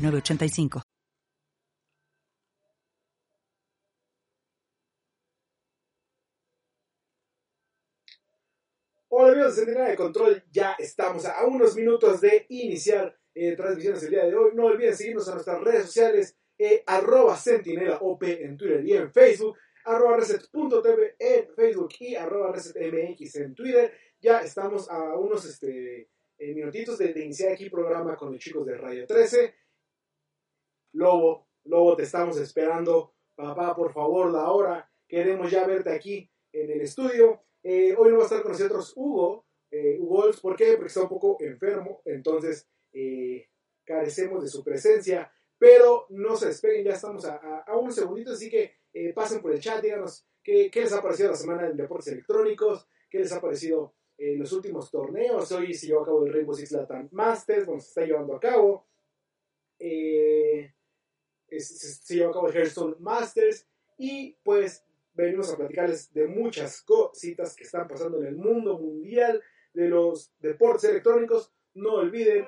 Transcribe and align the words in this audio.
985. 0.00 0.82
Hola 9.12 9.32
amigos 9.32 9.56
de 9.56 9.62
Centinela 9.62 9.88
de 9.90 9.96
Control, 9.96 10.44
ya 10.50 10.76
estamos 10.78 11.26
a 11.26 11.44
unos 11.44 11.74
minutos 11.76 12.20
de 12.20 12.46
iniciar 12.48 13.14
eh, 13.34 13.56
transmisiones 13.56 14.02
el 14.04 14.10
día 14.10 14.24
de 14.24 14.34
hoy. 14.34 14.52
No 14.54 14.66
olviden 14.66 14.96
seguirnos 14.96 15.26
en 15.28 15.34
nuestras 15.34 15.60
redes 15.60 15.86
sociales, 15.86 16.36
eh, 16.56 16.82
arroba 16.86 17.36
Centinela 17.36 17.98
OP 18.00 18.22
en 18.22 18.56
Twitter 18.56 18.86
y 18.86 18.92
en 18.94 19.12
Facebook, 19.12 19.58
arroba 19.84 20.16
reset.tv 20.16 21.16
en 21.18 21.48
Facebook 21.54 21.90
y 21.98 22.14
arroba 22.14 22.52
resetmx 22.52 23.36
en 23.36 23.54
Twitter. 23.54 23.92
Ya 24.20 24.40
estamos 24.40 24.88
a 24.88 25.16
unos 25.18 25.44
este, 25.44 26.08
eh, 26.38 26.54
minutitos 26.54 26.96
de, 26.96 27.12
de, 27.12 27.24
iniciar 27.24 27.52
aquí 27.52 27.68
programa 27.68 28.16
con 28.16 28.32
los 28.32 28.40
chicos 28.40 28.64
de 28.64 28.76
Radio 28.76 29.06
13. 29.06 29.54
Lobo, 30.92 31.48
Lobo, 31.64 31.96
te 31.96 32.04
estamos 32.04 32.38
esperando. 32.38 33.14
Papá, 33.34 33.74
por 33.74 33.92
favor, 33.92 34.30
la 34.30 34.50
hora. 34.50 34.90
Queremos 35.08 35.50
ya 35.50 35.66
verte 35.66 35.90
aquí 35.90 36.30
en 36.52 36.70
el 36.70 36.80
estudio. 36.80 37.42
Eh, 37.62 37.94
hoy 37.96 38.10
no 38.10 38.16
va 38.16 38.22
a 38.22 38.26
estar 38.26 38.42
con 38.42 38.52
nosotros 38.52 38.92
Hugo. 38.96 39.46
Eh, 39.70 39.98
Hugo, 40.00 40.30
¿por 40.42 40.56
qué? 40.56 40.72
Porque 40.74 40.88
está 40.88 41.02
un 41.02 41.08
poco 41.08 41.36
enfermo. 41.40 42.02
Entonces, 42.04 42.68
eh, 42.92 43.48
carecemos 43.84 44.42
de 44.42 44.48
su 44.48 44.62
presencia. 44.62 45.32
Pero 45.58 46.06
no 46.10 46.36
se 46.36 46.46
despeguen, 46.46 46.84
ya 46.84 46.92
estamos 46.92 47.24
a, 47.26 47.36
a, 47.36 47.64
a. 47.66 48.32
Así 48.32 48.48
que 48.48 48.76
pasen 49.14 49.42
por 49.42 49.52
el 49.52 49.60
chat, 49.60 49.82
díganos 49.82 50.26
qué, 50.42 50.70
qué, 50.70 50.80
les 50.80 50.92
ha 50.92 51.02
parecido 51.02 51.30
la 51.30 51.36
semana 51.36 51.68
de 51.68 51.74
deportes 51.74 52.12
electrónicos. 52.12 52.88
¿Qué 53.10 53.18
les 53.18 53.32
ha 53.32 53.40
parecido 53.40 53.96
eh, 54.16 54.36
los 54.36 54.52
últimos 54.52 54.90
torneos? 54.90 55.50
Hoy 55.52 55.74
se 55.74 55.88
llevó 55.88 56.02
a 56.02 56.06
cabo 56.06 56.24
el 56.24 56.32
Rainbow 56.32 56.54
Six 56.54 56.70
Latam 56.72 57.08
Masters, 57.10 57.66
donde 57.66 57.82
se 57.82 57.88
está 57.88 58.04
llevando 58.06 58.36
a 58.36 58.40
cabo. 58.40 58.86
Eh, 59.78 60.72
se 61.58 62.14
llevó 62.14 62.30
a 62.30 62.34
cabo 62.34 62.48
el 62.48 62.56
Hearthstone 62.56 62.96
Masters 63.00 63.66
y 63.98 64.36
pues 64.42 64.84
venimos 65.14 65.52
a 65.52 65.56
platicarles 65.56 66.12
de 66.12 66.26
muchas 66.26 66.82
cositas 66.82 67.54
que 67.54 67.64
están 67.64 67.88
pasando 67.88 68.18
en 68.18 68.26
el 68.26 68.36
mundo 68.36 68.78
mundial 68.78 69.42
de 69.72 69.88
los 69.88 70.32
deportes 70.38 70.90
electrónicos. 70.90 71.52
No 71.74 71.94
olviden, 71.94 72.46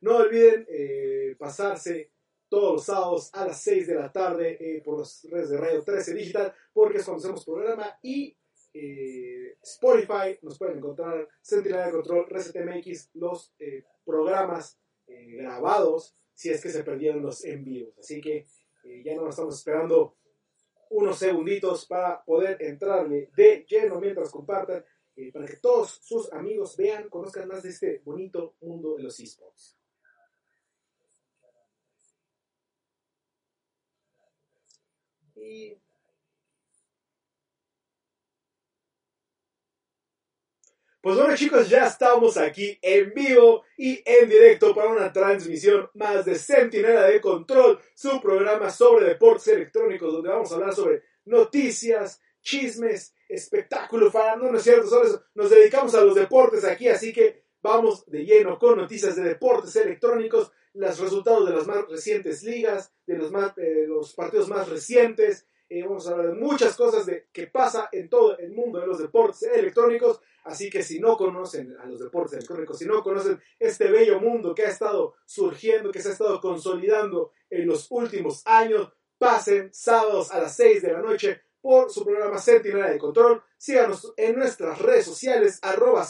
no 0.00 0.16
olviden 0.16 0.66
eh, 0.68 1.36
pasarse 1.38 2.12
todos 2.48 2.72
los 2.74 2.84
sábados 2.84 3.30
a 3.32 3.46
las 3.46 3.62
6 3.62 3.86
de 3.86 3.94
la 3.94 4.12
tarde 4.12 4.56
eh, 4.60 4.82
por 4.82 4.98
las 4.98 5.24
redes 5.30 5.50
de 5.50 5.56
Radio 5.56 5.82
13 5.82 6.14
Digital, 6.14 6.54
porque 6.72 6.98
es 6.98 7.04
cuando 7.04 7.20
hacemos 7.20 7.44
programa 7.44 7.98
y 8.02 8.36
eh, 8.72 9.56
Spotify, 9.62 10.38
nos 10.42 10.58
pueden 10.58 10.78
encontrar 10.78 11.28
Centinela 11.42 11.86
de 11.86 11.92
Control, 11.92 12.26
ResetMX, 12.28 13.10
los 13.14 13.54
eh, 13.58 13.84
programas 14.04 14.78
eh, 15.10 15.26
grabados, 15.36 16.14
si 16.32 16.50
es 16.50 16.62
que 16.62 16.70
se 16.70 16.84
perdieron 16.84 17.22
los 17.22 17.44
envíos. 17.44 17.98
Así 17.98 18.20
que 18.20 18.46
eh, 18.84 19.02
ya 19.04 19.14
no 19.14 19.28
estamos 19.28 19.56
esperando 19.56 20.16
unos 20.90 21.18
segunditos 21.18 21.86
para 21.86 22.22
poder 22.24 22.60
entrarle 22.62 23.30
de 23.36 23.66
lleno 23.68 24.00
mientras 24.00 24.30
compartan, 24.30 24.84
eh, 25.16 25.32
para 25.32 25.46
que 25.46 25.56
todos 25.56 26.00
sus 26.02 26.32
amigos 26.32 26.76
vean, 26.76 27.08
conozcan 27.08 27.48
más 27.48 27.62
de 27.62 27.70
este 27.70 27.98
bonito 28.04 28.54
mundo 28.60 28.96
de 28.96 29.02
los 29.02 29.18
esports. 29.20 29.76
Y 35.34 35.79
Pues 41.02 41.16
bueno 41.16 41.34
chicos, 41.34 41.70
ya 41.70 41.86
estamos 41.86 42.36
aquí 42.36 42.78
en 42.82 43.14
vivo 43.14 43.64
y 43.78 44.02
en 44.04 44.28
directo 44.28 44.74
para 44.74 44.90
una 44.90 45.10
transmisión 45.10 45.88
más 45.94 46.26
de 46.26 46.34
Centinela 46.34 47.04
de 47.06 47.22
Control, 47.22 47.80
su 47.94 48.20
programa 48.20 48.68
sobre 48.68 49.06
deportes 49.06 49.48
electrónicos, 49.48 50.12
donde 50.12 50.28
vamos 50.28 50.52
a 50.52 50.56
hablar 50.56 50.74
sobre 50.74 51.02
noticias, 51.24 52.20
chismes, 52.42 53.14
espectáculo, 53.30 54.12
no, 54.12 54.52
no 54.52 54.58
es 54.58 54.62
cierto, 54.62 54.88
solo 54.88 55.06
eso. 55.06 55.24
nos 55.36 55.48
dedicamos 55.48 55.94
a 55.94 56.04
los 56.04 56.14
deportes 56.14 56.64
aquí, 56.66 56.88
así 56.88 57.14
que 57.14 57.44
vamos 57.62 58.04
de 58.04 58.26
lleno 58.26 58.58
con 58.58 58.76
noticias 58.76 59.16
de 59.16 59.22
deportes 59.22 59.74
electrónicos, 59.76 60.52
los 60.74 61.00
resultados 61.00 61.48
de 61.48 61.56
las 61.56 61.66
más 61.66 61.88
recientes 61.88 62.42
ligas, 62.42 62.92
de 63.06 63.16
los, 63.16 63.32
más, 63.32 63.56
eh, 63.56 63.86
los 63.88 64.12
partidos 64.12 64.48
más 64.48 64.68
recientes, 64.68 65.46
eh, 65.70 65.84
vamos 65.84 66.06
a 66.06 66.10
hablar 66.10 66.26
de 66.26 66.34
muchas 66.34 66.76
cosas 66.76 67.06
de 67.06 67.28
que 67.32 67.46
pasa 67.46 67.88
en 67.92 68.08
todo 68.08 68.36
el 68.36 68.50
mundo 68.50 68.80
de 68.80 68.88
los 68.88 68.98
deportes 68.98 69.44
electrónicos. 69.44 70.20
Así 70.42 70.68
que 70.68 70.82
si 70.82 70.98
no 70.98 71.16
conocen 71.16 71.76
a 71.78 71.86
los 71.86 72.00
deportes 72.00 72.32
electrónicos, 72.32 72.78
si 72.78 72.86
no 72.86 73.02
conocen 73.04 73.40
este 73.56 73.88
bello 73.88 74.18
mundo 74.20 74.52
que 74.52 74.64
ha 74.64 74.68
estado 74.68 75.14
surgiendo, 75.24 75.92
que 75.92 76.02
se 76.02 76.08
ha 76.08 76.12
estado 76.12 76.40
consolidando 76.40 77.30
en 77.48 77.68
los 77.68 77.86
últimos 77.90 78.42
años, 78.46 78.92
pasen 79.16 79.72
sábados 79.72 80.32
a 80.32 80.40
las 80.40 80.56
6 80.56 80.82
de 80.82 80.92
la 80.92 81.02
noche 81.02 81.40
por 81.60 81.88
su 81.88 82.04
programa 82.04 82.38
Centinela 82.38 82.90
de 82.90 82.98
Control. 82.98 83.40
Síganos 83.56 84.12
en 84.16 84.34
nuestras 84.36 84.80
redes 84.80 85.04
sociales, 85.04 85.60
arroba 85.62 86.04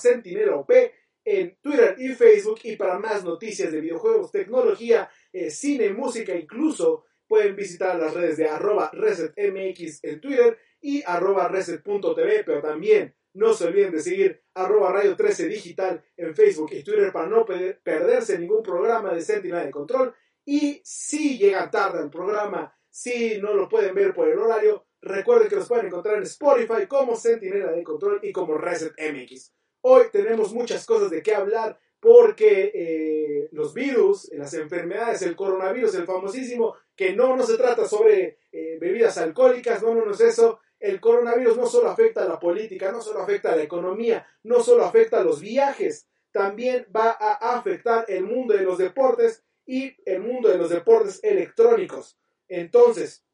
en 1.22 1.59
Twitter 1.60 1.97
y 1.98 2.09
Facebook. 2.15 2.60
Y 2.62 2.77
para 2.77 2.98
más 2.98 3.25
noticias 3.25 3.71
de 3.72 3.81
videojuegos, 3.81 4.32
tecnología, 4.32 5.10
eh, 5.32 5.50
cine, 5.50 5.91
música, 5.91 6.34
incluso 6.34 7.04
pueden 7.30 7.54
visitar 7.54 7.96
las 7.96 8.12
redes 8.12 8.38
de 8.38 8.48
arroba 8.48 8.91
resetmx 8.92 10.02
en 10.02 10.20
Twitter 10.20 10.58
y 10.80 11.00
arroba 11.06 11.46
reset.tv, 11.46 12.42
pero 12.44 12.60
también 12.60 13.14
no 13.34 13.54
se 13.54 13.68
olviden 13.68 13.92
de 13.92 14.00
seguir 14.00 14.42
arroba 14.52 14.91
radio 14.91 15.14
13 15.14 15.46
digital 15.46 16.02
en 16.16 16.34
Facebook 16.34 16.70
y 16.72 16.82
Twitter 16.82 17.12
para 17.12 17.28
no 17.28 17.46
perderse 17.46 18.36
ningún 18.36 18.64
programa 18.64 19.14
de 19.14 19.20
Sentinel 19.20 19.66
de 19.66 19.70
Control. 19.70 20.12
Y 20.44 20.80
si 20.82 21.38
llegan 21.38 21.70
tarde 21.70 22.00
al 22.00 22.10
programa, 22.10 22.76
si 22.88 23.38
no 23.38 23.54
lo 23.54 23.68
pueden 23.68 23.94
ver 23.94 24.12
por 24.12 24.28
el 24.28 24.36
horario, 24.36 24.88
recuerden 25.00 25.48
que 25.48 25.54
los 25.54 25.68
pueden 25.68 25.86
encontrar 25.86 26.16
en 26.16 26.24
Spotify 26.24 26.88
como 26.88 27.14
Sentinela 27.14 27.70
de 27.70 27.84
Control 27.84 28.18
y 28.24 28.32
como 28.32 28.58
Reset 28.58 28.94
MX. 28.98 29.54
Hoy 29.82 30.06
tenemos 30.10 30.52
muchas 30.52 30.84
cosas 30.84 31.10
de 31.10 31.22
qué 31.22 31.36
hablar 31.36 31.78
porque 32.00 32.72
eh, 32.74 33.48
los 33.52 33.74
virus, 33.74 34.30
las 34.32 34.54
enfermedades, 34.54 35.22
el 35.22 35.36
coronavirus, 35.36 35.94
el 35.94 36.06
famosísimo, 36.06 36.74
que 36.96 37.12
no, 37.12 37.36
no 37.36 37.44
se 37.44 37.56
trata 37.56 37.86
sobre 37.86 38.38
eh, 38.50 38.78
bebidas 38.80 39.18
alcohólicas, 39.18 39.82
no, 39.82 39.94
no, 39.94 40.04
no 40.04 40.12
es 40.12 40.20
eso. 40.20 40.60
El 40.78 40.98
coronavirus 40.98 41.58
no 41.58 41.66
solo 41.66 41.90
afecta 41.90 42.22
a 42.22 42.28
la 42.28 42.40
política, 42.40 42.90
no 42.90 43.02
solo 43.02 43.20
afecta 43.20 43.52
a 43.52 43.56
la 43.56 43.62
economía, 43.62 44.26
no 44.44 44.62
solo 44.62 44.84
afecta 44.84 45.20
a 45.20 45.24
los 45.24 45.40
viajes, 45.40 46.08
también 46.32 46.86
va 46.94 47.10
a 47.10 47.56
afectar 47.58 48.06
el 48.08 48.24
mundo 48.24 48.54
de 48.54 48.62
los 48.62 48.78
deportes 48.78 49.44
y 49.66 49.94
el 50.06 50.20
mundo 50.20 50.48
de 50.48 50.56
los 50.56 50.70
deportes 50.70 51.20
electrónicos. 51.22 52.18
Entonces, 52.48 53.24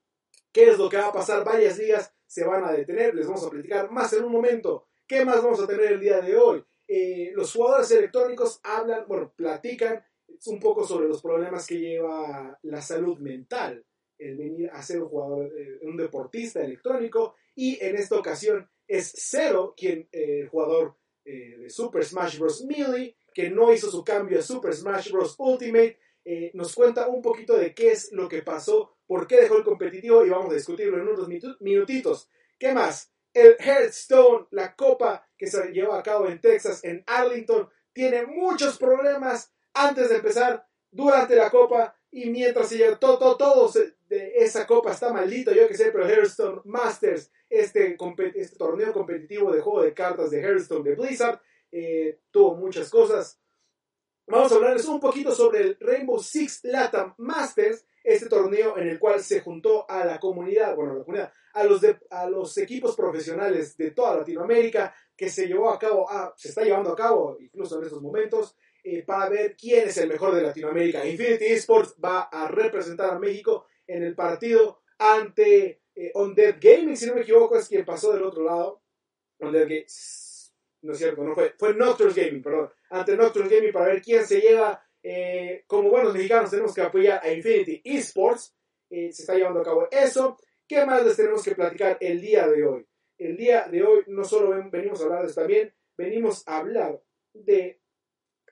¿qué 0.53 0.71
es 0.71 0.79
lo 0.79 0.89
que 0.89 0.97
va 0.97 1.09
a 1.09 1.13
pasar? 1.13 1.45
Varias 1.45 1.79
ligas 1.79 2.13
se 2.27 2.45
van 2.45 2.65
a 2.65 2.73
detener, 2.73 3.15
les 3.15 3.27
vamos 3.27 3.45
a 3.47 3.51
platicar 3.51 3.91
más 3.91 4.13
en 4.13 4.25
un 4.25 4.33
momento. 4.33 4.87
¿Qué 5.07 5.25
más 5.25 5.43
vamos 5.43 5.61
a 5.63 5.67
tener 5.67 5.93
el 5.93 6.01
día 6.01 6.21
de 6.21 6.37
hoy? 6.37 6.65
Eh, 6.89 7.33
los 7.35 7.53
jugadores 7.53 7.91
electrónicos 7.91 8.61
hablan, 8.63 9.05
bueno, 9.09 9.33
platican 9.35 10.05
un 10.47 10.61
poco 10.61 10.87
sobre 10.87 11.09
los 11.09 11.23
problemas 11.23 11.67
que 11.67 11.79
lleva 11.79 12.59
la 12.63 12.83
salud 12.83 13.19
mental, 13.19 13.85
el 14.19 14.37
venir 14.37 14.71
a 14.71 14.83
ser 14.83 15.03
un 15.03 15.09
jugador, 15.09 15.53
eh, 15.59 15.79
un 15.83 15.97
deportista 15.97 16.63
electrónico, 16.63 17.35
y 17.55 17.83
en 17.85 17.97
esta 17.97 18.19
ocasión 18.19 18.69
es 18.87 19.13
Zero, 19.17 19.75
quien, 19.77 20.09
eh, 20.13 20.41
el 20.41 20.49
jugador 20.49 20.97
eh, 21.25 21.57
de 21.59 21.71
Super 21.71 22.05
Smash 22.05 22.39
Bros. 22.39 22.65
Melee, 22.65 23.17
que 23.35 23.51
no 23.51 23.73
hizo 23.73 23.91
su 23.91 24.05
cambio 24.05 24.39
a 24.39 24.43
Super 24.43 24.75
Smash 24.75 25.11
Bros. 25.11 25.35
Ultimate, 25.39 25.99
nos 26.55 26.75
cuenta 26.75 27.07
un 27.07 27.23
poquito 27.23 27.57
de 27.57 27.73
qué 27.73 27.93
es 27.93 28.11
lo 28.11 28.29
que 28.29 28.43
pasó, 28.43 28.97
por 29.07 29.29
qué 29.29 29.43
dejó 29.43 29.59
el 29.59 29.65
competitivo, 29.65 30.25
y 30.25 30.31
vamos 30.31 30.51
a 30.51 30.55
discutirlo 30.55 30.97
en 30.99 31.09
unos 31.09 31.29
minutitos. 31.61 32.29
¿Qué 32.59 32.73
más? 32.73 33.13
El 33.37 33.57
Hearthstone, 33.59 34.47
la 34.51 34.75
copa 34.75 35.29
que 35.37 35.47
se 35.47 35.71
lleva 35.71 35.99
a 35.99 36.03
cabo 36.03 36.27
en 36.27 36.41
Texas, 36.41 36.83
en 36.83 37.05
Arlington, 37.07 37.69
tiene 37.93 38.25
muchos 38.25 38.79
problemas 38.79 39.53
antes 39.75 40.09
de 40.09 40.17
empezar, 40.17 40.67
durante 40.91 41.37
la 41.37 41.51
copa 41.51 41.95
y 42.11 42.31
mientras 42.31 42.71
se 42.71 42.79
lleva 42.79 42.99
todo, 42.99 43.19
todo, 43.19 43.37
todo 43.37 43.73
de 44.09 44.33
esa 44.37 44.67
copa 44.67 44.93
está 44.93 45.13
maldito, 45.13 45.53
yo 45.53 45.69
que 45.69 45.75
sé, 45.75 45.93
pero 45.93 46.09
Hearthstone 46.09 46.63
Masters, 46.65 47.31
este, 47.51 47.99
este 48.35 48.57
torneo 48.57 48.93
competitivo 48.95 49.53
de 49.53 49.61
juego 49.61 49.83
de 49.83 49.93
cartas 49.93 50.31
de 50.31 50.41
Hearthstone 50.41 50.89
de 50.89 50.97
Blizzard, 50.97 51.41
eh, 51.73 52.21
tuvo 52.31 52.55
muchas 52.57 52.89
cosas. 52.89 53.39
Vamos 54.27 54.53
a 54.53 54.55
hablarles 54.57 54.87
un 54.87 55.01
poquito 55.01 55.35
sobre 55.35 55.61
el 55.61 55.77
Rainbow 55.81 56.19
Six 56.19 56.65
Latam 56.65 57.15
Masters, 57.19 57.87
este 58.03 58.29
torneo 58.29 58.79
en 58.79 58.89
el 58.89 58.99
cual 58.99 59.21
se 59.21 59.41
juntó 59.41 59.89
a 59.91 60.05
la 60.05 60.21
comunidad, 60.21 60.77
bueno, 60.77 60.95
la 60.95 61.05
comunidad, 61.05 61.33
a 61.55 61.65
los, 61.65 61.81
a 62.11 62.29
los 62.29 62.57
equipos 62.59 62.95
profesionales 62.95 63.77
de 63.77 63.91
toda 63.91 64.17
Latinoamérica, 64.17 64.95
que 65.17 65.29
se 65.29 65.47
llevó 65.47 65.71
a 65.71 65.79
cabo, 65.79 66.07
ah, 66.09 66.33
se 66.37 66.49
está 66.49 66.63
llevando 66.63 66.93
a 66.93 66.97
cabo 66.97 67.37
incluso 67.41 67.79
en 67.79 67.85
estos 67.85 68.03
momentos, 68.03 68.55
eh, 68.85 69.03
para 69.03 69.29
ver 69.29 69.57
quién 69.57 69.89
es 69.89 69.97
el 69.97 70.09
mejor 70.09 70.35
de 70.35 70.43
Latinoamérica. 70.43 71.05
Infinity 71.05 71.47
Esports 71.47 71.97
va 72.03 72.23
a 72.23 72.47
representar 72.47 73.11
a 73.11 73.19
México 73.19 73.67
en 73.87 74.05
el 74.05 74.15
partido 74.15 74.83
ante 74.99 75.83
eh, 75.95 76.13
Undead 76.15 76.57
Gaming, 76.61 76.97
si 76.97 77.07
no 77.07 77.15
me 77.15 77.23
equivoco, 77.23 77.57
es 77.57 77.69
quien 77.69 77.85
pasó 77.85 78.13
del 78.13 78.23
otro 78.23 78.45
lado. 78.45 78.83
Undead 79.41 79.63
Gaming, 79.63 79.85
no 80.87 80.93
es 80.93 80.99
cierto, 80.99 81.23
no 81.23 81.35
fue, 81.35 81.55
fue 81.59 81.75
Nocturne 81.75 82.15
Gaming, 82.15 82.43
perdón, 82.43 82.71
ante 82.91 83.17
Nocturne 83.17 83.55
Gaming 83.55 83.73
para 83.73 83.87
ver 83.87 84.03
quién 84.03 84.25
se 84.25 84.41
lleva. 84.41 84.83
Eh, 85.03 85.63
como 85.67 85.91
buenos 85.91 86.13
mexicanos 86.13 86.51
tenemos 86.51 86.75
que 86.75 86.81
apoyar 86.81 87.21
a 87.23 87.33
Infinity 87.33 87.81
Esports. 87.85 88.57
se 88.89 89.09
está 89.09 89.35
llevando 89.35 89.61
a 89.61 89.65
cabo 89.65 89.89
eso. 89.91 90.37
¿Qué 90.67 90.85
más 90.85 91.05
les 91.05 91.17
tenemos 91.17 91.45
que 91.45 91.55
platicar 91.55 91.97
el 92.01 92.21
día 92.21 92.49
de 92.49 92.65
hoy? 92.65 92.87
El 93.19 93.37
día 93.37 93.69
de 93.71 93.83
hoy 93.83 94.03
no 94.09 94.25
solo 94.25 94.51
venimos 94.71 95.01
a 95.01 95.05
hablar 95.05 95.27
de 95.27 95.33
también, 95.33 95.75
venimos 95.97 96.43
a 96.47 96.59
hablar 96.59 97.01
de 97.33 97.81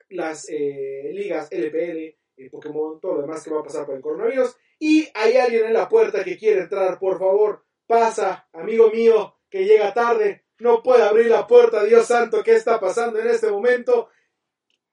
las 0.09 0.47
eh, 0.49 1.11
ligas 1.13 1.51
LPL, 1.51 2.15
eh, 2.37 2.49
Pokémon, 2.49 2.99
todo 2.99 3.15
lo 3.15 3.21
demás 3.21 3.43
que 3.43 3.51
va 3.51 3.59
a 3.59 3.63
pasar 3.63 3.85
por 3.85 3.95
el 3.95 4.01
coronavirus. 4.01 4.55
Y 4.79 5.07
hay 5.13 5.37
alguien 5.37 5.65
en 5.65 5.73
la 5.73 5.89
puerta 5.89 6.23
que 6.23 6.37
quiere 6.37 6.61
entrar, 6.61 6.99
por 6.99 7.19
favor, 7.19 7.65
pasa, 7.85 8.47
amigo 8.53 8.89
mío, 8.91 9.39
que 9.49 9.65
llega 9.65 9.93
tarde, 9.93 10.44
no 10.59 10.81
puede 10.83 11.03
abrir 11.03 11.27
la 11.27 11.47
puerta, 11.47 11.83
Dios 11.83 12.07
santo, 12.07 12.43
¿qué 12.43 12.55
está 12.55 12.79
pasando 12.79 13.19
en 13.19 13.27
este 13.27 13.49
momento? 13.51 14.09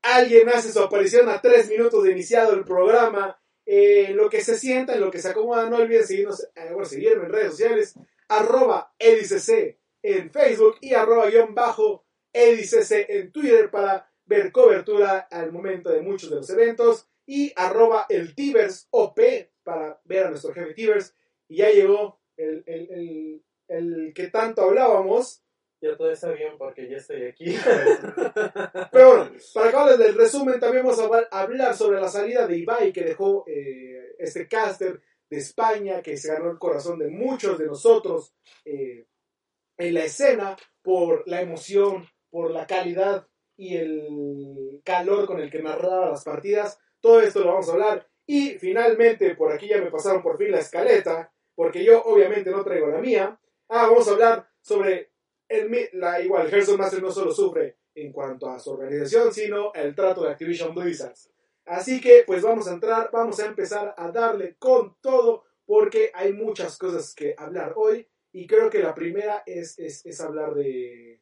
Alguien 0.03 0.49
hace 0.49 0.73
su 0.73 0.81
aparición 0.81 1.29
a 1.29 1.41
tres 1.41 1.69
minutos 1.69 2.03
de 2.03 2.13
iniciado 2.13 2.55
el 2.55 2.65
programa 2.65 3.39
eh, 3.65 4.13
lo 4.13 4.29
que 4.29 4.43
se 4.43 4.59
sienta, 4.59 4.95
en 4.95 5.01
lo 5.01 5.11
que 5.11 5.21
se 5.21 5.29
acomoda, 5.29 5.71
no 5.71 5.77
olviden 5.77 6.05
seguirnos, 6.05 6.43
eh, 6.55 6.71
bueno, 6.73 6.85
seguirme 6.85 7.27
en 7.27 7.33
redes 7.33 7.53
sociales, 7.53 7.95
arroba 8.29 8.93
edicc 8.99 9.79
en 10.03 10.31
Facebook 10.31 10.79
y 10.81 10.95
arroba 10.95 11.31
guion 11.31 11.55
bajo 11.55 12.05
edicc 12.33 12.91
en 12.91 13.31
Twitter 13.31 13.71
para 13.71 14.11
ver 14.25 14.51
cobertura 14.51 15.21
al 15.31 15.53
momento 15.53 15.91
de 15.91 16.03
muchos 16.03 16.31
de 16.31 16.37
los 16.37 16.51
eventos 16.51 17.09
y 17.25 17.53
arroba 17.55 18.07
el 18.09 18.35
Tibers 18.35 18.89
OP 18.91 19.21
para 19.63 20.01
ver 20.05 20.27
a 20.27 20.31
nuestro 20.31 20.53
jefe 20.53 20.75
Tibers 20.75 21.15
y 21.49 21.59
ya 21.59 21.71
llegó 21.71 22.21
el, 22.37 22.65
el, 22.67 23.45
el 23.69 24.13
que 24.13 24.27
tanto 24.29 24.63
hablábamos, 24.63 25.42
ya 25.83 25.97
todo 25.97 26.13
está 26.13 26.31
bien 26.31 26.57
porque 26.57 26.89
ya 26.89 26.97
estoy 26.97 27.25
aquí. 27.25 27.45
Pero 28.93 29.09
bueno, 29.09 29.33
para 29.53 29.69
acabarles 29.69 29.99
del 29.99 30.15
resumen, 30.15 30.61
también 30.61 30.85
vamos 30.85 31.01
a 31.01 31.41
hablar 31.41 31.75
sobre 31.75 32.01
la 32.01 32.09
salida 32.09 32.47
de 32.47 32.57
Ibai 32.57 32.93
que 32.93 33.03
dejó 33.03 33.45
eh, 33.49 34.15
este 34.19 34.47
caster 34.47 35.01
de 35.29 35.39
España, 35.39 36.01
que 36.01 36.17
se 36.17 36.33
ganó 36.33 36.51
el 36.51 36.59
corazón 36.59 37.01
de 37.01 37.09
muchos 37.09 37.59
de 37.59 37.67
nosotros 37.67 38.33
eh, 38.65 39.07
en 39.77 39.95
la 39.95 40.05
escena 40.05 40.57
por 40.83 41.25
la 41.27 41.41
emoción, 41.41 42.07
por 42.31 42.53
la 42.53 42.67
calidad 42.67 43.27
y 43.57 43.77
el 43.77 44.81
calor 44.85 45.27
con 45.27 45.41
el 45.41 45.51
que 45.51 45.63
narraba 45.63 46.11
las 46.11 46.25
partidas. 46.25 46.79
Todo 47.01 47.21
esto 47.21 47.41
lo 47.41 47.47
vamos 47.47 47.69
a 47.69 47.73
hablar. 47.73 48.09
Y 48.25 48.51
finalmente, 48.51 49.35
por 49.35 49.53
aquí 49.53 49.67
ya 49.67 49.79
me 49.79 49.91
pasaron 49.91 50.23
por 50.23 50.39
fin 50.39 50.53
la 50.53 50.61
escaleta, 50.61 51.33
porque 51.57 51.85
yo 51.85 52.03
obviamente 52.05 52.51
no 52.51 52.63
traigo 52.63 52.87
la 52.87 52.99
mía. 52.99 53.39
Ah, 53.69 53.89
vamos 53.89 54.07
a 54.07 54.13
hablar 54.13 54.49
sobre 54.61 55.12
la, 55.95 56.21
igual, 56.21 56.49
Hearthstone 56.49 56.79
Master 56.79 57.03
no 57.03 57.11
solo 57.11 57.33
sufre 57.33 57.77
en 57.95 58.13
cuanto 58.13 58.49
a 58.49 58.59
su 58.59 58.71
organización, 58.73 59.33
sino 59.33 59.73
el 59.75 59.95
trato 59.95 60.25
de 60.25 60.31
Activision 60.31 60.75
Blizzard. 60.75 61.15
Así 61.65 62.01
que, 62.01 62.25
pues 62.27 62.43
vamos 62.43 62.67
a 62.69 62.73
entrar, 62.73 63.11
vamos 63.13 63.39
a 63.41 63.47
empezar 63.47 63.95
a 63.97 64.11
darle 64.11 64.57
con 64.59 64.97
todo, 65.01 65.45
porque 65.65 66.11
hay 66.15 66.33
muchas 66.33 66.77
cosas 66.77 67.15
que 67.15 67.35
hablar 67.37 67.75
hoy, 67.77 68.09
y 68.33 68.47
creo 68.47 68.71
que 68.71 68.81
la 68.81 68.95
primera 68.95 69.43
es, 69.47 69.79
es, 69.79 70.21
hablar 70.21 70.55
de, 70.55 71.21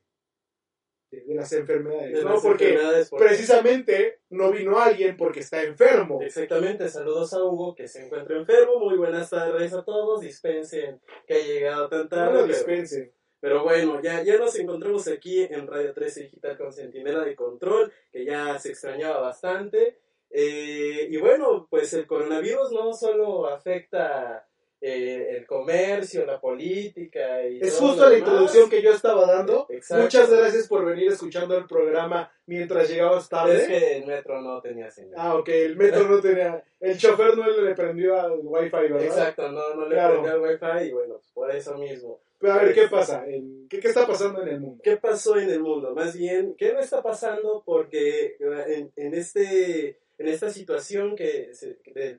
de, 1.11 1.35
las 1.35 1.53
enfermedades, 1.53 2.25
¿no? 2.25 2.41
porque, 2.41 2.79
precisamente 3.19 4.21
no 4.31 4.51
vino 4.53 4.79
alguien 4.79 5.17
porque 5.17 5.41
está 5.41 5.63
enfermo. 5.63 6.23
Exactamente, 6.23 6.89
saludos 6.89 7.35
a 7.35 7.43
Hugo 7.43 7.75
que 7.75 7.89
se 7.89 8.07
encuentra 8.07 8.39
enfermo, 8.39 8.79
muy 8.79 8.97
buenas 8.97 9.29
tardes 9.29 9.73
a 9.75 9.85
todos, 9.85 10.21
dispensen 10.21 11.01
que 11.27 11.35
ha 11.35 11.39
llegado 11.39 11.89
tan 11.89 12.09
tarde. 12.09 12.41
No 12.41 12.47
dispensen. 12.47 13.13
Pero 13.41 13.65
bueno, 13.65 14.01
ya, 14.03 14.23
ya 14.23 14.37
nos 14.37 14.55
encontramos 14.59 15.09
aquí 15.09 15.43
en 15.43 15.67
Radio 15.67 15.95
13 15.95 16.25
Digital 16.25 16.59
con 16.59 16.73
Centinela 16.73 17.25
de 17.25 17.35
Control, 17.35 17.93
que 18.13 18.25
ya 18.25 18.59
se 18.59 18.71
extrañaba 18.71 19.21
bastante. 19.21 19.99
Eh, 20.31 21.09
y 21.11 21.17
bueno, 21.17 21.67
pues 21.71 21.93
el 21.95 22.07
coronavirus 22.07 22.71
no 22.73 22.93
solo 22.93 23.49
afecta 23.49 24.47
eh, 24.83 25.37
el 25.37 25.47
comercio, 25.47 26.25
la 26.25 26.41
política. 26.41 27.47
Y 27.47 27.61
es 27.61 27.79
justo 27.79 28.09
la 28.09 28.17
introducción 28.17 28.71
que 28.71 28.81
yo 28.81 28.93
estaba 28.93 29.27
dando. 29.27 29.69
Muchas 29.91 30.31
gracias 30.31 30.69
por 30.69 30.85
venir 30.85 31.13
escuchando 31.13 31.57
el 31.57 31.67
programa 31.67 32.33
mientras 32.47 32.89
llegabas 32.89 33.29
tarde. 33.29 33.57
Es 33.57 33.69
que 33.69 33.97
el 33.99 34.07
metro 34.07 34.41
no 34.41 34.61
tenía 34.61 34.91
señal. 34.91 35.15
Ah, 35.17 35.37
ok, 35.37 35.49
el 35.49 35.77
metro 35.77 36.05
no 36.05 36.21
tenía. 36.21 36.65
El 36.81 36.97
chofer 36.97 37.37
no 37.37 37.47
le 37.47 37.75
prendió 37.75 38.19
al 38.19 38.41
wifi, 38.43 38.71
¿verdad? 38.71 39.05
Exacto, 39.05 39.53
no, 39.53 39.75
no 39.75 39.87
le 39.87 39.97
prendió 39.97 40.33
al 40.33 40.41
wifi 40.41 40.89
y 40.89 40.93
bueno, 40.93 41.21
por 41.35 41.55
eso 41.55 41.77
mismo. 41.77 42.21
Pero 42.39 42.55
a 42.55 42.63
ver, 42.63 42.75
¿qué 42.75 42.89
pasa? 42.89 43.23
¿Qué, 43.69 43.81
¿Qué, 43.81 43.89
está 43.89 44.07
pasando 44.07 44.41
en 44.41 44.49
el 44.49 44.61
mundo? 44.61 44.81
¿Qué 44.83 44.97
pasó 44.97 45.37
en 45.37 45.51
el 45.51 45.61
mundo? 45.61 45.95
Más 45.95 46.17
bien, 46.17 46.55
¿qué 46.57 46.73
no 46.73 46.81
está 46.81 47.03
pasando? 47.03 47.63
Porque 47.67 48.37
en, 48.41 48.91
en 48.97 49.13
este, 49.13 49.99
en 50.17 50.27
esta 50.27 50.49
situación 50.49 51.17
que, 51.17 51.51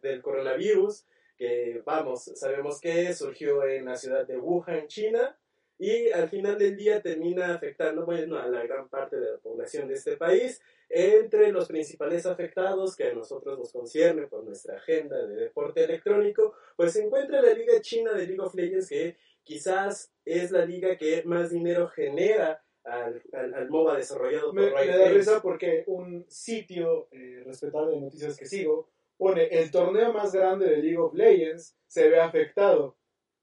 del 0.03 0.21
coronavirus, 0.21 1.05
que 1.41 1.81
vamos, 1.83 2.25
sabemos 2.35 2.79
que 2.79 3.11
surgió 3.15 3.65
en 3.65 3.85
la 3.85 3.97
ciudad 3.97 4.27
de 4.27 4.37
Wuhan, 4.37 4.85
China, 4.85 5.35
y 5.79 6.11
al 6.11 6.29
final 6.29 6.59
del 6.59 6.77
día 6.77 7.01
termina 7.01 7.55
afectando 7.55 8.05
bueno, 8.05 8.37
a 8.37 8.47
la 8.47 8.61
gran 8.61 8.87
parte 8.89 9.19
de 9.19 9.31
la 9.31 9.37
población 9.39 9.87
de 9.87 9.95
este 9.95 10.17
país. 10.17 10.61
Entre 10.87 11.51
los 11.51 11.67
principales 11.67 12.27
afectados 12.27 12.95
que 12.95 13.05
a 13.05 13.13
nosotros 13.15 13.57
nos 13.57 13.71
concierne 13.71 14.27
por 14.27 14.43
nuestra 14.43 14.75
agenda 14.75 15.25
de 15.25 15.35
deporte 15.35 15.83
electrónico, 15.83 16.53
pues 16.75 16.93
se 16.93 17.03
encuentra 17.03 17.41
la 17.41 17.53
Liga 17.53 17.81
China 17.81 18.13
de 18.13 18.27
League 18.27 18.41
of 18.41 18.53
Legends 18.53 18.87
que 18.87 19.17
quizás 19.41 20.13
es 20.23 20.51
la 20.51 20.63
liga 20.63 20.95
que 20.95 21.23
más 21.23 21.49
dinero 21.49 21.87
genera 21.87 22.63
al, 22.83 23.19
al, 23.33 23.67
MOBA 23.67 23.97
desarrollado 23.97 24.53
por 24.53 24.61
me, 24.61 24.69
Me 24.69 24.95
da 24.95 25.09
risa 25.09 25.41
porque 25.41 25.85
un 25.87 26.23
sitio 26.29 27.07
eh, 27.11 27.41
respetable 27.43 27.95
de 27.95 28.01
noticias 28.01 28.37
que 28.37 28.45
sigo 28.45 28.91
pone 29.21 29.43
el 29.51 29.69
torneo 29.69 30.11
más 30.11 30.33
grande 30.33 30.67
de 30.67 30.77
League 30.77 30.97
of 30.97 31.13
Legends 31.13 31.77
se 31.85 32.09
ve 32.09 32.19
afectado. 32.19 32.97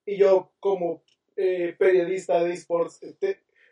Y 0.05 0.17
yo, 0.17 0.53
como 0.59 1.05
eh, 1.37 1.77
periodista 1.79 2.43
de 2.43 2.53
esports, 2.53 3.01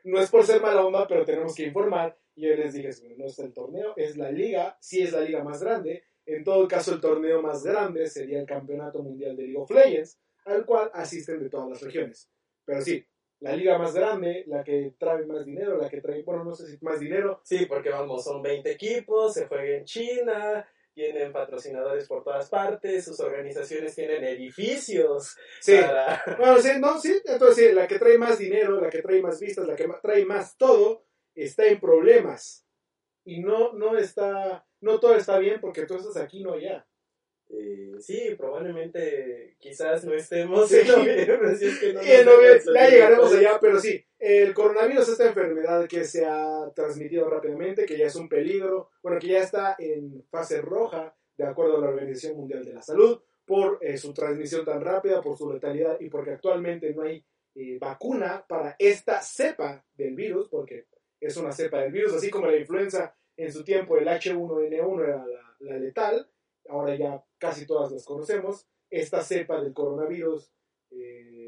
no 0.05 0.21
es 0.21 0.31
por 0.31 0.45
ser 0.45 0.63
mala 0.63 0.87
onda, 0.87 1.09
pero 1.09 1.25
tenemos 1.25 1.53
que 1.57 1.65
informar. 1.65 2.17
Y 2.37 2.47
yo 2.47 2.55
les 2.55 2.75
dije, 2.75 2.91
no 3.17 3.27
es 3.27 3.37
el 3.41 3.53
torneo, 3.53 3.93
es 3.97 4.17
la 4.17 4.31
liga, 4.31 4.79
sí 4.81 5.03
es 5.03 5.11
la 5.11 5.23
liga 5.23 5.43
más 5.43 5.61
grande. 5.61 6.05
En 6.25 6.45
todo 6.45 6.69
caso, 6.69 6.95
el 6.95 7.01
torneo 7.01 7.43
más 7.43 7.65
grande 7.65 8.07
sería 8.07 8.39
el 8.39 8.47
Campeonato 8.47 9.03
Mundial 9.03 9.37
de 9.37 9.43
League 9.43 9.59
of 9.59 9.71
Legends, 9.73 10.21
al 10.45 10.65
cual 10.65 10.93
asisten 10.95 11.41
de 11.41 11.51
todas 11.51 11.69
las 11.69 11.83
regiones. 11.83 12.31
Pero 12.65 12.83
sí, 12.83 13.05
la 13.41 13.57
liga 13.57 13.79
más 13.79 13.93
grande, 13.95 14.45
la 14.47 14.63
que 14.63 14.95
trae 14.97 15.27
más 15.27 15.45
dinero, 15.45 15.77
la 15.77 15.91
que 15.91 16.01
trae, 16.01 16.23
bueno, 16.23 16.45
no 16.45 16.55
sé 16.55 16.79
más 16.83 17.01
dinero. 17.01 17.41
Sí, 17.43 17.67
porque 17.67 17.91
vamos, 17.91 18.23
son 18.23 18.43
20 18.43 18.71
equipos, 18.71 19.35
se 19.35 19.47
juega 19.47 19.79
en 19.79 19.85
China, 19.85 20.69
tienen 20.97 21.31
patrocinadores 21.31 22.09
por 22.09 22.25
todas 22.25 22.49
partes, 22.49 23.05
sus 23.05 23.21
organizaciones 23.21 23.95
tienen 23.95 24.25
edificios. 24.25 25.37
Sí, 25.61 25.75
bueno, 26.38 26.59
sí, 26.59 26.71
no, 26.81 26.99
sí, 26.99 27.21
entonces 27.26 27.69
sí, 27.69 27.75
la 27.75 27.87
que 27.87 27.99
trae 27.99 28.17
más 28.17 28.38
dinero, 28.38 28.81
la 28.81 28.88
que 28.88 29.03
trae 29.03 29.21
más 29.21 29.38
vistas, 29.38 29.67
la 29.67 29.76
que 29.76 29.87
trae 30.03 30.25
más 30.25 30.57
todo, 30.57 31.05
está 31.35 31.67
en 31.67 31.81
problemas. 31.81 32.67
Y 33.26 33.41
no, 33.41 33.75
no 33.75 33.99
está, 33.99 34.67
no 34.81 34.99
todo 34.99 35.17
está 35.17 35.38
bien 35.38 35.61
porque 35.61 35.85
tú 35.85 35.97
estás 35.97 36.17
aquí, 36.17 36.43
no 36.43 36.55
allá. 36.55 36.88
Eh, 37.50 37.93
sí, 38.00 38.35
probablemente 38.35 39.57
quizás 39.61 40.03
no 40.03 40.15
estemos 40.15 40.67
sí, 40.67 40.79
no, 40.87 41.05
ya 42.75 42.88
llegaremos 42.88 43.35
allá, 43.35 43.59
pero 43.61 43.79
sí, 43.79 44.03
el 44.19 44.55
coronavirus 44.55 45.03
es 45.03 45.09
esta 45.11 45.29
enfermedad 45.29 45.87
que 45.87 46.05
se 46.05 46.25
ha 46.25 46.71
transmitido 46.75 47.29
rápidamente, 47.29 47.87
que 47.87 47.99
ya 47.99 48.07
es 48.07 48.17
un 48.17 48.29
peligro, 48.29 48.91
bueno, 49.03 49.19
que 49.19 49.29
ya 49.29 49.41
está 49.41 49.77
en 49.79 50.25
fase 50.31 50.61
roja, 50.63 51.15
de 51.37 51.45
acuerdo 51.45 51.77
a 51.77 51.81
la 51.81 51.89
Organización 51.89 52.37
Mundial 52.37 52.65
de 52.65 52.75
la 52.75 52.83
Salud, 52.83 53.21
por 53.45 53.79
eh, 53.81 53.97
su 53.97 54.13
transmisión 54.13 54.65
tan 54.65 54.81
rápida, 54.81 55.21
por 55.21 55.37
su 55.37 55.53
letalidad 55.53 56.01
y 56.01 56.09
porque 56.09 56.33
actualmente 56.33 56.93
no 56.95 57.03
hay 57.03 57.25
eh, 57.55 57.79
vacuna 57.79 58.45
para 58.49 58.75
esta 58.79 59.21
cepa 59.21 59.85
del 59.95 60.15
virus, 60.15 60.49
porque 60.49 60.87
es 61.21 61.37
una 61.37 61.53
cepa 61.53 61.81
del 61.81 61.93
virus, 61.93 62.15
así 62.15 62.31
como 62.31 62.47
la 62.47 62.57
influenza 62.57 63.15
en 63.37 63.53
su 63.53 63.65
tiempo, 63.65 63.97
el 63.97 64.07
H1N1 64.07 65.05
era 65.05 65.27
la 65.61 65.79
letal, 65.79 66.29
ahora 66.69 66.97
ya 66.97 67.23
casi 67.39 67.67
todas 67.67 67.93
las 67.93 68.05
conocemos. 68.05 68.67
Esta 68.89 69.23
cepa 69.23 69.61
del 69.61 69.75
coronavirus 69.75 70.51
eh, 70.91 71.46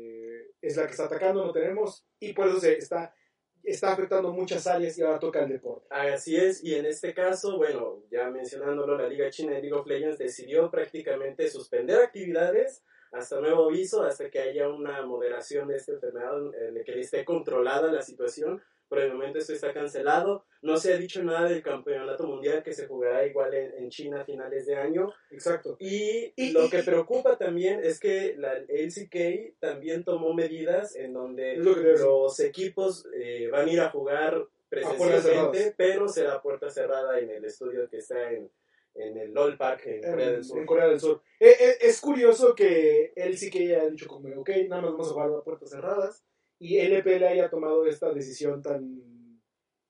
es 0.61 0.77
la 0.77 0.87
que 0.87 0.93
está 0.93 1.05
atacando, 1.05 1.45
no 1.45 1.53
tenemos, 1.53 2.07
y 2.21 2.33
por 2.33 2.49
eso 2.49 2.61
se 2.61 2.79
está, 2.79 3.15
está 3.63 3.93
afectando 3.93 4.33
muchas 4.33 4.67
áreas 4.67 4.97
y 4.99 5.03
ahora 5.03 5.19
toca 5.19 5.43
el 5.43 5.49
deporte. 5.49 5.87
Así 5.91 6.37
es, 6.37 6.63
y 6.63 6.75
en 6.75 6.87
este 6.87 7.15
caso, 7.15 7.57
bueno, 7.57 8.03
ya 8.11 8.31
mencionándolo, 8.31 8.97
la 8.97 9.09
Liga 9.09 9.31
China 9.31 9.53
de 9.53 9.63
League 9.63 9.75
of 9.75 9.87
Legends 9.87 10.19
decidió 10.19 10.71
prácticamente 10.71 11.49
suspender 11.49 12.01
actividades 12.01 12.83
hasta 13.13 13.41
nuevo 13.41 13.69
aviso, 13.69 14.03
hasta 14.03 14.31
que 14.31 14.39
haya 14.39 14.69
una 14.69 15.05
moderación 15.07 15.69
de 15.69 15.77
esta 15.77 15.93
enfermedad, 15.93 16.37
en 16.55 16.85
que 16.85 17.01
esté 17.01 17.25
controlada 17.25 17.91
la 17.91 18.03
situación. 18.03 18.63
Por 18.89 19.01
el 19.01 19.13
momento 19.13 19.39
esto 19.39 19.53
está 19.53 19.73
cancelado. 19.73 20.45
No 20.63 20.77
se 20.79 20.95
ha 20.95 20.97
dicho 20.97 21.23
nada 21.23 21.49
del 21.49 21.63
campeonato 21.63 22.27
mundial 22.27 22.63
que 22.63 22.73
se 22.73 22.87
jugará 22.87 23.27
igual 23.27 23.53
en, 23.55 23.89
China 23.91 24.23
a 24.23 24.25
finales 24.25 24.67
de 24.67 24.77
año. 24.77 25.13
Exacto. 25.31 25.77
Y, 25.79 26.33
lo 26.53 26.69
que 26.71 26.83
preocupa 26.83 27.37
también 27.37 27.81
es 27.83 28.01
que 28.01 28.35
la 28.37 28.55
LCK 28.69 29.59
también 29.61 30.05
tomó 30.05 30.33
medidas 30.33 30.97
en 30.97 31.13
donde 31.13 31.57
los 31.57 32.41
equipos 32.41 33.07
eh, 33.15 33.49
van 33.51 33.69
a 33.69 33.73
ir 33.73 33.81
a 33.81 33.91
jugar 33.91 34.47
presencialmente, 34.69 35.75
pero 35.77 36.09
será 36.09 36.41
puerta 36.41 36.71
cerrada 36.71 37.19
en 37.19 37.31
el 37.31 37.45
estudio 37.45 37.89
que 37.89 37.99
está 37.99 38.31
en, 38.33 38.51
en 38.95 39.17
el 39.17 39.33
LOL 39.33 39.57
Park 39.57 39.83
en, 39.87 40.03
Corea 40.03 40.31
del 40.31 40.45
Sur. 40.45 40.59
En 40.59 40.67
Corea 40.67 40.89
del 40.89 41.01
Sur. 41.01 41.23
Eh, 41.41 41.57
eh, 41.61 41.77
es 41.81 42.01
curioso 42.01 42.55
que 42.55 43.13
él 43.17 43.37
sí 43.37 43.51
que 43.51 43.61
haya 43.61 43.89
dicho 43.89 44.07
como, 44.07 44.29
ok, 44.41 44.51
nada 44.69 44.83
más 44.83 44.93
vamos 44.93 45.09
a 45.09 45.13
jugar 45.13 45.31
a 45.31 45.43
puertas 45.43 45.71
cerradas 45.71 46.25
y 46.59 46.79
LPL 46.79 47.25
haya 47.25 47.49
tomado 47.49 47.87
esta 47.87 48.13
decisión 48.13 48.63
tan... 48.63 49.41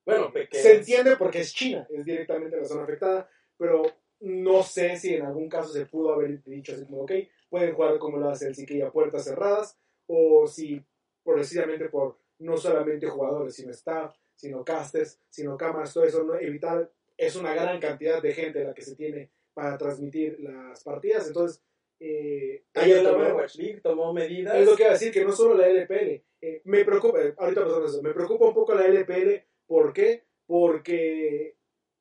Bueno, 0.04 0.32
se 0.50 0.76
entiende 0.76 1.16
porque 1.16 1.40
es 1.40 1.52
China, 1.52 1.86
es 1.90 2.04
directamente 2.04 2.56
la 2.56 2.64
zona 2.64 2.84
afectada, 2.84 3.28
pero 3.58 3.82
no 4.20 4.62
sé 4.62 4.96
si 4.96 5.14
en 5.14 5.22
algún 5.22 5.48
caso 5.48 5.68
se 5.70 5.86
pudo 5.86 6.12
haber 6.12 6.42
dicho 6.44 6.72
así 6.72 6.84
como, 6.86 7.02
ok, 7.02 7.12
pueden 7.50 7.74
jugar 7.74 7.98
como 7.98 8.16
lo 8.16 8.30
hace 8.30 8.48
el 8.48 8.66
que 8.66 8.82
a 8.82 8.90
puertas 8.90 9.24
cerradas, 9.24 9.78
o 10.06 10.46
si 10.46 10.82
precisamente 11.22 11.88
por 11.88 12.18
no 12.38 12.56
solamente 12.56 13.06
jugadores, 13.06 13.54
sino 13.54 13.70
staff, 13.72 14.14
sino 14.34 14.64
casters, 14.64 15.20
sino 15.28 15.56
cámaras, 15.56 15.92
todo 15.92 16.04
eso, 16.04 16.22
no 16.24 16.38
evitar, 16.38 16.90
es 17.16 17.36
una 17.36 17.52
gran 17.54 17.78
cantidad 17.78 18.22
de 18.22 18.32
gente 18.32 18.64
la 18.64 18.72
que 18.72 18.82
se 18.82 18.96
tiene 18.96 19.30
para 19.52 19.76
transmitir 19.76 20.40
las 20.40 20.82
partidas, 20.82 21.26
entonces... 21.26 21.62
Eh, 22.00 22.62
la 22.74 23.12
Overwatch 23.12 23.56
League 23.56 23.80
tomó 23.80 24.12
medidas. 24.12 24.54
Es 24.54 24.66
lo 24.66 24.76
que 24.76 24.84
iba 24.84 24.90
a 24.90 24.92
decir, 24.92 25.12
que 25.12 25.24
no 25.24 25.32
solo 25.32 25.56
la 25.56 25.66
LPL, 25.66 26.22
eh, 26.40 26.62
me 26.64 26.84
preocupa, 26.84 27.18
ahorita 27.36 27.64
pasamos 27.64 27.92
eso, 27.92 28.02
me 28.02 28.14
preocupa 28.14 28.46
un 28.46 28.54
poco 28.54 28.74
la 28.74 28.86
LPL, 28.86 29.44
¿por 29.66 29.92
qué? 29.92 30.24
Porque 30.46 31.56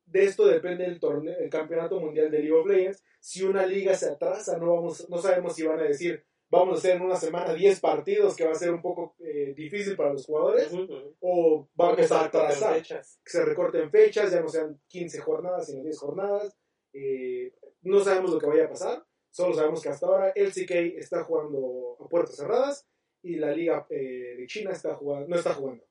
de 0.06 0.24
esto 0.24 0.46
depende 0.46 0.86
el 0.86 1.00
torneo, 1.00 1.38
el 1.38 1.50
campeonato 1.50 2.00
mundial 2.00 2.32
de 2.32 2.40
League 2.40 2.54
of 2.54 2.68
Legends. 2.68 3.04
Si 3.20 3.44
una 3.44 3.66
liga 3.66 3.94
se 3.94 4.10
atrasa, 4.10 4.58
no 4.58 4.74
vamos, 4.74 5.10
no 5.10 5.18
sabemos 5.18 5.56
si 5.56 5.64
van 5.64 5.80
a 5.80 5.84
decir 5.84 6.24
vamos 6.50 6.76
a 6.76 6.78
hacer 6.78 6.96
en 6.96 7.02
una 7.04 7.16
semana 7.16 7.54
10 7.54 7.80
partidos, 7.80 8.36
que 8.36 8.46
va 8.46 8.52
a 8.52 8.56
ser 8.56 8.72
un 8.72 8.82
poco 8.82 9.16
eh, 9.20 9.54
difícil 9.56 9.96
para 9.96 10.14
los 10.14 10.26
jugadores, 10.26 10.72
o 11.20 11.68
vamos 11.76 12.12
a 12.12 12.26
atrasar, 12.26 12.82
que 12.82 13.04
se 13.26 13.46
recorten 13.46 13.92
fechas, 13.92 14.32
ya 14.32 14.42
no 14.42 14.48
sean 14.48 14.80
15 14.88 15.20
jornadas, 15.20 15.68
sino 15.68 15.84
10 15.84 16.00
jornadas. 16.00 16.58
Eh, 16.94 17.54
no 17.82 18.00
sabemos 18.00 18.32
lo 18.32 18.40
que 18.40 18.48
vaya 18.48 18.66
a 18.66 18.70
pasar, 18.70 19.06
solo 19.30 19.54
sabemos 19.54 19.82
que 19.82 19.90
hasta 19.90 20.06
ahora 20.06 20.32
el 20.36 20.52
CK 20.52 20.72
está 20.98 21.24
jugando 21.24 21.98
a 22.00 22.08
puertas 22.08 22.38
cerradas 22.38 22.88
y 23.28 23.36
la 23.36 23.52
liga 23.52 23.86
eh, 23.90 24.36
de 24.38 24.48
China 24.48 24.72
está 24.72 24.96
jugando, 24.96 25.28
no 25.28 25.36
está 25.36 25.54
jugando. 25.54 25.84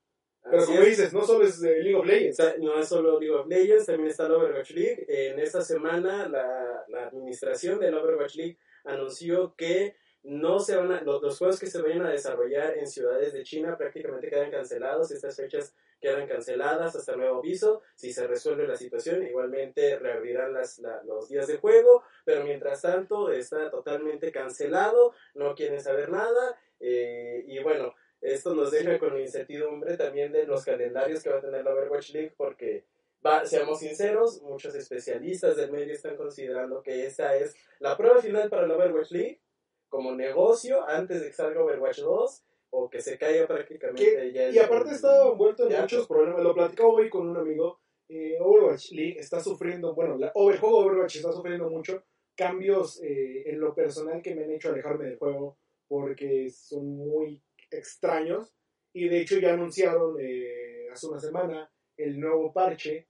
Pero 0.49 0.65
como 0.65 0.81
dices, 0.81 1.13
no 1.13 1.25
solo 1.25 1.45
es 1.45 1.61
de 1.61 1.83
League 1.83 1.97
of 1.97 2.07
Legends. 2.07 2.39
no 2.61 2.79
es 2.79 2.89
solo 2.89 3.19
League 3.19 3.35
of 3.35 3.47
Legends, 3.49 3.87
también 3.87 4.11
está 4.11 4.29
la 4.29 4.37
Overwatch 4.37 4.71
League. 4.71 5.05
en 5.09 5.41
esta 5.41 5.61
semana 5.61 6.29
la, 6.29 6.85
la, 6.89 7.07
administración 7.07 7.81
de 7.81 7.91
la 7.91 7.99
Overwatch 7.99 8.37
League 8.37 8.59
anunció 8.85 9.55
que 9.57 9.97
no 10.23 10.59
se 10.59 10.77
van 10.77 10.93
a, 10.93 11.01
los, 11.03 11.23
los, 11.23 11.39
juegos 11.39 11.59
que 11.59 11.67
se 11.67 11.81
vayan 11.81 12.05
a 12.05 12.11
desarrollar 12.11 12.79
en 12.79 12.87
ciudades 12.87 13.33
de 13.33 13.45
China 13.45 13.77
prácticamente 13.77 14.29
quedan 14.29 14.51
cancelados. 14.51 15.11
Estas 15.13 15.37
fechas 15.37 15.75
quedan 16.01 16.27
canceladas 16.27 16.97
hasta 16.97 17.17
nuevo 17.17 17.39
aviso. 17.39 17.83
Si 17.95 18.13
se 18.13 18.27
resuelve 18.27 18.67
la 18.67 18.77
situación, 18.77 19.25
igualmente 19.25 19.99
reabrirán 19.99 20.53
las, 20.53 20.81
los 21.05 21.29
días 21.29 21.47
de 21.47 21.59
juego. 21.59 22.03
Pero 22.25 22.45
mientras 22.45 22.83
tanto 22.83 23.31
está 23.31 23.71
totalmente 23.71 24.33
cancelado. 24.33 25.15
No 25.35 25.55
quieren 25.55 25.81
saber 25.81 26.11
nada. 26.11 26.59
Eh, 26.81 27.45
y 27.47 27.59
bueno, 27.63 27.95
esto 28.21 28.55
nos 28.55 28.71
deja 28.71 28.99
con 28.99 29.15
la 29.15 29.21
incertidumbre 29.21 29.97
también 29.97 30.33
de 30.33 30.47
los 30.47 30.65
calendarios 30.65 31.23
que 31.23 31.31
va 31.31 31.39
a 31.39 31.41
tener 31.41 31.65
la 31.65 31.73
Overwatch 31.73 32.11
League 32.11 32.35
porque, 32.37 32.85
va, 33.25 33.45
seamos 33.45 33.81
sinceros, 33.81 34.43
muchos 34.43 34.75
especialistas 34.75 35.57
del 35.57 35.71
medio 35.71 35.93
están 35.93 36.17
considerando 36.17 36.83
que 36.83 37.07
esta 37.07 37.37
es 37.37 37.55
la 37.79 37.97
prueba 37.97 38.21
final 38.21 38.49
para 38.49 38.67
la 38.67 38.77
Overwatch 38.77 39.13
League 39.13 39.41
como 39.89 40.15
negocio 40.15 40.87
antes 40.89 41.21
de 41.21 41.29
que 41.29 41.33
salga 41.33 41.63
Overwatch 41.63 42.01
2 42.01 42.45
o 42.71 42.91
que 42.91 43.01
se 43.01 43.17
caiga 43.17 43.47
prácticamente 43.47 44.33
ya 44.33 44.51
Y 44.51 44.59
aparte 44.59 44.93
está 44.93 45.29
envuelto 45.29 45.69
en 45.69 45.81
muchos 45.81 46.07
problemas, 46.07 46.43
lo 46.43 46.55
platicaba 46.55 46.91
hoy 46.91 47.09
con 47.09 47.29
un 47.29 47.37
amigo, 47.37 47.81
eh, 48.09 48.37
Overwatch 48.41 48.93
League 48.93 49.19
está 49.19 49.41
sufriendo, 49.41 49.95
bueno, 49.95 50.17
la, 50.19 50.33
el 50.35 50.59
juego 50.59 50.79
Overwatch 50.79 51.17
está 51.17 51.33
sufriendo 51.33 51.71
mucho 51.71 52.03
cambios 52.35 53.01
eh, 53.03 53.49
en 53.51 53.61
lo 53.61 53.75
personal 53.75 54.21
que 54.21 54.35
me 54.35 54.45
han 54.45 54.51
hecho 54.51 54.69
alejarme 54.69 55.07
del 55.07 55.19
juego 55.19 55.59
porque 55.89 56.51
son 56.51 56.97
muy 56.97 57.43
extraños. 57.71 58.53
Y 58.93 59.09
de 59.09 59.21
hecho 59.21 59.39
ya 59.39 59.53
anunciaron 59.53 60.17
eh, 60.21 60.89
hace 60.93 61.07
una 61.07 61.21
semana 61.21 61.71
el 61.97 62.19
nuevo 62.19 62.53
parche 62.53 63.09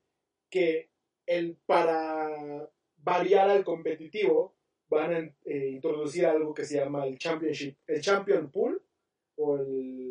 que 0.50 0.90
el, 1.26 1.56
para 1.66 2.68
variar 2.96 3.50
al 3.50 3.64
competitivo 3.64 4.56
van 4.88 5.14
a 5.14 5.18
eh, 5.44 5.68
introducir 5.68 6.26
algo 6.26 6.54
que 6.54 6.64
se 6.64 6.76
llama 6.76 7.06
el 7.06 7.18
Championship, 7.18 7.76
el 7.86 8.00
Champion 8.00 8.50
Pool 8.50 8.82
o 9.36 9.58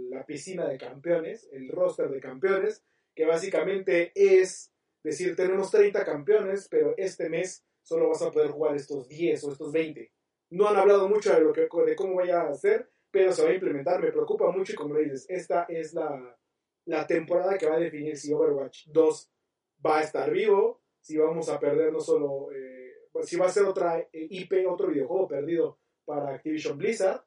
la 0.09 0.25
piscina 0.25 0.67
de 0.67 0.77
campeones, 0.77 1.49
el 1.51 1.69
roster 1.69 2.09
de 2.09 2.19
campeones, 2.19 2.83
que 3.15 3.25
básicamente 3.25 4.11
es 4.15 4.71
decir, 5.03 5.35
tenemos 5.35 5.71
30 5.71 6.03
campeones, 6.03 6.67
pero 6.69 6.93
este 6.97 7.29
mes 7.29 7.65
solo 7.81 8.09
vas 8.09 8.21
a 8.21 8.31
poder 8.31 8.51
jugar 8.51 8.75
estos 8.75 9.07
10 9.07 9.43
o 9.43 9.51
estos 9.51 9.71
20. 9.71 10.11
No 10.49 10.67
han 10.67 10.77
hablado 10.77 11.07
mucho 11.09 11.33
de, 11.33 11.41
lo 11.41 11.53
que, 11.53 11.61
de 11.61 11.95
cómo 11.95 12.15
vaya 12.15 12.41
a 12.41 12.53
ser, 12.53 12.89
pero 13.11 13.31
se 13.31 13.43
va 13.43 13.49
a 13.49 13.53
implementar. 13.53 14.01
Me 14.01 14.11
preocupa 14.11 14.51
mucho 14.51 14.73
y 14.73 14.75
como 14.75 14.97
dices, 14.97 15.25
esta 15.29 15.63
es 15.69 15.93
la, 15.93 16.37
la 16.85 17.07
temporada 17.07 17.57
que 17.57 17.67
va 17.67 17.75
a 17.75 17.79
definir 17.79 18.17
si 18.17 18.31
Overwatch 18.31 18.87
2 18.87 19.31
va 19.85 19.99
a 19.99 20.01
estar 20.01 20.31
vivo, 20.31 20.81
si 21.01 21.17
vamos 21.17 21.49
a 21.49 21.59
perder 21.59 21.91
no 21.91 21.99
solo, 21.99 22.51
eh, 22.51 22.93
si 23.23 23.37
va 23.37 23.45
a 23.45 23.49
ser 23.49 23.63
otra 23.65 23.99
eh, 23.99 24.07
IP, 24.11 24.65
otro 24.67 24.87
videojuego 24.87 25.27
perdido 25.27 25.79
para 26.05 26.35
Activision 26.35 26.77
Blizzard, 26.77 27.23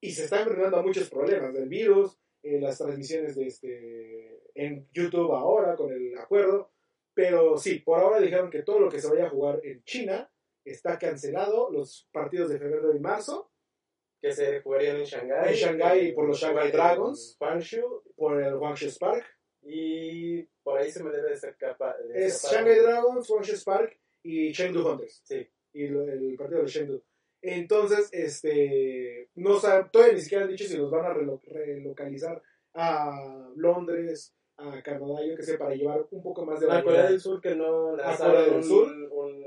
y 0.00 0.12
se 0.12 0.24
están 0.24 0.40
enfrentando 0.40 0.78
a 0.78 0.82
muchos 0.82 1.10
problemas 1.10 1.52
del 1.52 1.68
virus, 1.68 2.18
eh, 2.42 2.60
las 2.60 2.78
transmisiones 2.78 3.34
de 3.34 3.46
este, 3.46 4.42
en 4.54 4.88
YouTube 4.92 5.32
ahora 5.32 5.74
con 5.74 5.92
el 5.92 6.16
acuerdo, 6.16 6.70
pero 7.14 7.58
sí, 7.58 7.80
por 7.80 7.98
ahora 7.98 8.20
dijeron 8.20 8.50
que 8.50 8.62
todo 8.62 8.78
lo 8.78 8.88
que 8.88 9.00
se 9.00 9.08
vaya 9.08 9.26
a 9.26 9.30
jugar 9.30 9.60
en 9.64 9.82
China 9.82 10.30
está 10.70 10.98
cancelado, 10.98 11.70
los 11.70 12.08
partidos 12.12 12.50
de 12.50 12.58
febrero 12.58 12.94
y 12.94 13.00
marzo, 13.00 13.50
que 14.20 14.32
se 14.32 14.60
jugarían 14.60 14.96
en 14.96 15.04
Shanghai. 15.04 15.48
En 15.48 15.54
Shanghai 15.54 16.12
por 16.12 16.26
los 16.26 16.38
Shanghai 16.38 16.72
Dragons. 16.72 17.36
Guangzhou. 17.38 18.02
Por 18.16 18.42
el 18.42 18.56
Guangzhou 18.56 18.90
Spark. 18.90 19.24
Y 19.62 20.42
por 20.62 20.78
ahí 20.78 20.90
se 20.90 21.02
me 21.02 21.10
debe 21.10 21.28
de 21.28 21.34
escapar. 21.34 21.96
es 22.14 22.42
Shanghai 22.42 22.80
Dragons, 22.80 23.28
Guangzhou 23.28 23.56
Spark 23.56 23.98
y 24.22 24.52
Chengdu 24.52 24.86
Hunters. 24.86 25.20
Sí. 25.24 25.48
Y 25.72 25.84
el 25.84 26.36
partido 26.36 26.62
de 26.62 26.68
Chengdu. 26.68 27.02
Entonces, 27.40 28.08
este, 28.12 29.30
no 29.36 29.60
saben, 29.60 29.88
todavía 29.92 30.14
ni 30.14 30.20
siquiera 30.20 30.44
han 30.44 30.50
dicho 30.50 30.64
si 30.64 30.76
los 30.76 30.90
van 30.90 31.06
a 31.06 31.14
relocalizar 31.14 32.42
a 32.74 33.50
Londres, 33.54 34.34
a 34.56 34.82
Canadá, 34.82 35.24
yo 35.24 35.36
que 35.36 35.42
sé, 35.42 35.56
para 35.56 35.74
llevar 35.74 36.04
un 36.10 36.22
poco 36.22 36.44
más 36.44 36.58
de 36.58 36.70
A 36.70 36.82
Corea 36.82 37.08
del 37.08 37.20
Sur 37.20 37.40
que 37.40 37.54
no 37.54 37.94
¿A 37.94 38.16
Corea 38.16 38.42
del 38.42 38.64
Sur? 38.64 38.88
Un, 38.88 39.44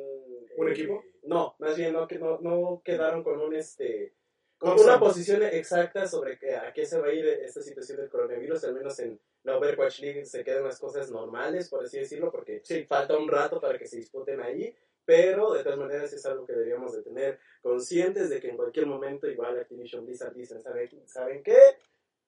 un, 0.57 0.69
equipo? 0.69 1.03
No, 1.23 1.55
más 1.59 1.77
bien 1.77 1.93
no, 1.93 2.07
que 2.07 2.17
no, 2.17 2.39
no 2.41 2.81
quedaron 2.83 3.23
con 3.23 3.39
un 3.39 3.55
este 3.55 4.13
con 4.61 4.79
una 4.79 4.99
posición 4.99 5.41
exacta 5.41 6.05
sobre 6.05 6.37
que, 6.37 6.55
a 6.55 6.71
qué 6.71 6.85
se 6.85 6.99
va 6.99 7.07
a 7.07 7.13
ir 7.13 7.25
esta 7.25 7.63
situación 7.63 7.97
del 7.97 8.09
coronavirus, 8.09 8.63
al 8.65 8.75
menos 8.75 8.99
en 8.99 9.19
la 9.41 9.57
Overwatch 9.57 10.01
League 10.01 10.25
se 10.25 10.43
quedan 10.43 10.63
las 10.63 10.79
cosas 10.79 11.09
normales, 11.09 11.67
por 11.67 11.83
así 11.83 11.97
decirlo, 11.97 12.31
porque 12.31 12.61
sí. 12.63 12.85
falta 12.85 13.17
un 13.17 13.27
rato 13.27 13.59
para 13.59 13.79
que 13.79 13.87
se 13.87 13.97
disputen 13.97 14.39
ahí, 14.39 14.75
pero 15.03 15.53
de 15.53 15.63
todas 15.63 15.79
maneras 15.79 16.13
es 16.13 16.23
algo 16.27 16.45
que 16.45 16.53
deberíamos 16.53 16.93
de 16.93 17.01
tener 17.01 17.39
conscientes 17.59 18.29
de 18.29 18.39
que 18.39 18.49
en 18.49 18.57
cualquier 18.57 18.85
momento 18.85 19.27
igual 19.27 19.57
Activision 19.59 20.05
Blizzard 20.05 20.35
dicen, 20.35 20.61
¿saben, 20.61 20.89
¿saben 21.07 21.41
qué? 21.41 21.57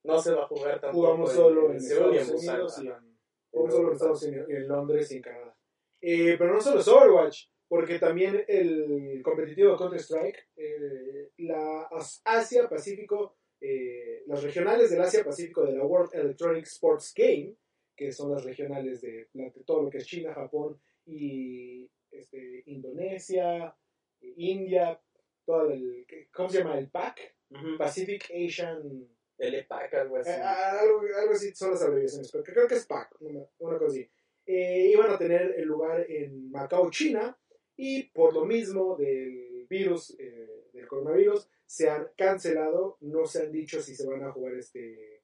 No 0.01 0.19
se 0.19 0.33
va 0.33 0.43
a 0.43 0.47
jugar 0.47 0.81
tampoco 0.81 1.05
Jugamos 1.05 1.33
solo 1.33 1.71
en, 1.71 1.79
Seúl 1.79 2.15
y 2.15 2.17
en 2.17 2.25
solo 2.25 2.39
en 2.39 3.93
Estados 3.93 4.23
Unidos 4.23 4.49
y 4.49 4.53
en 4.53 4.67
Londres 4.67 5.11
y 5.11 5.15
en 5.17 5.21
Canadá. 5.21 5.55
Eh, 6.01 6.35
pero 6.37 6.51
no 6.51 6.61
solo 6.61 6.79
es 6.79 6.87
Overwatch, 6.87 7.45
porque 7.73 7.97
también 7.97 8.45
el 8.47 9.19
competitivo 9.23 9.75
Counter-Strike, 9.75 10.49
eh, 10.57 11.31
la 11.37 11.89
Asia 12.23 12.69
Pacífico, 12.69 13.37
eh, 13.59 14.21
las 14.27 14.43
regionales 14.43 14.91
del 14.91 15.01
Asia 15.01 15.23
Pacífico 15.23 15.65
de 15.65 15.75
la 15.75 15.83
World 15.83 16.13
Electronic 16.13 16.65
Sports 16.67 17.11
Game, 17.17 17.55
que 17.95 18.11
son 18.11 18.31
las 18.31 18.43
regionales 18.43 19.01
de, 19.01 19.27
todo 19.65 19.81
lo 19.81 19.89
que 19.89 19.97
es 19.97 20.05
China, 20.05 20.35
Japón 20.35 20.79
y 21.07 21.89
este, 22.11 22.61
Indonesia, 22.67 23.75
India, 24.21 25.01
todo 25.43 25.71
el, 25.71 26.05
¿cómo 26.31 26.49
se 26.49 26.59
llama? 26.59 26.77
El 26.77 26.91
PAC, 26.91 27.37
Pacific 27.79 28.25
Asian 28.25 29.09
LPAC, 29.39 29.95
algo 29.95 30.17
así. 30.17 30.29
Eh, 30.29 30.43
algo, 30.43 31.01
algo 31.19 31.33
así 31.33 31.51
son 31.55 31.71
las 31.71 31.81
abreviaciones, 31.81 32.31
pero 32.31 32.43
creo 32.43 32.67
que 32.67 32.75
es 32.75 32.85
PAC, 32.85 33.19
una, 33.21 33.43
una 33.57 33.79
cosa 33.79 33.93
así. 33.93 34.07
Eh, 34.45 34.89
iban 34.91 35.09
a 35.09 35.17
tener 35.17 35.55
el 35.57 35.65
lugar 35.65 36.05
en 36.07 36.51
Macao, 36.51 36.91
China, 36.91 37.35
y 37.75 38.03
por 38.09 38.33
lo 38.33 38.45
mismo 38.45 38.95
del 38.95 39.65
virus, 39.69 40.15
eh, 40.19 40.69
del 40.73 40.87
coronavirus, 40.87 41.49
se 41.65 41.89
han 41.89 42.07
cancelado, 42.15 42.97
no 43.01 43.25
se 43.25 43.43
han 43.43 43.51
dicho 43.51 43.81
si 43.81 43.95
se 43.95 44.07
van 44.07 44.23
a 44.23 44.31
jugar 44.31 44.53
este, 44.55 45.23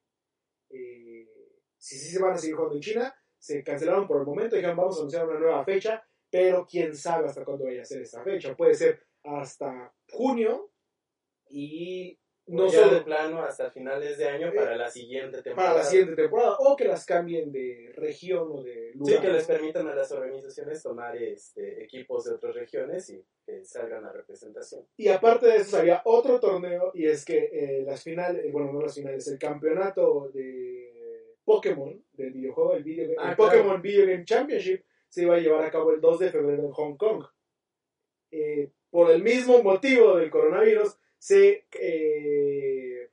eh, 0.70 1.28
si 1.76 1.96
sí 1.96 2.10
se 2.10 2.22
van 2.22 2.32
a 2.32 2.38
seguir 2.38 2.56
jugando 2.56 2.76
en 2.76 2.82
China, 2.82 3.14
se 3.38 3.62
cancelaron 3.62 4.06
por 4.06 4.20
el 4.20 4.26
momento, 4.26 4.56
dijeron 4.56 4.76
vamos 4.76 4.96
a 4.96 5.00
anunciar 5.00 5.28
una 5.28 5.38
nueva 5.38 5.64
fecha, 5.64 6.04
pero 6.30 6.66
quién 6.66 6.94
sabe 6.94 7.26
hasta 7.26 7.44
cuándo 7.44 7.64
vaya 7.64 7.82
a 7.82 7.86
ser 7.86 8.02
esta 8.02 8.22
fecha, 8.22 8.56
puede 8.56 8.74
ser 8.74 9.06
hasta 9.22 9.92
junio 10.10 10.70
y 11.48 12.18
no 12.50 12.66
ya 12.66 12.80
solo 12.80 12.94
de 12.94 13.00
plano 13.02 13.42
hasta 13.42 13.70
finales 13.70 14.18
de 14.18 14.28
año 14.28 14.52
para 14.54 14.76
la 14.76 14.90
siguiente 14.90 15.42
temporada. 15.42 15.72
para 15.72 15.78
la 15.78 15.84
siguiente 15.84 16.16
temporada 16.16 16.56
o 16.58 16.76
que 16.76 16.84
las 16.84 17.06
cambien 17.06 17.52
de 17.52 17.92
región 17.96 18.48
o 18.50 18.62
de 18.62 18.92
lugar. 18.94 19.16
Sí, 19.16 19.22
que 19.22 19.32
les 19.32 19.46
permitan 19.46 19.86
a 19.88 19.94
las 19.94 20.10
organizaciones 20.12 20.82
tomar 20.82 21.16
este, 21.16 21.82
equipos 21.82 22.24
de 22.24 22.34
otras 22.34 22.54
regiones 22.54 23.08
y 23.10 23.24
que 23.44 23.64
salgan 23.64 24.04
a 24.04 24.12
representación. 24.12 24.86
Y 24.96 25.08
aparte 25.08 25.46
de 25.46 25.56
eso, 25.56 25.78
había 25.78 26.02
otro 26.04 26.40
torneo 26.40 26.90
y 26.94 27.06
es 27.06 27.24
que 27.24 27.50
eh, 27.52 27.82
las 27.86 28.02
finales, 28.02 28.44
eh, 28.44 28.50
bueno, 28.50 28.72
no 28.72 28.82
las 28.82 28.94
finales, 28.94 29.26
el 29.28 29.38
campeonato 29.38 30.30
de 30.34 31.36
Pokémon, 31.44 32.04
del 32.12 32.32
videojuego, 32.32 32.74
el, 32.74 32.84
video, 32.84 33.10
Ah, 33.18 33.30
el 33.30 33.36
claro. 33.36 33.52
Pokémon 33.52 33.82
Video 33.82 34.06
Game 34.06 34.24
Championship, 34.24 34.84
se 35.08 35.22
iba 35.22 35.34
a 35.34 35.40
llevar 35.40 35.64
a 35.64 35.70
cabo 35.70 35.92
el 35.92 36.00
2 36.00 36.18
de 36.20 36.30
febrero 36.30 36.62
en 36.64 36.70
Hong 36.70 36.96
Kong. 36.96 37.24
Eh, 38.30 38.70
por 38.90 39.10
el 39.10 39.22
mismo 39.22 39.62
motivo 39.62 40.16
del 40.16 40.30
coronavirus, 40.30 40.96
se 41.20 41.66
eh, 41.78 43.10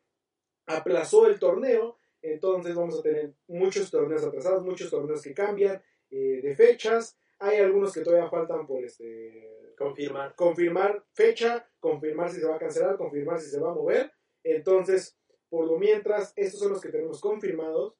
aplazó 0.65 1.27
el 1.27 1.37
torneo, 1.39 1.97
entonces 2.21 2.73
vamos 2.73 2.97
a 2.97 3.03
tener 3.03 3.33
muchos 3.47 3.91
torneos 3.91 4.23
atrasados, 4.23 4.63
muchos 4.63 4.89
torneos 4.89 5.21
que 5.21 5.33
cambian 5.33 5.81
eh, 6.09 6.39
de 6.41 6.55
fechas. 6.55 7.19
Hay 7.39 7.57
algunos 7.57 7.93
que 7.93 8.01
todavía 8.01 8.29
faltan 8.29 8.65
por 8.65 8.83
este 8.83 9.73
Confirmar. 9.77 10.33
confirmar 10.35 11.05
fecha, 11.13 11.69
confirmar 11.79 12.31
si 12.31 12.39
se 12.39 12.47
va 12.47 12.55
a 12.55 12.59
cancelar, 12.59 12.97
confirmar 12.97 13.39
si 13.39 13.51
se 13.51 13.59
va 13.59 13.71
a 13.71 13.75
mover. 13.75 14.11
Entonces, 14.43 15.19
por 15.49 15.67
lo 15.67 15.77
mientras, 15.77 16.33
estos 16.35 16.61
son 16.61 16.71
los 16.71 16.81
que 16.81 16.89
tenemos 16.89 17.21
confirmados. 17.21 17.99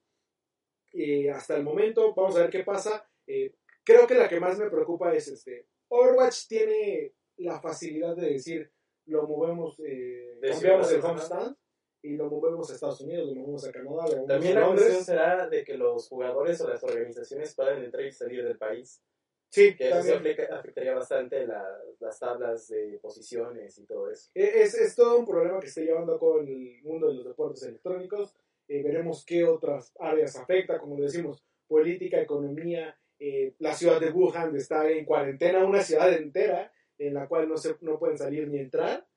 Y 0.92 1.28
hasta 1.28 1.56
el 1.56 1.64
momento, 1.64 2.16
vamos 2.16 2.36
a 2.36 2.42
ver 2.42 2.50
qué 2.50 2.64
pasa. 2.64 3.08
Eh, 3.28 3.54
creo 3.84 4.08
que 4.08 4.16
la 4.16 4.28
que 4.28 4.40
más 4.40 4.58
me 4.58 4.70
preocupa 4.70 5.14
es 5.14 5.28
este. 5.28 5.68
Overwatch 5.90 6.48
tiene 6.48 7.14
la 7.36 7.60
facilidad 7.60 8.16
de 8.16 8.32
decir, 8.32 8.72
lo 9.08 9.24
movemos, 9.28 9.80
eh, 9.86 10.38
cambiamos 10.42 10.92
el 10.92 10.96
ciudad, 11.02 11.12
home 11.12 11.22
ajá. 11.22 11.26
stand 11.26 11.56
y 12.04 12.16
lo 12.16 12.30
movemos 12.30 12.70
a 12.70 12.74
Estados 12.76 13.02
Unidos, 13.02 13.28
lo 13.28 13.36
movemos 13.36 13.68
a 13.68 13.72
Canadá, 13.72 13.90
lo 13.90 14.02
movemos 14.04 14.28
También 14.28 14.58
a 14.58 14.62
la 14.62 14.68
cuestión 14.76 15.04
será 15.04 15.50
de 15.50 15.64
que 15.64 15.76
los 15.78 16.08
jugadores 16.08 16.62
o 16.62 16.70
las 16.70 16.84
organizaciones 16.84 17.56
puedan 17.56 17.84
entrar 17.84 18.06
y 18.06 18.12
salir 18.12 18.44
del 18.44 18.58
país. 18.58 19.02
Sí, 19.50 19.76
Que 19.76 19.88
eso 19.88 19.96
también. 19.98 20.18
afecta- 20.20 20.56
afectaría 20.60 20.94
bastante 20.94 21.48
la- 21.48 21.80
las 22.00 22.20
tablas 22.20 22.68
de 22.68 23.00
posiciones 23.02 23.78
y 23.78 23.86
todo 23.86 24.12
eso. 24.12 24.30
E, 24.36 24.62
Es, 24.62 24.74
es 24.76 24.94
todo 24.96 25.18
un 25.18 25.26
problema 25.26 25.60
que 25.60 25.68
está 25.68 25.82
llevando 25.82 26.20
en 26.42 26.48
el 26.50 26.84
mundo 26.84 27.08
de 27.08 27.14
los 27.16 27.26
deportes 27.26 27.64
electrónicos. 27.64 28.36
Eh, 28.68 28.84
veremos 28.84 29.24
qué 29.26 29.46
otras 29.46 29.94
áreas 30.00 30.36
afecta, 30.36 30.78
como 30.80 30.98
decimos, 31.02 31.44
política, 31.68 32.20
economía. 32.22 32.98
eh, 33.20 33.56
la 33.58 33.74
ciudad 33.74 34.00
de 34.00 34.12
Wuhan 34.12 34.56
está 34.56 34.88
en 34.92 35.04
cuarentena, 35.04 35.66
una 35.66 35.82
ciudad 35.82 36.14
entera 36.14 36.72
en 36.98 37.14
la 37.14 37.28
cual 37.28 37.48
no, 37.48 37.58
se, 37.58 37.76
no 37.82 38.00
pueden 38.00 38.18
salir 38.18 38.48
ni 38.48 38.60
entrar. 38.60 39.08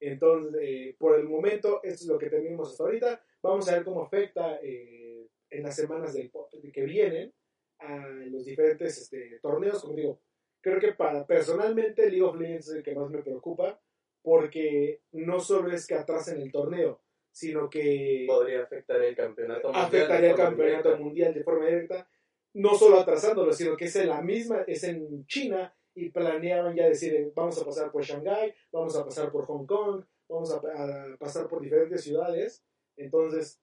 Entonces, 0.00 0.60
eh, 0.62 0.96
por 0.98 1.18
el 1.18 1.24
momento, 1.24 1.80
esto 1.82 2.04
es 2.04 2.06
lo 2.06 2.18
que 2.18 2.30
tenemos 2.30 2.70
hasta 2.70 2.84
ahorita. 2.84 3.24
Vamos 3.42 3.68
a 3.68 3.74
ver 3.74 3.84
cómo 3.84 4.02
afecta 4.02 4.58
eh, 4.62 5.28
en 5.50 5.62
las 5.62 5.76
semanas 5.76 6.14
del, 6.14 6.30
que 6.72 6.84
vienen 6.84 7.32
a 7.78 8.06
los 8.06 8.44
diferentes 8.44 8.98
este, 8.98 9.38
torneos. 9.40 9.80
Como 9.82 9.94
digo, 9.94 10.20
creo 10.60 10.80
que 10.80 10.92
para 10.92 11.26
personalmente 11.26 12.10
League 12.10 12.22
of 12.22 12.36
Legends 12.36 12.68
es 12.68 12.76
el 12.76 12.82
que 12.82 12.94
más 12.94 13.10
me 13.10 13.22
preocupa 13.22 13.80
porque 14.22 15.02
no 15.12 15.38
solo 15.38 15.72
es 15.72 15.86
que 15.86 15.94
atrasen 15.94 16.40
el 16.40 16.50
torneo, 16.50 17.00
sino 17.30 17.70
que 17.70 18.24
Podría 18.26 18.62
afectar 18.62 19.00
el 19.00 19.14
campeonato 19.14 19.68
mundial 19.68 19.84
afectaría 19.86 20.30
el 20.30 20.36
campeonato 20.36 20.96
mundial 20.96 21.34
de 21.34 21.44
forma 21.44 21.66
directa, 21.66 22.10
no 22.54 22.74
solo 22.74 22.98
atrasándolo, 22.98 23.52
sino 23.52 23.76
que 23.76 23.84
es 23.84 23.94
en 23.96 24.08
la 24.08 24.22
misma, 24.22 24.64
es 24.66 24.82
en 24.82 25.26
China 25.26 25.72
y 25.96 26.10
planeaban 26.10 26.76
ya 26.76 26.88
decir, 26.88 27.32
vamos 27.34 27.60
a 27.60 27.64
pasar 27.64 27.90
por 27.90 28.04
Shanghái, 28.04 28.54
vamos 28.70 28.94
a 28.96 29.04
pasar 29.04 29.32
por 29.32 29.46
Hong 29.46 29.66
Kong, 29.66 30.04
vamos 30.28 30.52
a, 30.52 30.56
a 30.58 31.16
pasar 31.18 31.48
por 31.48 31.60
diferentes 31.62 32.02
ciudades, 32.04 32.62
entonces 32.96 33.60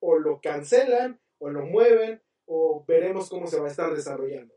o 0.00 0.16
lo 0.18 0.40
cancelan 0.40 1.20
o 1.38 1.50
lo 1.50 1.64
mueven 1.66 2.22
o 2.46 2.84
veremos 2.86 3.28
cómo 3.28 3.46
se 3.46 3.58
va 3.58 3.66
a 3.66 3.70
estar 3.70 3.94
desarrollando 3.94 4.54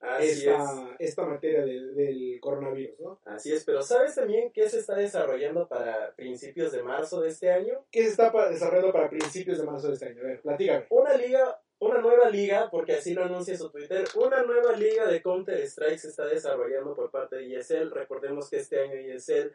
Así 0.00 0.26
es. 0.28 0.38
esta, 0.38 0.96
esta 0.98 1.26
materia 1.26 1.64
de- 1.64 1.92
del 1.92 2.40
coronavirus, 2.40 2.98
¿no? 3.00 3.20
Así 3.26 3.52
es, 3.52 3.64
pero 3.64 3.82
¿sabes 3.82 4.14
también 4.14 4.50
qué 4.52 4.68
se 4.68 4.78
está 4.78 4.94
desarrollando 4.94 5.68
para 5.68 6.14
principios 6.16 6.72
de 6.72 6.82
marzo 6.82 7.20
de 7.20 7.28
este 7.28 7.50
año? 7.50 7.84
¿Qué 7.90 8.04
se 8.04 8.10
está 8.10 8.32
desarrollando 8.48 8.92
para 8.92 9.10
principios 9.10 9.58
de 9.58 9.64
marzo 9.64 9.88
de 9.88 9.94
este 9.94 10.06
año? 10.06 10.20
A 10.22 10.24
ver, 10.24 10.40
platícame. 10.40 10.86
Una 10.88 11.14
liga, 11.16 11.60
una 11.80 11.98
nueva 12.00 12.28
liga, 12.30 12.68
porque 12.70 12.92
así 12.92 13.14
lo 13.14 13.24
anuncia 13.24 13.56
su 13.56 13.70
Twitter, 13.70 14.04
una 14.14 14.42
nueva 14.42 14.72
liga 14.76 15.06
de 15.08 15.22
Counter-Strike 15.22 15.98
se 15.98 16.08
está 16.08 16.26
desarrollando 16.26 16.94
por 16.94 17.10
parte 17.10 17.36
de 17.36 17.56
ESL. 17.56 17.90
Recordemos 17.90 18.48
que 18.50 18.58
este 18.58 18.80
año 18.80 18.94
ESL, 18.94 19.50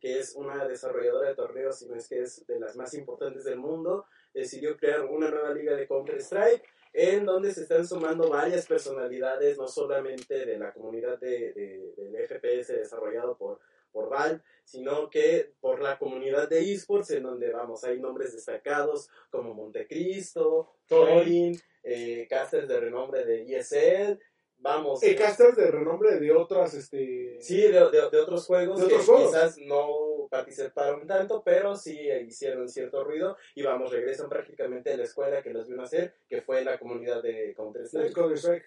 que 0.00 0.18
es 0.18 0.34
una 0.34 0.66
desarrolladora 0.66 1.28
de 1.28 1.34
torneos, 1.36 1.78
si 1.78 1.86
no 1.86 1.94
es 1.94 2.08
que 2.08 2.20
es 2.20 2.44
de 2.46 2.58
las 2.58 2.76
más 2.76 2.94
importantes 2.94 3.44
del 3.44 3.58
mundo, 3.58 4.06
decidió 4.34 4.76
crear 4.76 5.04
una 5.04 5.30
nueva 5.30 5.54
liga 5.54 5.74
de 5.76 5.86
Counter-Strike 5.86 6.64
en 6.94 7.24
donde 7.24 7.54
se 7.54 7.62
están 7.62 7.86
sumando 7.86 8.28
varias 8.28 8.66
personalidades, 8.66 9.56
no 9.56 9.66
solamente 9.68 10.44
de 10.44 10.58
la 10.58 10.72
comunidad 10.74 11.18
de, 11.20 11.52
de- 11.52 11.92
del 11.96 12.16
FPS 12.26 12.68
desarrollado 12.76 13.36
por, 13.38 13.60
por 13.92 14.08
Valve, 14.10 14.40
sino 14.64 15.10
que 15.10 15.52
por 15.60 15.80
la 15.80 15.98
comunidad 15.98 16.48
de 16.48 16.72
esports, 16.72 17.10
en 17.10 17.24
donde 17.24 17.50
vamos, 17.52 17.84
hay 17.84 18.00
nombres 18.00 18.32
destacados 18.32 19.08
como 19.30 19.54
Montecristo, 19.54 20.72
Thorin, 20.86 21.58
eh, 21.82 22.26
casters 22.28 22.68
de 22.68 22.80
renombre 22.80 23.24
de 23.24 23.42
ESL, 23.56 24.18
vamos, 24.58 25.02
Eh, 25.02 25.16
casters 25.16 25.56
de 25.56 25.70
renombre 25.70 26.18
de 26.18 26.30
otras, 26.32 26.74
este... 26.74 27.38
sí, 27.40 27.60
de, 27.60 27.68
de- 27.90 28.10
de 28.10 28.18
otros 28.20 28.46
juegos 28.46 28.80
De 28.80 28.86
que 28.86 28.94
otros 28.94 29.06
juegos. 29.06 29.30
quizás 29.30 29.58
no 29.58 30.28
participaron 30.30 31.06
tanto, 31.06 31.42
pero 31.44 31.74
sí 31.76 31.98
hicieron 32.26 32.68
cierto 32.68 33.02
ruido 33.04 33.36
y 33.56 33.62
vamos, 33.62 33.90
regresan 33.90 34.28
prácticamente 34.28 34.92
a 34.92 34.96
la 34.96 35.02
escuela 35.04 35.42
que 35.42 35.50
los 35.52 35.68
vino 35.68 35.82
a 35.82 35.84
hacer, 35.86 36.14
que 36.28 36.40
fue 36.42 36.64
la 36.64 36.78
comunidad 36.78 37.22
de 37.22 37.32
de 37.48 37.54
Counter-Strike. 37.54 38.12
Counter-Strike. 38.14 38.64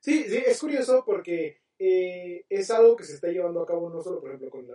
Sí, 0.00 0.24
sí, 0.24 0.42
es 0.46 0.58
curioso 0.60 1.02
porque 1.04 1.60
eh, 1.78 2.44
es 2.48 2.70
algo 2.70 2.96
que 2.96 3.04
se 3.04 3.14
está 3.14 3.28
llevando 3.28 3.60
a 3.60 3.66
cabo 3.66 3.90
no 3.90 4.00
solo, 4.00 4.20
por 4.20 4.30
ejemplo, 4.30 4.50
con 4.50 4.66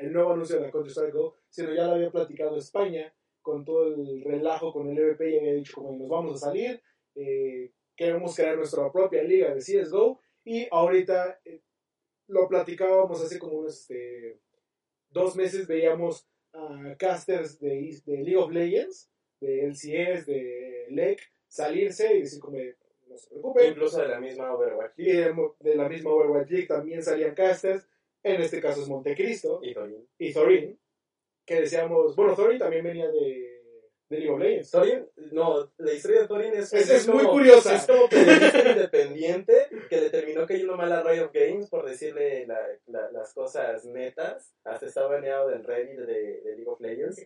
el 0.00 0.12
nuevo 0.12 0.32
anuncio 0.32 0.56
de 0.56 0.62
la 0.62 0.70
Counter-Strike 0.70 1.14
Go, 1.14 1.36
sino 1.48 1.74
ya 1.74 1.86
lo 1.86 1.92
había 1.94 2.10
platicado 2.10 2.56
España 2.56 3.14
con 3.40 3.64
todo 3.64 3.94
el 3.94 4.22
relajo 4.24 4.72
con 4.72 4.88
el 4.88 4.98
EVP 4.98 5.30
y 5.30 5.38
había 5.38 5.54
dicho 5.54 5.74
como 5.74 5.98
nos 5.98 6.08
vamos 6.08 6.36
a 6.36 6.46
salir, 6.46 6.82
eh, 7.14 7.72
queremos 7.94 8.34
crear 8.34 8.56
nuestra 8.56 8.90
propia 8.90 9.22
liga 9.22 9.54
de 9.54 9.60
CSGO 9.60 10.20
y 10.44 10.66
ahorita 10.70 11.40
eh, 11.44 11.62
lo 12.28 12.48
platicábamos 12.48 13.22
hace 13.22 13.38
como 13.38 13.58
unos 13.58 13.80
este, 13.80 14.40
dos 15.10 15.36
meses, 15.36 15.66
veíamos 15.66 16.26
a 16.52 16.96
casters 16.98 17.58
de, 17.60 18.00
de 18.06 18.16
League 18.18 18.36
of 18.36 18.50
Legends, 18.50 19.10
de 19.40 19.66
LCS, 19.66 20.26
de 20.26 20.86
LEC, 20.90 21.20
salirse 21.46 22.16
y 22.16 22.20
decir 22.20 22.40
como 22.40 22.58
no 23.14 23.18
se 23.18 23.30
preocupen, 23.30 23.70
Incluso 23.70 24.00
de 24.00 24.08
la 24.08 24.20
misma 24.20 24.52
Overwatch 24.52 24.92
y 24.96 25.12
de, 25.12 25.34
de 25.60 25.76
la 25.76 25.88
misma 25.88 26.10
Overwatch 26.10 26.50
League 26.50 26.66
también 26.66 27.02
salían 27.02 27.34
casters, 27.34 27.88
en 28.22 28.40
este 28.40 28.60
caso 28.60 28.82
es 28.82 28.88
Montecristo 28.88 29.60
y 29.62 29.72
Thorin. 29.72 30.08
y 30.18 30.32
Thorin, 30.32 30.78
que 31.46 31.60
decíamos, 31.60 32.16
bueno, 32.16 32.34
Thorin 32.34 32.58
también 32.58 32.84
venía 32.84 33.08
de, 33.08 33.53
de 34.10 34.18
League 34.18 34.30
of 34.32 34.38
Legends. 34.40 34.70
Thorin, 34.70 35.06
no, 35.32 35.70
la 35.78 35.92
historia 35.92 36.20
de 36.22 36.28
Thorin 36.28 36.52
es, 36.54 36.72
Es- 36.72 36.90
es 36.90 37.08
muy 37.08 37.24
curiosa. 37.24 37.74
Es 37.74 37.86
como 37.86 38.08
periodista 38.08 38.70
independiente 38.70 39.68
que 39.88 40.00
le 40.00 40.10
terminó 40.10 40.46
cayendo 40.46 40.76
mal 40.76 40.92
a 40.92 41.02
Riot 41.02 41.30
Games 41.32 41.68
por 41.70 41.88
decirle 41.88 42.46
la- 42.46 42.60
la- 42.86 43.10
las 43.12 43.32
cosas 43.32 43.84
netas. 43.86 44.54
Hasta 44.64 44.86
está 44.86 45.06
baneado 45.06 45.48
del 45.48 45.64
Reddit 45.64 45.98
de, 46.00 46.40
de 46.42 46.56
League 46.56 46.66
of 46.68 46.80
Legends. 46.80 47.24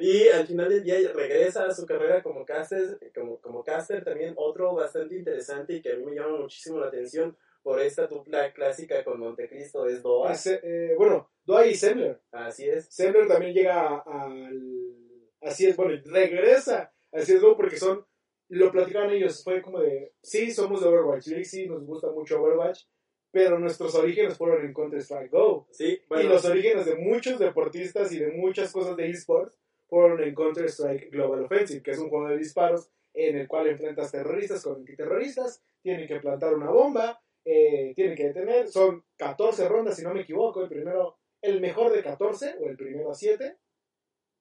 Y 0.00 0.28
al 0.28 0.46
final 0.46 0.68
del 0.68 0.82
día 0.84 0.96
regresa 1.14 1.66
a 1.66 1.74
su 1.74 1.84
carrera 1.86 2.22
como 2.22 2.44
caster, 2.44 2.98
como, 3.14 3.40
como 3.40 3.64
caster. 3.64 4.04
También 4.04 4.34
otro 4.36 4.74
bastante 4.74 5.16
interesante 5.16 5.74
y 5.74 5.82
que 5.82 5.92
a 5.92 5.96
mí 5.96 6.04
me 6.04 6.14
llama 6.14 6.38
muchísimo 6.38 6.78
la 6.78 6.86
atención 6.86 7.36
por 7.62 7.80
esta 7.80 8.06
dupla 8.06 8.52
clásica 8.54 9.04
con 9.04 9.20
Montecristo 9.20 9.86
es 9.86 10.00
Doa. 10.02 10.32
Es, 10.32 10.46
eh, 10.46 10.94
bueno, 10.96 11.30
Doa 11.44 11.66
y 11.66 11.74
Sembler. 11.74 12.20
Así 12.32 12.68
es. 12.68 12.86
Sembler 12.86 13.28
también 13.28 13.52
llega 13.52 13.98
al... 13.98 14.96
Así 15.40 15.66
es, 15.66 15.76
bueno, 15.76 16.00
regresa 16.04 16.92
a 17.12 17.20
CSGO 17.20 17.56
porque 17.56 17.76
son... 17.76 18.04
Lo 18.48 18.72
platicaban 18.72 19.10
ellos, 19.10 19.44
fue 19.44 19.62
como 19.62 19.78
de, 19.78 20.12
sí, 20.22 20.50
somos 20.50 20.80
de 20.80 20.88
Overwatch 20.88 21.28
League, 21.28 21.44
sí, 21.44 21.68
nos 21.68 21.84
gusta 21.84 22.10
mucho 22.10 22.42
Overwatch, 22.42 22.82
pero 23.30 23.60
nuestros 23.60 23.94
orígenes 23.94 24.36
fueron 24.36 24.64
en 24.64 24.74
Counter-Strike 24.74 25.30
Go. 25.30 25.68
Sí, 25.70 26.00
Y 26.02 26.06
bueno, 26.08 26.30
los 26.30 26.44
orígenes 26.44 26.84
de 26.84 26.96
muchos 26.96 27.38
deportistas 27.38 28.10
y 28.10 28.18
de 28.18 28.32
muchas 28.32 28.72
cosas 28.72 28.96
de 28.96 29.08
esports 29.08 29.56
fueron 29.88 30.20
en 30.22 30.34
Counter-Strike 30.34 31.10
Global 31.12 31.44
Offensive, 31.44 31.80
que 31.80 31.92
es 31.92 31.98
un 31.98 32.08
juego 32.08 32.28
de 32.28 32.38
disparos 32.38 32.90
en 33.14 33.36
el 33.36 33.48
cual 33.48 33.68
enfrentas 33.68 34.12
terroristas 34.12 34.62
con 34.62 34.76
antiterroristas, 34.76 35.62
tienen 35.82 36.06
que 36.06 36.20
plantar 36.20 36.54
una 36.54 36.70
bomba, 36.70 37.20
eh, 37.44 37.92
tienen 37.94 38.16
que 38.16 38.24
detener, 38.24 38.68
son 38.68 39.04
14 39.16 39.68
rondas 39.68 39.96
si 39.96 40.02
no 40.02 40.14
me 40.14 40.22
equivoco, 40.22 40.62
el 40.62 40.68
primero, 40.68 41.18
el 41.42 41.60
mejor 41.60 41.92
de 41.92 42.02
14 42.02 42.56
o 42.60 42.68
el 42.68 42.76
primero 42.76 43.10
a 43.10 43.14
7. 43.14 43.56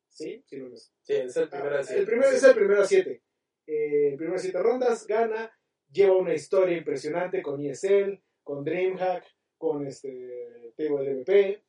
Sí, 0.10 0.44
sí, 0.46 0.58
no 0.58 0.74
es. 0.74 0.92
Sí, 1.02 1.14
es 1.14 1.38
el 1.38 1.50
primero 1.50 1.76
Ah, 1.76 1.80
a 1.80 1.84
siete. 1.84 2.00
el 2.02 2.06
primero 2.08 2.30
es 2.32 2.44
el 2.44 2.56
primero 2.56 2.86
7. 2.86 3.22
Eh, 3.68 4.10
el 4.10 4.16
primero 4.18 4.40
7 4.40 4.60
rondas, 4.60 5.06
gana, 5.08 5.52
lleva 5.92 6.18
una 6.18 6.34
historia 6.34 6.78
impresionante 6.78 7.42
con 7.42 7.64
ESL, 7.64 8.20
con 8.44 8.64
DreamHack, 8.64 9.26
con 9.58 9.86
este, 9.86 10.74
MVP, 10.78 11.64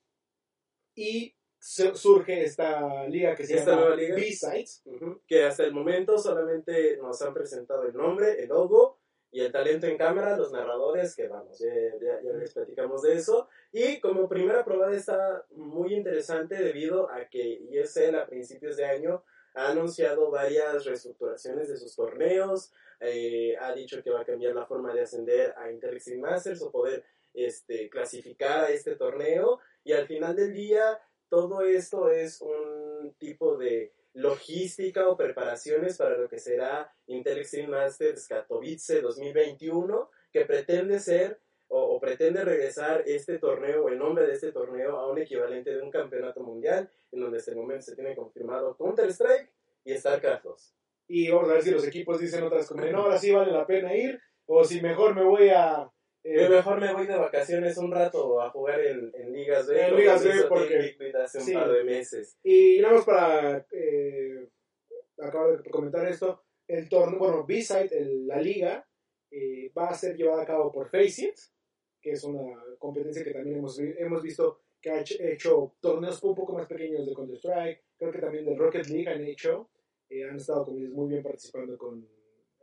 y 0.94 1.34
su- 1.58 1.94
surge 1.94 2.42
esta 2.44 3.06
liga 3.08 3.34
que 3.34 3.44
se 3.46 3.56
Esta 3.58 3.72
llama. 3.76 3.94
B-Sides. 3.96 4.82
Que 5.26 5.42
hasta 5.44 5.64
el 5.64 5.72
momento 5.72 6.18
solamente 6.18 6.96
nos 6.96 7.20
han 7.22 7.34
presentado 7.34 7.82
el 7.84 7.94
nombre, 7.94 8.42
el 8.42 8.48
logo 8.48 8.99
y 9.32 9.40
el 9.40 9.52
talento 9.52 9.86
en 9.86 9.96
cámara, 9.96 10.36
los 10.36 10.50
narradores, 10.52 11.14
que 11.14 11.28
vamos, 11.28 11.58
ya, 11.58 11.72
ya- 12.00 12.20
ya 12.22 12.32
les 12.32 12.52
platicamos 12.52 13.02
de 13.02 13.14
eso. 13.14 13.48
Y 13.72 14.00
como 14.00 14.28
primera 14.28 14.64
probada 14.64 14.94
está 14.96 15.46
muy 15.50 15.94
interesante 15.94 16.56
debido 16.56 17.10
a 17.10 17.26
que 17.26 17.60
ESL 17.70 18.16
a 18.16 18.26
principios 18.26 18.76
de 18.76 18.84
año 18.86 19.22
ha 19.54 19.68
anunciado 19.70 20.30
varias 20.30 20.84
reestructuraciones 20.84 21.68
de 21.68 21.76
sus 21.76 21.94
torneos, 21.96 22.72
eh, 23.00 23.56
ha 23.60 23.72
dicho 23.72 24.02
que 24.02 24.10
va 24.10 24.20
a 24.20 24.24
cambiar 24.24 24.54
la 24.54 24.66
forma 24.66 24.92
de 24.94 25.02
ascender 25.02 25.54
a 25.56 25.70
Interextreme 25.70 26.20
Masters 26.22 26.62
o 26.62 26.70
poder 26.70 27.04
este, 27.32 27.88
clasificar 27.88 28.64
a 28.64 28.70
este 28.70 28.96
torneo 28.96 29.60
y 29.84 29.92
al 29.92 30.06
final 30.06 30.34
del 30.36 30.52
día 30.52 31.00
todo 31.28 31.62
esto 31.62 32.10
es 32.10 32.40
un 32.40 33.14
tipo 33.18 33.56
de 33.56 33.92
logística 34.14 35.08
o 35.08 35.16
preparaciones 35.16 35.96
para 35.96 36.16
lo 36.16 36.28
que 36.28 36.38
será 36.38 36.92
Intel 37.06 37.38
Extreme 37.38 37.68
Masters 37.68 38.26
Katowice 38.26 39.00
2021, 39.00 40.10
que 40.32 40.44
pretende 40.44 40.98
ser 40.98 41.40
o, 41.68 41.80
o 41.94 42.00
pretende 42.00 42.44
regresar 42.44 43.02
este 43.06 43.38
torneo, 43.38 43.84
o 43.84 43.88
el 43.88 43.98
nombre 43.98 44.26
de 44.26 44.32
este 44.32 44.50
torneo, 44.50 44.98
a 44.98 45.10
un 45.10 45.18
equivalente 45.18 45.70
de 45.74 45.80
un 45.80 45.90
campeonato 45.90 46.42
mundial, 46.42 46.90
en 47.12 47.20
donde 47.20 47.38
hasta 47.38 47.52
el 47.52 47.56
momento 47.56 47.84
se 47.84 47.94
tiene 47.94 48.16
confirmado 48.16 48.76
Counter-Strike 48.76 49.50
y 49.84 49.96
StarCraft 49.96 50.44
2. 50.44 50.74
Y 51.08 51.30
vamos 51.30 51.48
a 51.48 51.54
ver 51.54 51.62
si 51.62 51.70
los 51.70 51.86
equipos 51.86 52.20
dicen 52.20 52.42
otras 52.42 52.68
como, 52.68 52.84
no, 52.84 53.02
ahora 53.02 53.18
sí 53.18 53.30
vale 53.30 53.52
la 53.52 53.66
pena 53.66 53.94
ir, 53.96 54.20
o 54.46 54.64
si 54.64 54.80
mejor 54.80 55.14
me 55.14 55.24
voy 55.24 55.48
a... 55.50 55.90
eh, 56.24 56.42
Yo 56.42 56.50
mejor 56.50 56.80
me 56.80 56.92
voy 56.92 57.06
de 57.06 57.16
vacaciones 57.16 57.76
un 57.78 57.90
rato 57.90 58.40
a 58.40 58.50
jugar 58.50 58.80
en, 58.80 59.10
en 59.14 59.32
Ligas 59.32 59.66
B. 59.66 59.86
En 59.86 59.96
Ligas 59.96 60.24
B, 60.24 60.30
porque- 60.48 60.96
hace 61.22 61.38
un 61.38 61.44
sí. 61.44 61.52
par 61.54 61.70
de 61.72 61.84
meses. 61.84 62.36
Y 62.42 62.78
nada 62.80 62.94
más 62.94 63.04
para 63.04 63.66
eh, 63.72 64.48
acabo 65.18 65.52
de 65.56 65.70
comentar 65.70 66.06
esto, 66.08 66.42
el 66.66 66.88
torneo, 66.88 67.18
bueno, 67.18 67.44
B-Side, 67.46 67.90
la 68.26 68.40
liga, 68.40 68.86
eh, 69.30 69.70
va 69.76 69.88
a 69.88 69.94
ser 69.94 70.16
llevada 70.16 70.42
a 70.42 70.46
cabo 70.46 70.70
por 70.72 70.88
Faceit, 70.88 71.34
que 72.00 72.12
es 72.12 72.24
una 72.24 72.62
competencia 72.78 73.22
que 73.24 73.32
también 73.32 73.58
hemos, 73.58 73.78
hemos 73.78 74.22
visto 74.22 74.62
que 74.80 74.90
ha 74.90 75.00
hecho, 75.02 75.74
torneos 75.80 76.22
un 76.22 76.34
poco 76.34 76.54
más 76.54 76.66
pequeños 76.66 77.04
de 77.06 77.12
Counter-Strike, 77.12 77.82
creo 77.98 78.12
que 78.12 78.18
también 78.18 78.46
del 78.46 78.56
Rocket 78.58 78.86
League 78.86 79.08
han 79.08 79.22
hecho, 79.24 79.68
eh, 80.08 80.24
han 80.24 80.36
estado 80.36 80.66
muy 80.66 81.08
bien 81.08 81.22
participando 81.22 81.76
con 81.76 82.02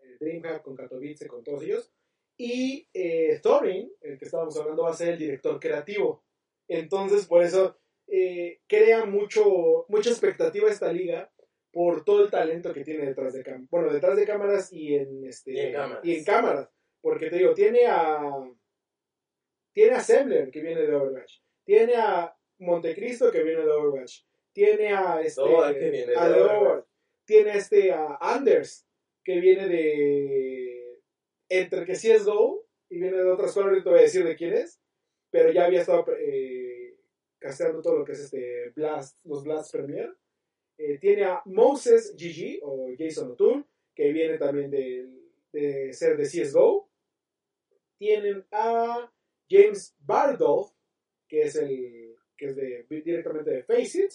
eh, 0.01 0.17
DreamHack, 0.19 0.63
con 0.63 0.75
Katowice, 0.75 1.27
con 1.27 1.43
todos 1.43 1.61
ellos. 1.63 1.93
Y 2.37 2.87
eh, 2.93 3.39
Thorin, 3.41 3.91
el 4.01 4.17
que 4.17 4.25
estábamos 4.25 4.57
hablando, 4.57 4.83
va 4.83 4.91
a 4.91 4.95
ser 4.95 5.09
el 5.09 5.17
director 5.17 5.59
creativo. 5.59 6.23
Entonces, 6.67 7.25
por 7.25 7.43
eso 7.43 7.77
eh, 8.07 8.59
crea 8.67 9.05
mucho, 9.05 9.85
mucha 9.89 10.09
expectativa 10.11 10.69
esta 10.69 10.91
liga 10.91 11.31
por 11.71 12.03
todo 12.05 12.23
el 12.23 12.31
talento 12.31 12.73
que 12.73 12.83
tiene 12.83 13.05
detrás 13.05 13.33
de 13.33 13.43
cámaras. 13.43 13.69
Bueno, 13.69 13.93
detrás 13.93 14.15
de 14.15 14.25
cámaras 14.25 14.71
y 14.71 14.95
en, 14.95 15.25
este, 15.25 15.51
Y 15.51 15.59
en 15.59 15.73
cámaras. 15.73 16.05
y 16.05 16.15
en 16.15 16.23
cámaras. 16.23 16.69
Porque 17.01 17.29
te 17.29 17.37
digo, 17.37 17.53
tiene 17.53 17.85
a. 17.87 18.19
Tiene 19.73 19.95
a 19.95 19.99
Sembler, 19.99 20.49
que 20.49 20.61
viene 20.61 20.81
de 20.81 20.95
Overwatch. 20.95 21.39
Tiene 21.63 21.95
a 21.95 22.35
Montecristo, 22.59 23.31
que 23.31 23.43
viene 23.43 23.61
de 23.61 23.71
Overwatch. 23.71 24.21
Tiene 24.51 24.93
a 24.93 25.21
este. 25.21 25.41
Viene 25.43 26.05
de 26.07 26.17
a 26.17 26.29
de 26.29 26.33
Overwatch. 26.33 26.61
Overwatch. 26.61 26.85
Tiene 27.25 27.51
a 27.51 27.55
este 27.55 27.91
a 27.91 28.17
Anders, 28.19 28.87
que 29.23 29.39
viene 29.39 29.67
de. 29.67 30.46
Entre 31.49 31.85
que 31.85 31.95
sí 31.95 32.11
es 32.11 32.25
Go 32.25 32.65
y 32.89 32.99
viene 32.99 33.17
de 33.17 33.31
otras 33.31 33.53
cosas, 33.53 33.83
te 33.83 33.89
voy 33.89 33.99
a 33.99 34.03
decir 34.03 34.25
de 34.25 34.35
quién 34.35 34.53
es. 34.53 34.79
Pero 35.29 35.51
ya 35.51 35.65
había 35.65 35.81
estado 35.81 36.05
eh, 36.17 36.97
casteando 37.39 37.81
todo 37.81 37.97
lo 37.99 38.05
que 38.05 38.13
es 38.13 38.19
este 38.19 38.69
Blast, 38.75 39.17
los 39.25 39.43
Blast 39.43 39.71
Premier. 39.71 40.15
Eh, 40.77 40.97
tiene 40.99 41.23
a 41.25 41.41
Moses 41.45 42.15
GG 42.17 42.59
o 42.61 42.89
Jason 42.97 43.31
O'Toole, 43.31 43.65
que 43.95 44.11
viene 44.13 44.37
también 44.37 44.69
de, 44.69 45.09
de 45.51 45.93
ser 45.93 46.17
de 46.17 46.23
CSGO. 46.25 46.89
Tienen 47.97 48.45
a 48.51 49.11
James 49.49 49.95
Bardolph, 49.99 50.71
que 51.27 51.41
es 51.43 51.55
el 51.55 52.15
que 52.37 52.45
es 52.45 52.55
de, 52.55 52.85
directamente 53.03 53.49
de 53.49 53.63
Faceit, 53.63 54.11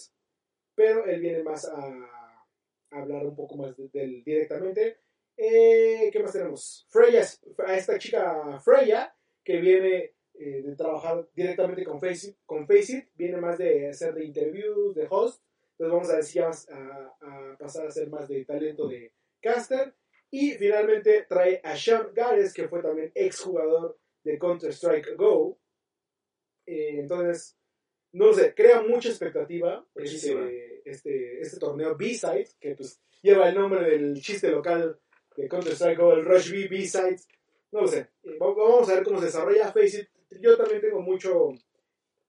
pero 0.75 1.05
él 1.05 1.19
viene 1.19 1.43
más 1.43 1.65
a, 1.65 2.47
hablar 2.91 3.25
un 3.25 3.35
poco 3.35 3.57
más 3.57 3.75
de- 3.75 3.89
del 3.89 4.23
directamente. 4.23 4.97
Eh, 5.35 6.09
¿Qué 6.11 6.19
más 6.19 6.31
tenemos? 6.31 6.85
Freya, 6.89 7.25
a 7.65 7.75
esta 7.75 7.97
chica 7.97 8.59
Freya, 8.59 9.15
que 9.43 9.57
viene 9.57 10.13
eh, 10.35 10.61
de 10.63 10.75
trabajar 10.75 11.27
directamente 11.33 11.83
con 11.83 11.99
Faceit, 11.99 12.37
con 12.45 12.67
Faceit, 12.67 13.09
viene 13.15 13.37
más 13.37 13.57
de 13.57 13.89
hacer 13.89 14.13
de 14.13 14.25
interviews, 14.25 14.95
de 14.95 15.07
host. 15.09 15.43
Entonces 15.71 15.91
vamos 15.91 16.09
a 16.09 16.21
ya 16.21 16.45
vas 16.45 16.69
a, 16.69 17.15
a 17.21 17.57
pasar 17.57 17.87
a 17.87 17.91
ser 17.91 18.09
más 18.09 18.27
de 18.27 18.45
talento 18.45 18.87
de 18.87 19.11
caster. 19.41 19.93
Y 20.29 20.51
finalmente 20.53 21.25
trae 21.29 21.61
a 21.63 21.75
Sean 21.75 22.11
Gares, 22.13 22.53
que 22.53 22.67
fue 22.67 22.81
también 22.81 23.11
exjugador 23.13 23.99
de 24.23 24.39
Counter-Strike 24.39 25.15
Go. 25.15 25.59
Eh, 26.65 26.99
entonces, 26.99 27.55
no 28.13 28.33
sé, 28.33 28.53
crea 28.55 28.81
mucha 28.81 29.09
expectativa 29.09 29.85
este, 29.95 30.81
este, 30.85 31.41
este 31.41 31.59
torneo 31.59 31.95
B-Side, 31.95 32.49
que 32.59 32.75
pues 32.75 32.99
lleva 33.21 33.49
el 33.49 33.55
nombre 33.55 33.83
del 33.87 34.19
chiste 34.21 34.49
local 34.49 34.99
de 35.35 35.47
Counter-Strike 35.47 35.99
el 35.99 36.25
Rush 36.25 36.51
B 36.51 36.67
B-Side. 36.67 37.17
No 37.71 37.81
lo 37.81 37.87
sé, 37.87 38.07
Eh, 38.23 38.37
va- 38.39 38.53
vamos 38.53 38.89
a 38.89 38.95
ver 38.95 39.03
cómo 39.03 39.19
se 39.19 39.25
desarrolla 39.25 39.71
Faceit. 39.71 40.07
Yo 40.41 40.55
también 40.57 40.81
tengo 40.81 41.01
mucho, 41.01 41.51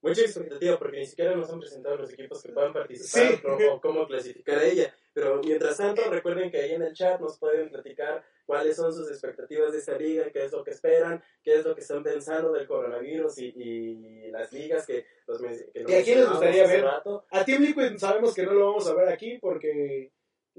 Mucha 0.01 0.21
expectativa 0.21 0.77
porque 0.77 0.99
ni 0.99 1.05
siquiera 1.07 1.35
nos 1.35 1.49
han 1.51 1.59
presentado 1.59 1.97
los 1.97 2.13
equipos 2.13 2.39
que 2.43 2.51
puedan 2.51 2.71
participar 2.71 3.27
Sí. 3.57 3.63
o, 3.71 3.81
cómo 3.81 4.05
clasificar 4.05 4.59
a 4.59 4.63
ella. 4.63 4.93
Pero 5.13 5.41
mientras 5.43 5.77
tanto, 5.77 6.03
recuerden 6.11 6.51
que 6.51 6.57
ahí 6.57 6.73
en 6.73 6.83
el 6.83 6.93
chat 6.93 7.19
nos 7.19 7.39
pueden 7.39 7.69
platicar 7.71 8.23
cuáles 8.45 8.75
son 8.75 8.93
sus 8.93 9.09
expectativas 9.09 9.71
de 9.71 9.79
esta 9.79 9.97
liga, 9.97 10.29
qué 10.31 10.45
es 10.45 10.51
lo 10.51 10.63
que 10.63 10.69
esperan, 10.71 11.23
qué 11.41 11.55
es 11.55 11.65
lo 11.65 11.73
que 11.73 11.81
están 11.81 12.03
pensando 12.03 12.51
del 12.51 12.67
coronavirus 12.67 13.39
y, 13.39 13.45
y 13.55 14.29
las 14.29 14.53
ligas 14.53 14.85
que 14.85 15.07
los 15.25 15.41
que 15.41 15.71
lo 15.81 15.89
¿Y 15.89 15.93
a 15.95 16.03
quién 16.03 16.19
les 16.19 16.29
gustaría 16.29 16.67
ver? 16.67 16.83
rato. 16.83 17.25
A 17.31 17.43
Team 17.43 17.63
Liquid 17.63 17.97
sabemos 17.97 18.35
que 18.35 18.43
no 18.43 18.53
lo 18.53 18.65
vamos 18.67 18.87
a 18.87 18.93
ver 18.93 19.07
aquí 19.09 19.39
porque 19.39 20.11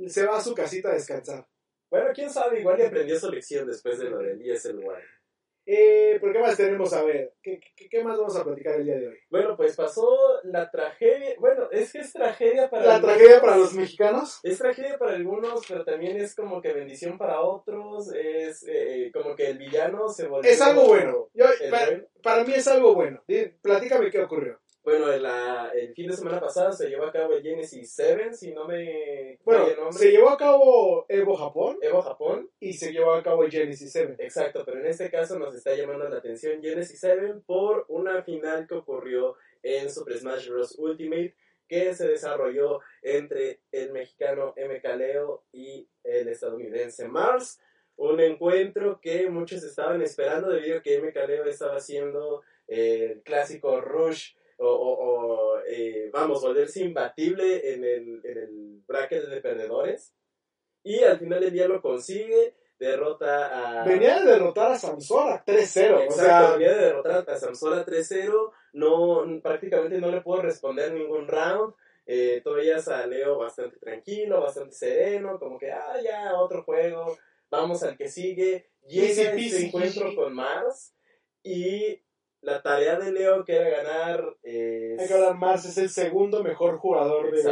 se 0.09 0.27
va 0.27 0.39
a 0.39 0.41
su 0.41 0.55
casita 0.57 0.91
a 0.91 0.95
descansar. 0.95 1.47
Bueno, 1.91 2.07
quién 2.15 2.31
sabe, 2.31 2.61
igual 2.61 2.79
ya 2.79 2.89
aprendió 2.89 3.19
su 3.19 3.31
lección 3.31 3.67
después 3.67 3.99
de 3.99 4.11
lo 4.11 4.19
del 4.19 4.41
ESL 4.43 4.79
One. 4.79 5.03
Eh, 5.69 6.19
¿Pero 6.21 6.33
qué 6.33 6.39
más 6.39 6.57
tenemos 6.57 6.93
a 6.93 7.03
ver? 7.03 7.35
¿Qué, 7.43 7.59
qué, 7.75 7.89
qué 7.89 8.05
más 8.05 8.17
vamos 8.17 8.37
a 8.37 8.45
platicar 8.45 8.77
el 8.77 8.85
día 8.85 8.95
de 8.95 9.09
hoy? 9.09 9.19
Bueno, 9.29 9.57
pues 9.57 9.75
pasó 9.75 10.17
la 10.45 10.71
tragedia. 10.71 11.35
Bueno, 11.41 11.69
es 11.73 11.91
que 11.93 11.99
es 11.99 12.13
tragedia 12.13 12.71
para 12.71 12.87
La 12.87 12.95
algunos. 12.97 13.17
tragedia 13.17 13.41
para 13.41 13.57
los 13.57 13.75
mexicanos. 13.75 14.39
Es 14.45 14.59
tragedia 14.59 14.97
para 14.97 15.15
algunos, 15.15 15.67
pero 15.67 15.85
también 15.85 16.19
es 16.19 16.37
como 16.37 16.63
que 16.63 16.73
bendición 16.73 17.19
para 17.19 17.41
otros. 17.41 18.13
Es 18.15 18.65
eh, 18.69 19.11
como 19.13 19.35
que 19.35 19.49
el 19.49 19.59
villano 19.59 20.09
se 20.09 20.29
volvió. 20.29 20.49
Es 20.49 20.61
algo 20.61 20.87
bueno. 20.87 21.31
Yo, 21.35 21.47
para, 21.69 22.01
para 22.23 22.45
mí 22.45 22.53
es 22.55 22.69
algo 22.69 22.95
bueno. 22.95 23.21
Platícame 23.61 24.11
qué 24.13 24.21
ocurrió. 24.21 24.61
Bueno, 24.87 25.11
el, 25.13 25.21
la- 25.25 25.73
el 25.75 25.93
fin 25.95 26.07
de 26.09 26.17
semana 26.17 26.39
pasado 26.41 26.73
se 26.73 26.89
llevó 26.89 27.07
a 27.07 27.13
cabo 27.13 27.33
el 27.35 27.43
Genesis 27.43 27.93
7, 27.93 28.33
si 28.35 28.53
no 28.53 28.67
me 28.69 29.37
Bueno, 29.45 29.63
falla 29.65 29.73
el 29.75 29.81
nombre. 29.81 29.99
se 29.99 30.11
llevó 30.13 30.31
a 30.31 30.37
cabo 30.39 31.07
Evo 31.09 31.35
Japón 31.35 31.77
Evo 31.83 32.01
Japón. 32.03 32.49
y 32.61 32.73
se 32.75 32.93
llevó 32.93 33.13
a 33.15 33.23
cabo 33.25 33.43
el 33.43 33.51
Genesis 33.51 33.91
7. 33.91 34.15
Exacto, 34.21 34.63
pero 34.65 34.79
en 34.79 34.87
este 34.87 35.11
caso 35.11 35.37
nos 35.41 35.57
está 35.57 35.75
llamando 35.75 36.09
la 36.09 36.19
atención 36.19 36.63
Genesis 36.63 37.01
7 37.01 37.35
por 37.47 37.85
una 37.89 38.23
final 38.23 38.69
que 38.69 38.75
ocurrió 38.77 39.35
en 39.61 39.91
Super 39.91 40.19
Smash 40.19 40.49
Bros. 40.51 40.79
Ultimate 40.79 41.35
que 41.67 41.93
se 41.93 42.07
desarrolló 42.07 42.79
entre 43.03 43.63
el 43.73 43.91
mexicano 43.91 44.55
Leo 44.57 45.43
y 45.51 45.89
el 46.05 46.29
estadounidense 46.29 47.09
Mars. 47.09 47.59
Un 47.97 48.21
encuentro 48.21 49.01
que 49.01 49.29
muchos 49.31 49.65
estaban 49.65 50.01
esperando 50.01 50.49
debido 50.51 50.79
a 50.79 50.83
que 50.83 51.01
Leo 51.27 51.45
estaba 51.47 51.75
haciendo 51.75 52.43
el 52.69 53.21
clásico 53.23 53.81
Rush 53.81 54.35
o, 54.59 54.67
o- 54.69 55.55
o, 55.57 55.59
eh, 55.69 56.11
vamos, 56.13 56.41
volverse 56.43 56.83
imbatible 56.85 57.73
en 57.75 57.85
el, 57.85 58.21
en 58.25 58.39
el 58.39 58.83
bracket 58.87 59.25
de 59.29 59.41
perdedores. 59.41 60.13
Y 60.83 61.03
al 61.03 61.19
final 61.19 61.41
del 61.41 61.53
día 61.53 61.67
lo 61.69 61.83
consigue, 61.83 62.55
derrota 62.79 63.81
a... 63.81 63.85
Venía 63.85 64.21
de 64.21 64.33
derrotar 64.33 64.73
a 64.73 64.79
Samsora 64.79 65.45
3-0. 65.45 65.95
O 65.97 66.01
Exacto, 66.03 66.15
sea, 66.25 66.51
venía 66.53 66.75
de 66.75 66.85
derrotar 66.87 67.29
a 67.29 67.37
Samsora 67.39 67.85
3-0, 67.85 68.53
no, 68.75 69.41
prácticamente 69.43 69.99
no 69.99 70.11
le 70.11 70.21
pudo 70.21 70.43
responder 70.43 70.93
ningún 70.93 71.27
round, 71.27 71.75
eh, 72.07 72.41
tú 72.45 72.53
veías 72.53 72.87
a 72.87 73.05
Leo 73.07 73.39
bastante 73.39 73.79
tranquilo, 73.79 74.41
bastante 74.43 74.73
sereno, 74.77 75.39
como 75.41 75.59
que, 75.59 75.73
ah, 75.73 76.01
ya, 76.05 76.35
otro 76.39 76.63
juego, 76.63 77.19
vamos 77.51 77.83
al 77.83 77.97
que 77.97 78.09
sigue. 78.09 78.69
Llega 78.87 79.33
este 79.33 79.67
encuentro 79.67 80.15
con 80.15 80.33
Mars 80.33 80.95
y 81.43 82.01
la 82.41 82.63
tarea 82.63 82.99
de 82.99 83.13
Leo 83.13 83.45
que 83.45 83.57
era 83.57 83.83
ganar... 83.83 84.37
Es... 84.43 85.01
Hay 85.01 85.09
que 85.09 85.15
hablar, 85.15 85.37
Mars 85.37 85.65
es 85.67 85.79
el 85.79 85.91
segundo 85.91 86.43
mejor 86.43 86.79
jugador 86.79 87.35
de, 87.35 87.43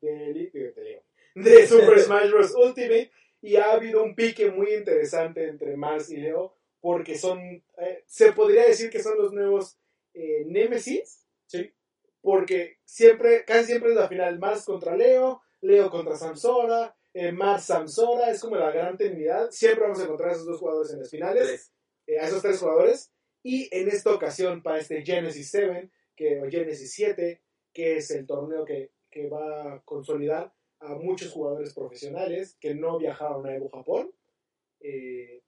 de, 0.00 0.50
de, 0.52 1.02
de 1.34 1.66
Super 1.66 1.98
Smash 1.98 2.30
Bros. 2.30 2.54
Ultimate 2.54 3.10
y 3.40 3.56
ha 3.56 3.72
habido 3.72 4.02
un 4.02 4.14
pique 4.14 4.50
muy 4.50 4.72
interesante 4.72 5.48
entre 5.48 5.76
Mars 5.76 6.10
y 6.10 6.18
Leo 6.18 6.56
porque 6.80 7.16
son, 7.16 7.40
eh, 7.78 8.04
se 8.06 8.32
podría 8.32 8.66
decir 8.66 8.90
que 8.90 9.02
son 9.02 9.16
los 9.18 9.32
nuevos 9.32 9.78
eh, 10.14 10.44
Nemesis, 10.46 11.26
¿sí? 11.46 11.72
porque 12.20 12.78
siempre, 12.84 13.44
casi 13.44 13.66
siempre 13.66 13.90
es 13.90 13.96
la 13.96 14.08
final 14.08 14.38
Mars 14.38 14.64
contra 14.64 14.96
Leo, 14.96 15.42
Leo 15.60 15.90
contra 15.90 16.16
Samsora, 16.16 16.96
eh, 17.14 17.32
Mars 17.32 17.64
Samsora, 17.64 18.30
es 18.30 18.40
como 18.40 18.56
la 18.56 18.70
gran 18.70 18.96
trinidad, 18.96 19.50
siempre 19.50 19.82
vamos 19.82 20.00
a 20.00 20.04
encontrar 20.04 20.30
a 20.30 20.32
esos 20.32 20.46
dos 20.46 20.58
jugadores 20.58 20.92
en 20.92 21.00
las 21.00 21.10
finales, 21.10 21.72
eh, 22.06 22.18
a 22.18 22.26
esos 22.26 22.42
tres 22.42 22.58
jugadores, 22.58 23.12
y 23.42 23.68
en 23.76 23.88
esta 23.88 24.12
ocasión 24.12 24.62
para 24.62 24.78
este 24.78 25.04
Genesis 25.04 25.50
7, 25.50 25.90
que, 26.14 26.40
o 26.40 26.50
Genesis 26.50 26.92
7, 26.92 27.42
que 27.72 27.96
es 27.96 28.10
el 28.10 28.26
torneo 28.26 28.64
que, 28.64 28.92
que 29.10 29.28
va 29.28 29.74
a 29.74 29.82
consolidar 29.82 30.52
a 30.80 30.94
muchos 30.94 31.30
jugadores 31.30 31.74
profesionales 31.74 32.56
que 32.60 32.74
no 32.74 32.98
viajaron 32.98 33.46
a 33.46 33.54
Evo 33.54 33.68
Japón, 33.70 34.12
eh, 34.80 35.42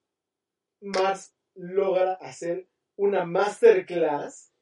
Mars 0.80 1.34
logra 1.54 2.14
hacer 2.14 2.68
una 2.96 3.24
masterclass 3.24 4.52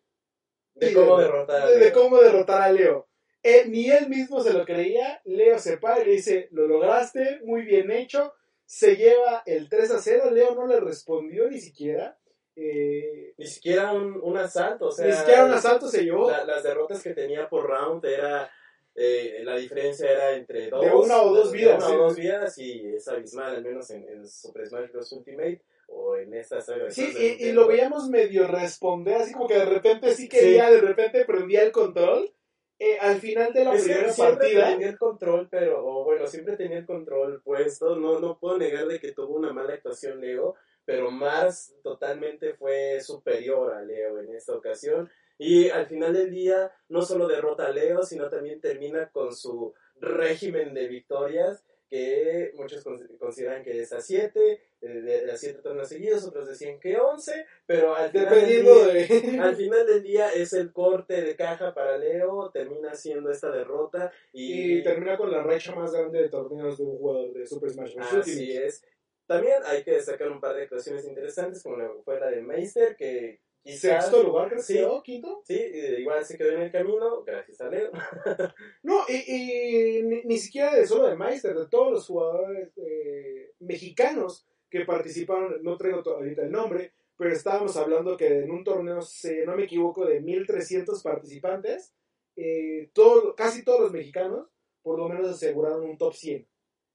de 0.75 0.93
cómo, 0.95 1.19
derrotar, 1.19 1.63
a 1.63 1.67
Leo. 1.67 1.79
De 1.79 1.93
cómo 1.93 2.19
derrotar 2.19 2.63
a 2.63 2.73
Leo. 2.73 3.09
Eh, 3.43 3.65
ni 3.69 3.91
él 3.91 4.09
mismo 4.09 4.41
se 4.41 4.53
lo 4.53 4.65
creía. 4.65 5.21
Leo 5.25 5.59
se 5.59 5.77
para 5.77 6.03
y 6.03 6.07
le 6.07 6.13
dice, 6.13 6.49
lo 6.53 6.67
lograste, 6.67 7.41
muy 7.45 7.63
bien 7.63 7.91
hecho. 7.91 8.33
Se 8.65 8.97
lleva 8.97 9.43
el 9.45 9.69
3 9.69 9.91
a 9.91 9.99
0. 9.99 10.31
Leo 10.31 10.55
no 10.55 10.67
le 10.67 10.81
respondió 10.81 11.49
ni 11.51 11.61
siquiera. 11.61 12.19
Eh, 12.55 13.35
ni 13.37 13.47
siquiera 13.47 13.93
un, 13.93 14.37
asalto. 14.37 14.87
O 14.87 14.91
sea, 14.91 15.07
ni 15.07 15.13
siquiera 15.13 15.45
un 15.45 15.53
asalto 15.53 15.89
se 15.89 16.05
llevó. 16.05 16.31
las 16.31 16.63
derrotas 16.63 17.03
que 17.03 17.15
tenía 17.15 17.49
por 17.49 17.69
round 17.69 18.05
era... 18.05 18.51
Eh, 18.95 19.41
la 19.43 19.57
diferencia 19.57 20.11
era 20.11 20.33
entre 20.33 20.69
dos. 20.69 20.85
De 20.85 20.91
una 20.91 21.23
o 21.23 21.35
dos 21.35 21.51
vidas. 21.51 21.79
De 21.79 21.93
una 21.93 22.03
o 22.03 22.05
dos 22.09 22.17
vidas 22.17 22.59
y 22.59 22.95
es 22.95 23.09
abismal, 23.09 23.57
al 23.57 23.63
menos 23.63 23.89
en, 23.91 24.07
en 24.07 24.29
Super 24.29 24.67
Smash 24.67 24.91
Bros. 24.93 25.13
Ultimate 25.13 25.63
o 25.89 26.17
en 26.17 26.35
esta 26.35 26.61
saga. 26.61 26.91
Sí, 26.91 27.11
y, 27.19 27.49
y, 27.49 27.53
lo 27.53 27.67
veíamos 27.67 28.09
medio 28.09 28.47
responder, 28.47 29.17
así 29.17 29.33
como 29.33 29.49
que 29.49 29.59
de 29.59 29.65
repente 29.65 30.15
sí 30.15 30.29
quería, 30.29 30.71
de 30.71 30.81
repente 30.81 31.25
prendía 31.25 31.63
el 31.63 31.73
control. 31.73 32.33
Eh, 32.79 32.99
al 33.01 33.21
final 33.21 33.53
de 33.53 33.65
la 33.65 33.73
primera 33.73 34.13
siempre 34.13 34.37
partida. 34.37 34.71
tenía 34.71 34.89
el 34.89 34.99
control, 34.99 35.49
pero, 35.49 35.87
o 35.87 36.05
bueno, 36.05 36.27
siempre 36.27 36.57
tenía 36.57 36.79
el 36.79 36.87
control 36.87 37.41
puesto. 37.43 37.95
No, 37.95 38.19
no 38.19 38.41
puedo 38.41 38.59
negar 38.59 38.89
de 38.89 38.99
que 38.99 39.13
tuvo 39.13 39.37
una 39.37 39.53
mala 39.53 39.75
actuación 39.75 40.21
Leo, 40.21 40.57
pero 40.85 41.11
Mars 41.11 41.75
totalmente 41.83 42.55
fue 42.55 43.01
superior 43.01 43.73
a 43.75 43.83
Leo 43.83 44.19
en 44.21 44.35
esta 44.35 44.55
ocasión. 44.55 45.11
Y 45.39 45.71
al 45.71 45.87
final 45.87 46.13
del 46.13 46.31
día, 46.31 46.73
no 46.89 47.03
solo 47.03 47.27
derrota 47.27 47.67
a 47.67 47.73
Leo, 47.73 48.03
sino 48.03 48.29
también 48.29 48.61
termina 48.61 49.11
con 49.11 49.35
su 49.35 49.75
régimen 50.01 50.75
de 50.75 50.89
victorias 50.89 51.65
que 51.93 52.53
muchos 52.55 52.83
consideran 53.19 53.63
que 53.63 53.83
es 53.83 53.93
a 53.93 54.01
7, 54.01 54.61
eh, 54.81 54.89
de, 54.89 55.31
a 55.31 55.37
7 55.37 55.61
torneos 55.61 55.91
seguidos, 55.91 56.25
otros 56.25 56.49
decían 56.49 56.81
que 56.81 56.97
11, 56.97 57.45
pero 57.67 57.95
al 57.95 58.11
final, 58.11 58.35
del 58.35 59.07
día, 59.07 59.45
al 59.45 59.57
final 59.57 59.87
del 59.87 60.03
día 60.03 60.33
es 60.33 60.55
el 60.55 60.73
corte 60.73 61.21
de 61.21 61.37
caja 61.37 61.75
para 61.75 61.99
Leo, 61.99 62.51
termina 62.51 62.95
siendo 62.95 63.31
esta 63.31 63.51
derrota 63.51 64.11
y, 64.33 64.79
y 64.79 64.83
termina 64.83 65.19
con 65.19 65.31
la 65.31 65.43
racha 65.43 65.75
más 65.75 65.93
grande 65.93 66.23
de 66.23 66.31
torneos 66.31 66.79
de 66.79 66.85
un 66.85 66.97
jugador 66.97 67.35
de 67.35 67.47
Super 67.47 67.69
Smash 67.69 67.95
Bros. 67.95 68.15
Así 68.15 68.57
es. 68.57 68.83
También 69.27 69.57
hay 69.65 69.85
que 69.85 69.93
destacar 69.93 70.31
un 70.31 70.41
par 70.41 70.55
de 70.55 70.63
actuaciones 70.63 71.05
interesantes, 71.07 71.63
como 71.63 72.03
fue 72.03 72.21
la 72.21 72.31
de 72.31 72.43
Meister, 72.43 72.97
que 72.97 73.41
Sexto 73.65 74.25
lugar, 74.25 74.49
creo 74.49 74.61
sí, 74.61 74.75
quedó, 74.75 75.03
quinto. 75.03 75.43
Sí, 75.45 75.55
igual 75.99 76.25
se 76.25 76.37
quedó 76.37 76.51
en 76.53 76.63
el 76.63 76.73
camino, 76.73 77.23
gracias 77.23 77.61
a 77.61 77.69
Leo. 77.69 77.93
no, 78.83 79.05
y, 79.09 80.03
ni, 80.25 80.39
siquiera 80.39 80.75
de 80.75 80.85
solo 80.85 81.07
de 81.07 81.17
Meister, 81.17 81.57
de 81.57 81.69
todos 81.69 81.93
los 81.93 82.07
jugadores 82.07 82.77
eh, 82.77 83.53
mexicanos 83.61 84.49
que 84.69 84.85
participaron, 84.85 85.63
no 85.63 85.77
traigo 85.77 86.03
ahorita 86.05 86.43
el 86.43 86.51
nombre, 86.51 86.93
pero 87.17 87.33
estábamos 87.33 87.77
hablando 87.77 88.17
que 88.17 88.41
en 88.41 88.51
un 88.51 88.65
torneo, 88.65 89.01
si 89.01 89.45
no 89.47 89.55
me 89.55 89.65
equivoco, 89.65 90.07
de 90.07 90.21
1300 90.21 91.01
participantes, 91.01 91.95
eh, 92.35 92.91
todo, 92.93 93.37
casi 93.37 93.65
todos 93.65 93.81
los 93.81 93.93
mexicanos 93.93 94.49
por 94.83 94.99
lo 94.99 95.09
menos 95.09 95.29
aseguraron 95.29 95.85
un 95.85 95.97
top 95.97 96.15
100. 96.15 96.49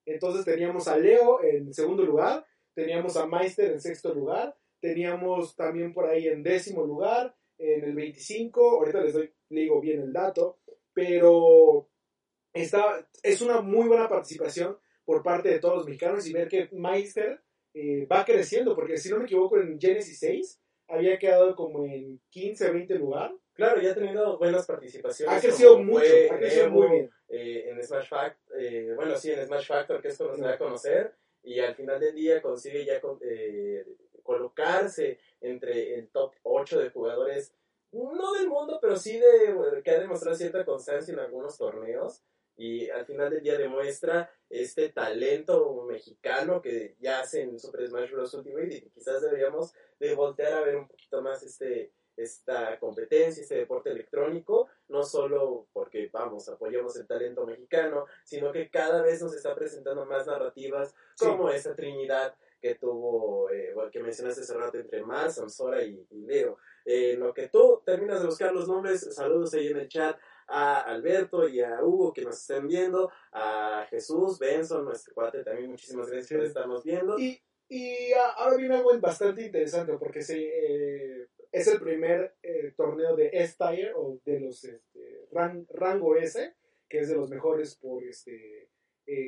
Entonces 0.07 0.43
teníamos 0.43 0.87
a 0.87 0.97
Leo 0.97 1.43
en 1.43 1.71
segundo 1.71 2.03
lugar, 2.03 2.43
teníamos 2.73 3.15
a 3.15 3.27
Meister 3.27 3.71
en 3.71 3.81
sexto 3.81 4.13
lugar, 4.13 4.55
Teníamos 4.79 5.55
también 5.55 5.93
por 5.93 6.05
ahí 6.05 6.27
en 6.27 6.43
décimo 6.43 6.85
lugar, 6.85 7.35
en 7.57 7.83
el 7.83 7.95
25, 7.95 8.77
ahorita 8.77 9.01
les 9.01 9.13
doy, 9.13 9.33
le 9.49 9.61
digo 9.61 9.81
bien 9.81 10.01
el 10.01 10.13
dato, 10.13 10.59
pero 10.93 11.89
está, 12.53 13.07
es 13.23 13.41
una 13.41 13.61
muy 13.61 13.87
buena 13.87 14.07
participación 14.07 14.77
por 15.03 15.23
parte 15.23 15.49
de 15.49 15.59
todos 15.59 15.77
los 15.77 15.85
mexicanos 15.85 16.27
y 16.27 16.33
ver 16.33 16.47
que 16.47 16.69
Meister 16.73 17.41
eh, 17.73 18.05
va 18.05 18.23
creciendo, 18.23 18.75
porque 18.75 18.97
si 18.97 19.09
no 19.09 19.17
me 19.17 19.23
equivoco 19.23 19.59
en 19.59 19.79
Genesis 19.79 20.19
6 20.19 20.61
había 20.89 21.17
quedado 21.17 21.55
como 21.55 21.85
en 21.85 22.21
15, 22.29 22.71
20 22.71 22.95
lugar. 22.95 23.33
Claro, 23.57 23.81
ya 23.81 23.91
ha 23.91 23.95
tenido 23.95 24.37
buenas 24.37 24.67
participaciones. 24.67 25.35
Ha 25.35 25.41
crecido 25.41 25.79
mucho, 25.79 26.05
ha 26.31 26.37
crecido 26.37 26.69
muy 26.69 26.89
bien. 26.89 27.11
Eh, 27.27 27.69
en 27.71 27.83
Smash 27.83 28.07
Factor, 28.07 28.61
eh, 28.61 28.93
bueno, 28.95 29.17
sí, 29.17 29.31
en 29.31 29.43
Smash 29.47 29.65
Factor, 29.65 29.99
que 29.99 30.09
esto 30.09 30.27
nos 30.27 30.39
da 30.39 30.53
a 30.53 30.57
conocer, 30.59 31.15
y 31.41 31.59
al 31.59 31.73
final 31.73 31.99
del 31.99 32.13
día 32.13 32.39
consigue 32.39 32.85
ya 32.85 33.01
colocarse 34.21 35.17
entre 35.41 35.95
el 35.95 36.09
top 36.09 36.35
8 36.43 36.79
de 36.79 36.91
jugadores, 36.91 37.51
no 37.93 38.33
del 38.33 38.47
mundo, 38.47 38.77
pero 38.79 38.95
sí 38.95 39.17
de 39.17 39.81
que 39.83 39.89
ha 39.89 39.99
demostrado 39.99 40.37
cierta 40.37 40.63
constancia 40.63 41.11
en 41.11 41.19
algunos 41.19 41.57
torneos. 41.57 42.21
Y 42.59 42.89
al 42.89 43.05
final 43.05 43.29
del 43.29 43.43
día 43.43 43.57
demuestra 43.57 44.31
este 44.49 44.89
talento 44.89 45.83
mexicano 45.83 46.61
que 46.61 46.95
ya 46.99 47.21
hace 47.21 47.41
en 47.41 47.59
Super 47.59 47.87
Smash 47.87 48.11
Bros. 48.11 48.33
Ultimate 48.33 48.75
y 48.75 48.89
quizás 48.89 49.21
deberíamos 49.21 49.73
de 49.99 50.15
voltear 50.15 50.53
a 50.53 50.61
ver 50.61 50.75
un 50.75 50.87
poquito 50.87 51.21
más 51.21 51.43
este, 51.43 51.91
esta 52.17 52.79
competencia, 52.79 53.41
este 53.41 53.55
deporte 53.55 53.91
electrónico, 53.91 54.67
no 54.89 55.03
solo 55.03 55.67
porque, 55.71 56.09
vamos, 56.11 56.49
apoyamos 56.49 56.97
el 56.97 57.07
talento 57.07 57.45
mexicano, 57.45 58.05
sino 58.23 58.51
que 58.51 58.69
cada 58.69 59.01
vez 59.01 59.21
nos 59.21 59.35
está 59.35 59.55
presentando 59.55 60.05
más 60.05 60.27
narrativas 60.27 60.93
como 61.17 61.49
esta 61.49 61.75
Trinidad 61.75 62.35
que 62.59 62.75
tuvo, 62.75 63.49
eh, 63.51 63.73
que 63.91 64.01
mencionaste 64.01 64.41
hace 64.41 64.53
rato 64.55 64.77
entre 64.77 65.03
Mars, 65.03 65.35
Samsora 65.35 65.83
y, 65.83 66.05
Leo. 66.09 66.57
Eh, 66.83 67.15
lo 67.17 67.33
que 67.33 67.49
tú 67.49 67.83
terminas 67.85 68.21
de 68.21 68.25
buscar 68.25 68.53
los 68.53 68.67
nombres, 68.67 69.13
saludos 69.13 69.53
ahí 69.53 69.67
en 69.67 69.77
el 69.77 69.87
chat 69.87 70.17
a 70.47 70.81
Alberto 70.81 71.47
y 71.47 71.61
a 71.61 71.83
Hugo 71.83 72.13
que 72.13 72.23
nos 72.23 72.39
estén 72.39 72.67
viendo, 72.67 73.11
a 73.31 73.85
Jesús, 73.89 74.39
Benson, 74.39 74.85
nuestro 74.85 75.13
cuate, 75.13 75.43
también 75.43 75.69
muchísimas 75.69 76.09
gracias 76.09 76.37
por 76.37 76.47
estarnos 76.47 76.83
viendo. 76.83 77.19
Y, 77.19 77.41
y 77.69 78.13
ahora 78.37 78.55
viene 78.55 78.75
algo 78.77 78.97
bastante 78.99 79.43
interesante 79.43 79.93
porque 79.97 80.21
se, 80.21 80.37
eh, 80.39 81.27
es 81.51 81.67
el 81.67 81.79
primer 81.79 82.35
eh, 82.43 82.73
torneo 82.75 83.15
de 83.15 83.29
S-Tier 83.33 83.93
o 83.95 84.19
de 84.25 84.39
los 84.39 84.63
este, 84.63 85.27
rango 85.31 86.15
S, 86.15 86.55
que 86.89 86.99
es 86.99 87.09
de 87.09 87.15
los 87.15 87.29
mejores 87.29 87.75
por 87.75 88.03
este, 88.03 88.69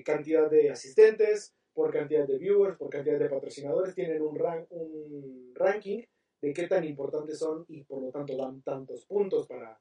cantidad 0.03 0.49
de 0.49 0.69
asistentes, 0.69 1.55
por 1.79 1.93
cantidad 1.93 2.27
de 2.27 2.37
viewers, 2.37 2.77
por 2.77 2.89
cantidad 2.89 3.17
de 3.17 3.29
patrocinadores, 3.29 3.95
tienen 3.95 4.21
un, 4.21 4.37
ranking 5.55 6.03
de 6.41 6.53
qué 6.53 6.67
tan 6.67 6.83
importantes 6.83 7.39
son 7.39 7.65
y 7.69 7.83
por 7.83 8.01
lo 8.01 8.11
tanto 8.11 8.35
dan 8.35 8.61
tantos 8.63 9.05
puntos 9.05 9.47
para 9.47 9.79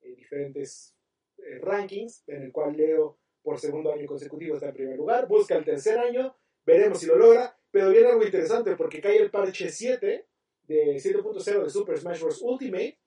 eh, 0.00 0.14
diferentes 0.16 0.96
eh, 1.38 1.58
rankings, 1.60 2.24
en 2.26 2.42
el 2.42 2.52
cual 2.52 2.76
Leo 2.76 3.18
por 3.42 3.60
segundo 3.60 3.92
año 3.92 4.06
consecutivo 4.06 4.54
está 4.54 4.68
en 4.68 4.74
primer 4.74 4.96
lugar, 4.96 5.28
busca 5.28 5.56
el 5.56 5.64
tercer 5.64 5.98
año, 5.98 6.36
veremos 6.64 6.98
si 6.98 7.06
lo 7.06 7.16
logra, 7.16 7.56
pero 7.70 7.90
viene 7.90 8.08
algo 8.08 8.24
interesante 8.24 8.74
porque 8.74 9.00
cae 9.00 9.18
el 9.18 9.30
parche 9.30 9.68
7 9.68 10.26
de 10.66 10.96
7.0 10.96 11.64
de 11.64 11.70
Super 11.70 11.98
Smash 11.98 12.20
Bros. 12.20 12.42
Ultimate 12.42 12.98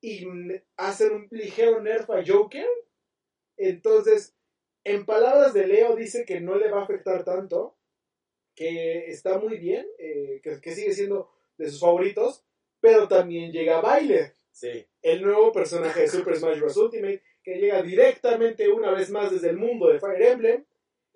y 0.00 0.26
hacen 0.76 1.12
un 1.12 1.28
ligero 1.30 1.80
nerf 1.80 2.08
a 2.10 2.22
Joker, 2.24 2.66
entonces 3.56 4.36
en 4.84 5.04
palabras 5.04 5.52
de 5.52 5.66
Leo 5.66 5.96
dice 5.96 6.24
que 6.24 6.40
no 6.40 6.56
le 6.56 6.70
va 6.70 6.80
a 6.80 6.84
afectar 6.84 7.24
tanto, 7.24 7.76
que 8.54 9.06
está 9.06 9.38
muy 9.38 9.58
bien, 9.58 9.86
eh, 9.98 10.40
que, 10.42 10.72
sigue 10.72 10.92
siendo 10.92 11.30
de 11.56 11.68
sus 11.70 11.80
favoritos, 11.80 12.44
pero 12.80 13.08
también 13.08 13.52
llega 13.52 13.80
Bailer, 13.80 14.34
sí. 14.52 14.86
el 15.02 15.22
nuevo 15.22 15.52
personaje 15.52 16.02
de 16.02 16.08
Super 16.08 16.36
Smash 16.36 16.58
Bros. 16.58 16.76
Ultimate, 16.76 17.22
que 17.42 17.56
llega 17.56 17.82
directamente 17.82 18.68
una 18.68 18.92
vez 18.92 19.10
más 19.10 19.30
desde 19.30 19.50
el 19.50 19.56
mundo 19.56 19.88
de 19.88 19.98
Fire 19.98 20.22
Emblem. 20.22 20.64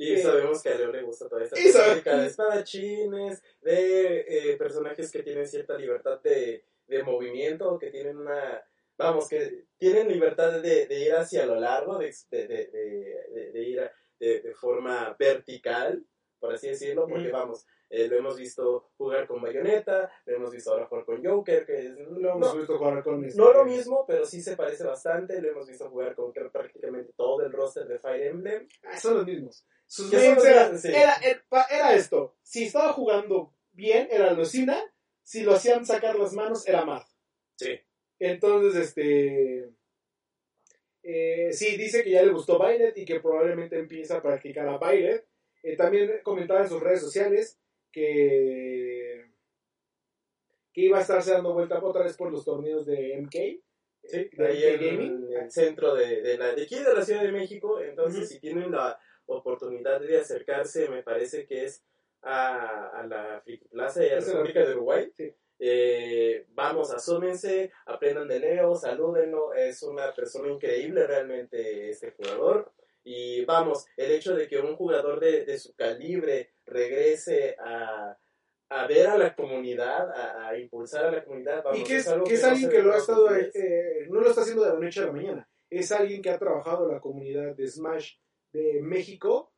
Y 0.02 0.18
sabemos 0.18 0.62
que 0.62 0.70
a 0.70 0.74
Leo 0.74 0.90
le 0.90 1.02
gusta 1.02 1.28
toda 1.28 1.44
esta 1.44 1.56
temática 1.56 2.16
de 2.18 2.26
espadachines, 2.26 3.42
de 3.60 4.20
eh, 4.28 4.56
personajes 4.56 5.10
que 5.10 5.22
tienen 5.22 5.46
cierta 5.46 5.76
libertad 5.76 6.20
de, 6.22 6.64
de 6.86 7.02
movimiento, 7.02 7.78
que 7.78 7.90
tienen 7.90 8.18
una 8.18 8.62
vamos, 8.96 9.28
que 9.28 9.64
tienen 9.78 10.08
libertad 10.08 10.60
de, 10.60 10.86
de 10.86 11.00
ir 11.00 11.12
hacia 11.12 11.46
lo 11.46 11.56
largo, 11.56 11.98
de, 11.98 12.14
de, 12.30 12.46
de, 12.46 13.50
de 13.52 13.62
ir 13.62 13.90
de, 14.18 14.54
forma 14.54 15.16
vertical, 15.18 16.04
por 16.38 16.54
así 16.54 16.68
decirlo, 16.68 17.08
porque 17.08 17.30
vamos, 17.30 17.66
eh, 17.94 18.08
lo 18.08 18.16
hemos 18.16 18.38
visto 18.38 18.92
jugar 18.96 19.26
con 19.26 19.42
Bayonetta, 19.42 20.10
lo 20.24 20.36
hemos 20.36 20.50
visto 20.50 20.72
ahora 20.72 20.86
jugar 20.86 21.04
con 21.04 21.22
Joker, 21.22 21.66
que 21.66 21.76
es, 21.76 21.94
lo 21.94 22.36
hemos 22.36 22.56
visto 22.56 22.78
jugar 22.78 23.02
con. 23.02 23.20
No 23.20 23.52
lo 23.52 23.66
mismo, 23.66 24.06
pero 24.06 24.24
sí 24.24 24.40
se 24.40 24.56
parece 24.56 24.84
bastante, 24.84 25.42
lo 25.42 25.50
hemos 25.50 25.68
visto 25.68 25.90
jugar 25.90 26.14
con 26.14 26.32
prácticamente 26.32 27.12
todo 27.14 27.44
el 27.44 27.52
roster 27.52 27.86
de 27.86 27.98
Fire 27.98 28.28
Emblem. 28.28 28.66
Ah, 28.84 28.96
son 28.96 29.18
los 29.18 29.26
mismos. 29.26 29.66
Sus 29.86 30.10
era, 30.10 30.70
era, 30.84 31.16
era, 31.70 31.94
esto, 31.94 32.34
si 32.40 32.64
estaba 32.64 32.94
jugando 32.94 33.52
bien, 33.72 34.08
era 34.10 34.32
Lucina, 34.32 34.82
si 35.22 35.42
lo 35.42 35.52
hacían 35.52 35.84
sacar 35.84 36.18
las 36.18 36.32
manos, 36.32 36.66
era 36.66 36.86
Matt. 36.86 37.06
Sí. 37.56 37.78
Entonces, 38.18 38.74
este... 38.74 39.70
Eh, 41.02 41.52
sí, 41.52 41.76
dice 41.76 42.02
que 42.02 42.12
ya 42.12 42.22
le 42.22 42.32
gustó 42.32 42.56
Bailet 42.56 42.96
y 42.96 43.04
que 43.04 43.20
probablemente 43.20 43.78
empieza 43.78 44.16
a 44.16 44.22
practicar 44.22 44.66
a 44.66 44.78
Bailet. 44.78 45.26
Eh, 45.62 45.76
también 45.76 46.20
comentaba 46.22 46.62
en 46.62 46.68
sus 46.70 46.80
redes 46.80 47.02
sociales 47.02 47.58
que, 47.92 49.30
que 50.72 50.80
iba 50.80 50.98
a 50.98 51.02
estarse 51.02 51.32
dando 51.32 51.52
vuelta 51.52 51.82
otra 51.82 52.04
vez 52.04 52.16
por 52.16 52.32
los 52.32 52.44
torneos 52.44 52.86
de 52.86 53.20
MK. 53.20 53.62
Sí, 54.04 54.30
de 54.32 54.46
ahí 54.46 54.64
en, 54.64 54.80
Gaming. 54.80 55.28
El 55.32 55.50
centro 55.50 55.94
de, 55.94 56.22
de, 56.22 56.38
la, 56.38 56.54
de 56.54 56.62
aquí 56.62 56.76
de 56.76 56.94
la 56.94 57.04
Ciudad 57.04 57.22
de 57.22 57.32
México. 57.32 57.80
Entonces, 57.80 58.28
si 58.28 58.40
tienen 58.40 58.72
la 58.72 58.98
oportunidad 59.26 60.00
de 60.00 60.18
acercarse, 60.18 60.88
me 60.88 61.02
parece 61.02 61.46
que 61.46 61.64
es 61.64 61.84
a, 62.22 62.88
a 62.88 63.06
la 63.06 63.40
Friki 63.44 63.68
Plaza 63.68 64.04
y 64.04 64.10
a 64.10 64.20
la 64.20 64.20
República 64.20 64.66
de 64.66 64.74
Uruguay. 64.74 65.12
Eh, 65.64 66.46
vamos, 66.54 66.92
asúmense, 66.92 67.70
aprendan 67.86 68.26
de 68.26 68.40
Leo, 68.40 68.74
salúdenlo, 68.74 69.54
es 69.54 69.84
una 69.84 70.12
persona 70.12 70.48
increíble 70.48 71.06
realmente 71.06 71.88
este 71.88 72.10
jugador. 72.10 72.72
Y 73.04 73.44
vamos, 73.44 73.86
el 73.96 74.12
hecho 74.12 74.34
de 74.34 74.46
que 74.46 74.58
un 74.58 74.76
jugador 74.76 75.18
de, 75.18 75.44
de 75.44 75.58
su 75.58 75.74
calibre 75.74 76.54
regrese 76.66 77.56
a, 77.58 78.16
a, 78.68 78.86
ver 78.86 79.08
a 79.08 79.18
la 79.18 79.34
comunidad, 79.34 80.10
a, 80.46 80.56
impulsar 80.56 81.06
a 81.06 81.10
la 81.10 81.24
comunidad. 81.24 81.64
Vamos, 81.64 81.80
y 81.80 81.84
que 81.84 81.96
es, 81.96 82.08
que 82.24 82.34
es 82.34 82.44
alguien 82.44 82.70
que 82.70 82.82
lo 82.82 82.92
ha 82.92 82.98
estado, 82.98 83.34
eh, 83.34 84.06
no 84.08 84.20
lo 84.20 84.28
está 84.28 84.42
haciendo 84.42 84.64
de 84.64 84.74
la 84.74 84.78
noche 84.78 85.00
a 85.00 85.06
la 85.06 85.12
mañana, 85.12 85.48
es 85.68 85.90
alguien 85.90 86.22
que 86.22 86.30
ha 86.30 86.38
trabajado 86.38 86.86
en 86.86 86.94
la 86.94 87.00
comunidad 87.00 87.56
de 87.56 87.66
Smash 87.66 88.14
de 88.52 88.80
México 88.82 89.52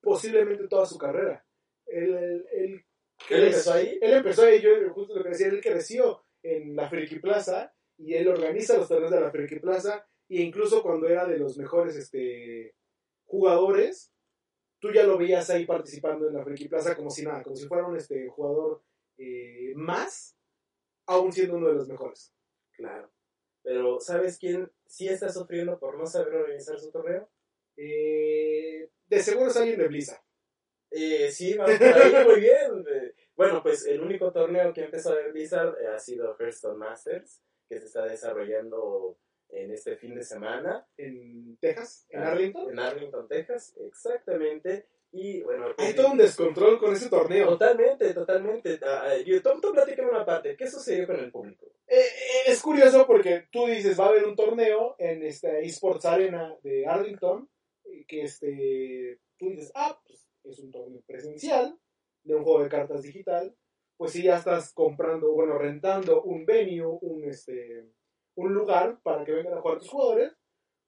posiblemente 0.00 0.68
toda 0.68 0.86
su 0.86 0.98
carrera. 0.98 1.44
Él, 1.86 2.46
él, 2.52 2.84
él 3.30 3.44
empezó 3.44 3.72
ahí. 3.72 3.98
Él 4.00 4.12
empezó 4.12 4.44
ahí, 4.44 4.60
yo 4.60 4.70
justo 4.92 5.16
lo 5.16 5.22
que 5.22 5.30
decía, 5.30 5.48
él 5.48 5.60
creció 5.60 6.24
en 6.42 6.76
la 6.76 6.88
Friki 6.88 7.18
Plaza 7.18 7.74
y 7.98 8.14
él 8.14 8.28
organiza 8.28 8.76
los 8.76 8.88
torneos 8.88 9.10
de 9.10 9.20
la 9.20 9.30
Friki 9.30 9.58
Plaza 9.58 10.06
e 10.38 10.42
incluso 10.42 10.82
cuando 10.82 11.08
era 11.08 11.26
de 11.26 11.38
los 11.38 11.56
mejores 11.58 11.96
este, 11.96 12.74
jugadores, 13.24 14.12
tú 14.78 14.92
ya 14.92 15.04
lo 15.04 15.18
veías 15.18 15.48
ahí 15.50 15.66
participando 15.66 16.28
en 16.28 16.34
la 16.34 16.44
Friki 16.44 16.68
Plaza 16.68 16.96
como 16.96 17.10
si 17.10 17.24
nada, 17.24 17.42
como 17.42 17.56
si 17.56 17.66
fuera 17.66 17.86
un 17.86 17.96
este, 17.96 18.28
jugador 18.28 18.82
eh, 19.18 19.72
más, 19.74 20.36
aún 21.06 21.32
siendo 21.32 21.56
uno 21.56 21.68
de 21.68 21.74
los 21.74 21.88
mejores. 21.88 22.34
Claro. 22.72 23.10
Pero, 23.62 24.00
¿sabes 24.00 24.38
quién 24.38 24.70
sí 24.86 25.08
está 25.08 25.28
sufriendo 25.28 25.78
por 25.78 25.96
no 25.96 26.06
saber 26.06 26.34
organizar 26.34 26.78
su 26.80 26.90
torneo? 26.90 27.28
Eh, 27.76 28.90
de 29.06 29.22
seguro 29.22 29.50
es 29.50 29.56
alguien 29.56 29.78
de 29.78 29.88
Blizzard. 29.88 30.22
Eh, 30.90 31.30
sí, 31.30 31.54
vamos 31.56 31.78
por 31.78 31.88
ahí, 31.88 32.24
muy 32.26 32.40
bien. 32.40 32.84
Bueno, 33.36 33.62
pues 33.62 33.86
el 33.86 34.00
único 34.00 34.32
torneo 34.32 34.72
que 34.72 34.82
ha 34.82 34.84
empezado 34.86 35.18
en 35.20 35.32
Blizzard 35.32 35.76
ha 35.86 35.98
sido 35.98 36.36
Hearthstone 36.38 36.76
Masters, 36.76 37.42
que 37.68 37.78
se 37.78 37.86
está 37.86 38.04
desarrollando 38.04 39.16
en 39.52 39.70
este 39.70 39.96
fin 39.96 40.14
de 40.14 40.22
semana. 40.22 40.86
¿En 40.96 41.56
Texas? 41.58 42.06
¿En 42.08 42.22
ah, 42.22 42.32
Arlington? 42.32 42.70
En 42.70 42.78
Arlington, 42.78 43.28
Texas, 43.28 43.76
exactamente. 43.86 44.86
Y 45.12 45.42
bueno. 45.42 45.66
Hay 45.66 45.74
pues, 45.76 45.96
todo 45.96 46.12
un 46.12 46.18
descontrol 46.18 46.78
con 46.78 46.94
ese 46.94 47.10
torneo. 47.10 47.50
Totalmente, 47.50 48.14
totalmente. 48.14 48.80
Uh, 48.82 49.22
yo, 49.24 49.42
tú, 49.42 49.60
tú 49.60 49.72
una 50.08 50.24
parte. 50.24 50.56
¿Qué 50.56 50.66
sucedió 50.68 51.06
con 51.06 51.20
el 51.20 51.30
público? 51.30 51.66
Eh, 51.86 51.98
eh, 51.98 52.42
es 52.46 52.62
curioso 52.62 53.06
porque 53.06 53.46
tú 53.52 53.66
dices, 53.66 53.98
va 54.00 54.06
a 54.06 54.08
haber 54.08 54.24
un 54.24 54.34
torneo 54.34 54.96
en 54.98 55.22
esta 55.22 55.58
eSports 55.58 56.06
Arena 56.06 56.56
de 56.62 56.86
Arlington. 56.86 57.48
Que 58.08 58.22
este, 58.22 59.20
tú 59.38 59.50
dices, 59.50 59.70
ah, 59.74 60.00
pues 60.06 60.26
es 60.44 60.58
un 60.60 60.70
torneo 60.70 61.02
presencial 61.06 61.78
de 62.24 62.34
un 62.34 62.42
juego 62.42 62.62
de 62.62 62.70
cartas 62.70 63.02
digital. 63.02 63.54
Pues 63.98 64.12
si 64.12 64.22
ya 64.22 64.38
estás 64.38 64.72
comprando, 64.72 65.30
bueno, 65.32 65.58
rentando 65.58 66.22
un 66.22 66.46
venue, 66.46 66.98
un 67.02 67.24
este 67.24 67.84
un 68.34 68.54
lugar 68.54 68.98
para 69.02 69.24
que 69.24 69.32
vengan 69.32 69.54
a 69.54 69.60
jugar 69.60 69.78
tus 69.78 69.90
jugadores, 69.90 70.32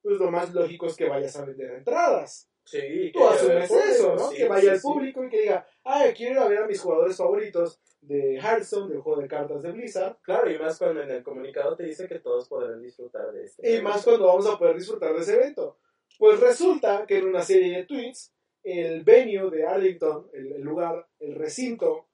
pues 0.03 0.19
lo 0.19 0.31
más 0.31 0.53
lógico 0.53 0.87
es 0.87 0.97
que 0.97 1.09
vayas 1.09 1.37
a 1.37 1.45
vender 1.45 1.71
entradas. 1.73 2.51
Sí, 2.65 3.11
tú 3.13 3.27
asumes 3.27 3.71
eso, 3.71 4.15
¿no? 4.15 4.31
que 4.31 4.49
vaya 4.49 4.73
el 4.73 4.81
público 4.81 5.23
y 5.25 5.29
que 5.29 5.43
diga, 5.43 5.67
ah, 5.85 6.05
quiero 6.17 6.33
ir 6.33 6.39
a 6.39 6.49
ver 6.49 6.59
a 6.63 6.67
mis 6.67 6.81
jugadores 6.81 7.17
favoritos 7.17 7.81
de 8.01 8.37
Hearthstone, 8.37 8.91
del 8.91 9.01
juego 9.01 9.21
de 9.21 9.29
cartas 9.29 9.63
de 9.63 9.73
Blizzard. 9.73 10.17
Claro, 10.23 10.51
y 10.51 10.59
más 10.59 10.79
cuando 10.79 11.03
en 11.03 11.11
el 11.11 11.23
comunicado 11.23 11.77
te 11.77 11.85
dice 11.85 12.09
que 12.09 12.21
todos 12.21 12.49
podrán 12.49 12.81
disfrutar 12.83 13.33
de 13.33 13.45
este. 13.45 13.77
Y 13.77 13.83
más 13.83 14.05
cuando 14.05 14.27
vamos 14.27 14.47
a 14.47 14.59
poder 14.59 14.77
disfrutar 14.77 15.15
de 15.15 15.21
ese 15.21 15.35
evento. 15.35 15.79
Pues 16.19 16.41
resulta 16.41 17.05
que 17.07 17.19
en 17.19 17.27
una 17.27 17.43
serie 17.43 17.77
de 17.77 17.85
tweets, 17.85 18.35
el 18.63 19.05
venue 19.05 19.51
de 19.51 19.67
Arlington, 19.67 20.31
el 20.33 20.61
lugar, 20.63 21.07
el 21.19 21.35
recinto, 21.35 22.09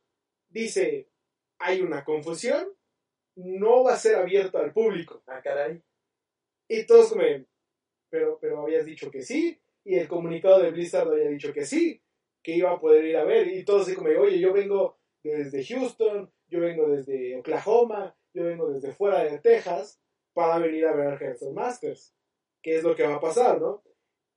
dice, 0.48 1.10
hay 1.58 1.80
una 1.80 2.04
confusión, 2.04 2.68
no 3.36 3.84
va 3.84 3.94
a 3.94 3.98
ser 3.98 4.16
abierto 4.16 4.58
al 4.58 4.72
público. 4.72 5.22
Ah, 5.26 5.40
caray. 5.42 5.82
Y 6.68 6.86
todos 6.86 7.08
como, 7.10 7.22
pero, 8.10 8.38
pero 8.40 8.62
habías 8.62 8.84
dicho 8.84 9.10
que 9.10 9.22
sí, 9.22 9.60
y 9.84 9.96
el 9.96 10.08
comunicado 10.08 10.60
de 10.60 10.70
Blizzard 10.70 11.08
había 11.08 11.28
dicho 11.28 11.52
que 11.52 11.64
sí, 11.64 12.02
que 12.42 12.56
iba 12.56 12.70
a 12.70 12.80
poder 12.80 13.04
ir 13.04 13.16
a 13.16 13.24
ver, 13.24 13.48
y 13.48 13.64
todos 13.64 13.82
así 13.82 13.94
como, 13.94 14.08
oye, 14.10 14.38
yo 14.38 14.52
vengo 14.52 14.98
desde 15.22 15.64
Houston, 15.64 16.32
yo 16.48 16.60
vengo 16.60 16.88
desde 16.88 17.36
Oklahoma, 17.36 18.16
yo 18.32 18.44
vengo 18.44 18.70
desde 18.70 18.92
fuera 18.92 19.24
de 19.24 19.38
Texas 19.38 20.00
para 20.32 20.58
venir 20.58 20.86
a 20.86 20.94
ver 20.94 21.20
Hearthstone 21.20 21.54
Masters, 21.54 22.14
¿Qué 22.62 22.76
es 22.76 22.82
lo 22.82 22.94
que 22.94 23.06
va 23.06 23.16
a 23.16 23.20
pasar, 23.20 23.60
¿no? 23.60 23.82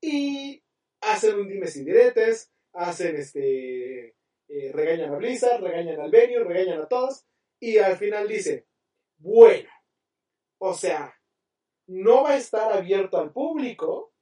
Y 0.01 0.63
hacen 1.01 1.35
un 1.35 1.47
dimes 1.47 1.75
y 1.75 1.83
diretes, 1.83 2.51
hacen 2.71 3.17
este, 3.17 4.15
eh, 4.47 4.71
regañan 4.71 5.13
a 5.13 5.17
Blizzard, 5.17 5.61
regañan 5.61 5.99
al 5.99 6.09
venue, 6.09 6.43
regañan 6.43 6.81
a 6.81 6.87
todos, 6.87 7.25
y 7.59 7.77
al 7.77 7.97
final 7.97 8.27
dice, 8.27 8.65
bueno. 9.23 9.69
O 10.59 10.73
sea, 10.73 11.17
no 11.87 12.23
va 12.23 12.31
a 12.31 12.37
estar 12.37 12.71
abierto 12.71 13.17
al 13.17 13.31
público, 13.31 14.13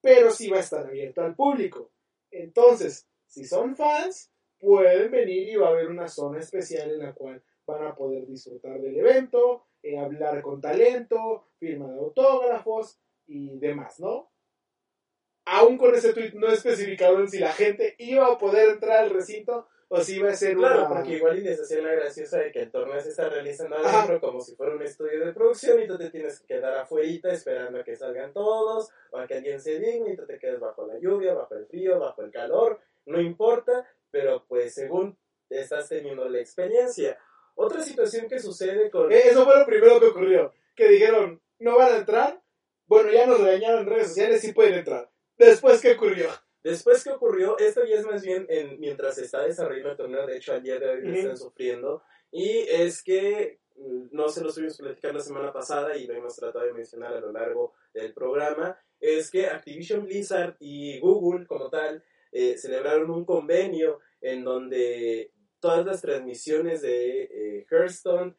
pero 0.00 0.30
sí 0.30 0.48
va 0.48 0.56
a 0.56 0.60
estar 0.60 0.86
abierto 0.86 1.22
al 1.22 1.34
público. 1.34 1.92
Entonces, 2.30 3.06
si 3.26 3.44
son 3.44 3.76
fans, 3.76 4.32
pueden 4.58 5.10
venir 5.10 5.48
y 5.48 5.56
va 5.56 5.68
a 5.68 5.70
haber 5.70 5.88
una 5.88 6.08
zona 6.08 6.40
especial 6.40 6.90
en 6.90 6.98
la 7.00 7.12
cual 7.12 7.42
van 7.66 7.86
a 7.86 7.94
poder 7.94 8.26
disfrutar 8.26 8.80
del 8.80 8.96
evento, 8.96 9.66
eh, 9.82 9.98
hablar 9.98 10.40
con 10.40 10.60
talento, 10.60 11.50
firma 11.58 11.92
de 11.92 11.98
autógrafos 11.98 12.98
y 13.26 13.58
demás, 13.58 14.00
¿no? 14.00 14.30
Aún 15.44 15.76
con 15.76 15.94
ese 15.94 16.12
tweet 16.12 16.32
no 16.34 16.48
especificaron 16.48 17.28
si 17.28 17.38
la 17.38 17.52
gente 17.52 17.94
iba 17.98 18.26
a 18.26 18.38
poder 18.38 18.70
entrar 18.70 19.04
al 19.04 19.10
recinto 19.10 19.68
o 19.88 20.00
si 20.00 20.16
iba 20.16 20.30
a 20.30 20.34
ser 20.34 20.54
claro, 20.54 20.86
porque 20.88 21.14
igual 21.14 21.38
y 21.38 21.42
les 21.42 21.60
hacía 21.60 21.80
la 21.80 21.92
graciosa 21.92 22.38
de 22.38 22.52
que 22.52 22.60
el 22.60 22.70
torneo 22.70 23.00
se 23.00 23.08
está 23.08 23.28
realizando 23.28 23.76
adentro 23.76 24.20
como 24.20 24.40
si 24.40 24.54
fuera 24.54 24.74
un 24.74 24.82
estudio 24.82 25.24
de 25.24 25.32
producción 25.32 25.80
y 25.82 25.86
tú 25.86 25.96
te 25.96 26.10
tienes 26.10 26.40
que 26.40 26.46
quedar 26.46 26.76
afuera 26.76 27.32
esperando 27.32 27.80
a 27.80 27.84
que 27.84 27.96
salgan 27.96 28.32
todos 28.32 28.90
o 29.10 29.18
a 29.18 29.26
que 29.26 29.34
alguien 29.34 29.60
se 29.60 29.78
digne 29.78 30.12
y 30.12 30.16
tú 30.16 30.26
te 30.26 30.38
quedes 30.38 30.60
bajo 30.60 30.86
la 30.86 30.98
lluvia, 30.98 31.32
bajo 31.32 31.54
el 31.54 31.66
frío, 31.66 31.98
bajo 31.98 32.22
el 32.22 32.30
calor, 32.30 32.80
no 33.06 33.20
importa, 33.20 33.88
pero 34.10 34.44
pues 34.46 34.74
según 34.74 35.16
estás 35.48 35.88
teniendo 35.88 36.28
la 36.28 36.38
experiencia. 36.38 37.18
Otra 37.54 37.82
situación 37.82 38.28
que 38.28 38.38
sucede 38.38 38.90
con... 38.90 39.10
Eh, 39.10 39.22
eso 39.24 39.44
fue 39.44 39.58
lo 39.58 39.64
primero 39.66 39.98
que 39.98 40.06
ocurrió, 40.06 40.52
que 40.76 40.88
dijeron, 40.88 41.40
no 41.58 41.78
van 41.78 41.92
a 41.94 41.96
entrar, 41.96 42.42
bueno, 42.86 43.10
ya 43.10 43.26
nos 43.26 43.40
regañaron 43.40 43.80
en 43.80 43.86
redes 43.86 44.08
sociales, 44.08 44.40
sí 44.42 44.52
pueden 44.52 44.74
entrar. 44.74 45.10
Después, 45.36 45.80
¿qué 45.80 45.92
ocurrió? 45.92 46.28
Después 46.62 47.04
que 47.04 47.10
ocurrió, 47.10 47.56
esto 47.58 47.84
ya 47.84 47.96
es 47.96 48.06
más 48.06 48.22
bien 48.22 48.46
en, 48.48 48.78
mientras 48.80 49.14
se 49.14 49.24
está 49.24 49.44
desarrollando 49.44 49.90
el 49.90 49.96
torneo, 49.96 50.26
de 50.26 50.36
hecho 50.36 50.52
al 50.52 50.62
día 50.62 50.78
de 50.78 50.88
hoy 50.88 51.02
lo 51.02 51.14
están 51.14 51.36
sufriendo, 51.36 52.02
y 52.30 52.66
es 52.68 53.02
que 53.02 53.60
mm, 53.76 54.08
no 54.10 54.28
se 54.28 54.42
lo 54.42 54.48
estuvimos 54.48 54.76
platicar 54.76 55.14
la 55.14 55.20
semana 55.20 55.52
pasada 55.52 55.96
y 55.96 56.06
lo 56.06 56.14
hemos 56.14 56.34
tratado 56.36 56.64
de 56.64 56.72
mencionar 56.72 57.14
a 57.14 57.20
lo 57.20 57.32
largo 57.32 57.74
del 57.94 58.12
programa, 58.12 58.78
es 59.00 59.30
que 59.30 59.46
Activision 59.46 60.04
Blizzard 60.04 60.56
y 60.58 60.98
Google 60.98 61.46
como 61.46 61.70
tal 61.70 62.02
eh, 62.32 62.58
celebraron 62.58 63.10
un 63.10 63.24
convenio 63.24 64.00
en 64.20 64.44
donde 64.44 65.32
todas 65.60 65.86
las 65.86 66.02
transmisiones 66.02 66.82
de 66.82 67.22
eh, 67.22 67.66
Hearthstone 67.70 68.36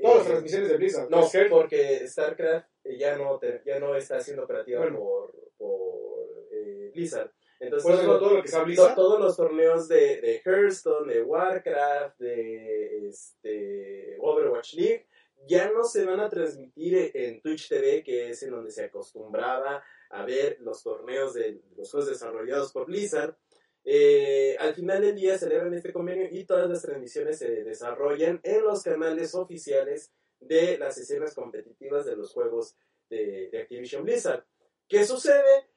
Todas 0.00 0.16
las 0.16 0.26
eh, 0.26 0.30
transmisiones 0.30 0.68
de 0.70 0.76
Blizzard. 0.76 1.10
No, 1.10 1.28
porque 1.50 2.06
StarCraft 2.08 2.66
ya 2.98 3.16
no, 3.16 3.38
ya 3.64 3.78
no 3.78 3.94
está 3.94 4.20
siendo 4.20 4.44
operativa 4.44 4.80
por, 4.90 5.34
por 5.56 6.48
Blizzard. 6.92 7.30
Entonces, 7.60 8.94
todos 8.94 9.20
los 9.20 9.36
torneos 9.36 9.86
de, 9.86 10.20
de 10.20 10.42
Hearthstone, 10.44 11.12
de 11.12 11.22
Warcraft, 11.22 12.18
de 12.18 13.08
este, 13.08 14.16
Overwatch 14.18 14.74
League, 14.74 15.06
ya 15.46 15.70
no 15.70 15.84
se 15.84 16.04
van 16.04 16.20
a 16.20 16.28
transmitir 16.28 17.10
en 17.14 17.40
Twitch 17.40 17.68
TV, 17.68 18.02
que 18.02 18.30
es 18.30 18.42
en 18.42 18.50
donde 18.50 18.70
se 18.70 18.84
acostumbraba 18.84 19.84
a 20.10 20.24
ver 20.24 20.58
los 20.60 20.82
torneos 20.82 21.34
de 21.34 21.60
los 21.76 21.90
juegos 21.90 22.08
desarrollados 22.08 22.72
por 22.72 22.86
Blizzard. 22.86 23.36
Eh, 23.84 24.56
al 24.58 24.74
final 24.74 25.00
del 25.02 25.14
día 25.14 25.38
celebran 25.38 25.72
este 25.72 25.92
convenio 25.92 26.28
y 26.30 26.44
todas 26.44 26.68
las 26.68 26.82
transmisiones 26.82 27.38
se 27.38 27.64
desarrollan 27.64 28.40
en 28.42 28.62
los 28.62 28.82
canales 28.82 29.34
oficiales 29.34 30.12
de 30.38 30.78
las 30.78 30.98
escenas 30.98 31.34
competitivas 31.34 32.04
de 32.04 32.16
los 32.16 32.32
juegos 32.32 32.76
de, 33.08 33.50
Activision 33.60 34.04
Blizzard. 34.04 34.44
¿Qué 34.88 35.04
sucede? 35.04 35.68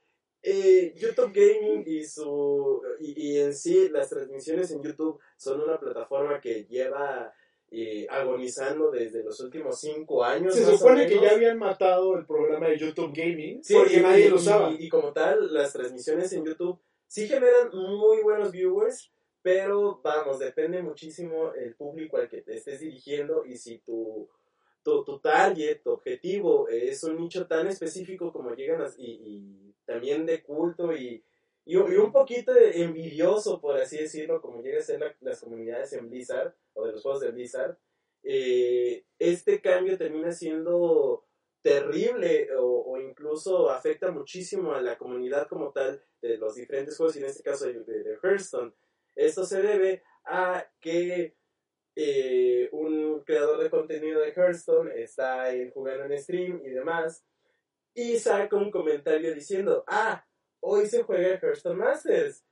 Eh, 0.46 0.92
YouTube 0.94 1.32
Gaming 1.32 1.84
y, 1.86 2.04
su, 2.04 2.82
y, 3.00 3.38
en 3.38 3.54
sí 3.54 3.88
las 3.88 4.10
transmisiones 4.10 4.70
en 4.72 4.82
YouTube 4.82 5.18
son 5.38 5.62
una 5.62 5.80
plataforma 5.80 6.38
que 6.38 6.66
lleva 6.66 7.32
eh, 7.70 8.06
agonizando 8.10 8.90
desde 8.90 9.24
los 9.24 9.40
últimos 9.40 9.80
cinco 9.80 10.22
años. 10.22 10.54
Se 10.54 10.66
supone 10.66 11.06
que 11.06 11.18
ya 11.18 11.30
habían 11.30 11.58
matado 11.58 12.14
el 12.18 12.26
programa 12.26 12.68
de 12.68 12.78
YouTube 12.78 13.14
Gaming 13.14 13.62
porque 13.72 14.02
nadie 14.02 14.28
lo 14.28 14.36
usaba. 14.36 14.70
Y, 14.78 14.86
como 14.90 15.14
tal, 15.14 15.54
las 15.54 15.72
transmisiones 15.72 16.30
en 16.34 16.44
YouTube 16.44 16.78
sí 17.06 17.26
generan 17.26 17.70
muy 17.72 18.22
buenos 18.22 18.52
viewers, 18.52 19.10
pero 19.40 20.02
vamos, 20.04 20.40
depende 20.40 20.82
muchísimo 20.82 21.54
el 21.54 21.74
público 21.74 22.18
al 22.18 22.28
que 22.28 22.42
te 22.42 22.56
estés 22.56 22.80
dirigiendo 22.80 23.46
y 23.46 23.56
si 23.56 23.78
tu, 23.78 24.28
tu, 24.84 25.02
tu 25.02 25.18
target, 25.18 25.82
tu 25.82 25.90
objetivo 25.90 26.68
es 26.68 27.02
un 27.02 27.16
nicho 27.16 27.46
tan 27.46 27.66
específico 27.66 28.32
como 28.32 28.54
llegan 28.54 28.86
y, 28.98 29.74
también 29.84 30.24
de 30.26 30.42
culto 30.42 30.94
y, 30.94 31.24
y, 31.64 31.76
un 31.76 32.12
poquito 32.12 32.52
envidioso, 32.56 33.60
por 33.60 33.76
así 33.76 33.98
decirlo, 33.98 34.40
como 34.40 34.62
llegan 34.62 34.80
a 34.80 34.84
ser 34.84 35.16
las 35.20 35.40
comunidades 35.40 35.92
en 35.94 36.08
Blizzard 36.08 36.54
o 36.74 36.86
de 36.86 36.92
los 36.92 37.02
juegos 37.02 37.20
de 37.20 37.30
Blizzard, 37.30 37.76
eh, 38.22 39.04
este 39.18 39.60
cambio 39.60 39.98
termina 39.98 40.32
siendo 40.32 41.24
terrible 41.62 42.48
o, 42.58 42.98
incluso 43.00 43.70
afecta 43.70 44.10
muchísimo 44.10 44.74
a 44.74 44.82
la 44.82 44.98
comunidad 44.98 45.48
como 45.48 45.70
tal 45.70 46.02
de 46.20 46.36
los 46.36 46.54
diferentes 46.54 46.96
juegos 46.96 47.16
y 47.16 47.20
en 47.20 47.24
este 47.26 47.42
caso 47.42 47.66
de, 47.66 47.80
de 47.80 48.18
Hearthstone. 48.22 48.72
Esto 49.16 49.44
se 49.46 49.62
debe 49.62 50.02
a 50.24 50.66
que 50.80 51.34
eh, 51.96 52.68
un 52.72 53.22
creador 53.24 53.62
de 53.62 53.70
contenido 53.70 54.20
de 54.20 54.32
Hearthstone 54.32 54.90
está 55.00 55.46
jugando 55.72 56.04
en 56.04 56.18
stream 56.18 56.60
y 56.64 56.70
demás 56.70 57.24
y 57.94 58.18
saca 58.18 58.56
un 58.56 58.70
comentario 58.70 59.32
diciendo, 59.32 59.84
ah, 59.86 60.26
hoy 60.60 60.86
se 60.86 61.04
juega 61.04 61.38
Hearthstone 61.38 61.76
Masters. 61.76 62.44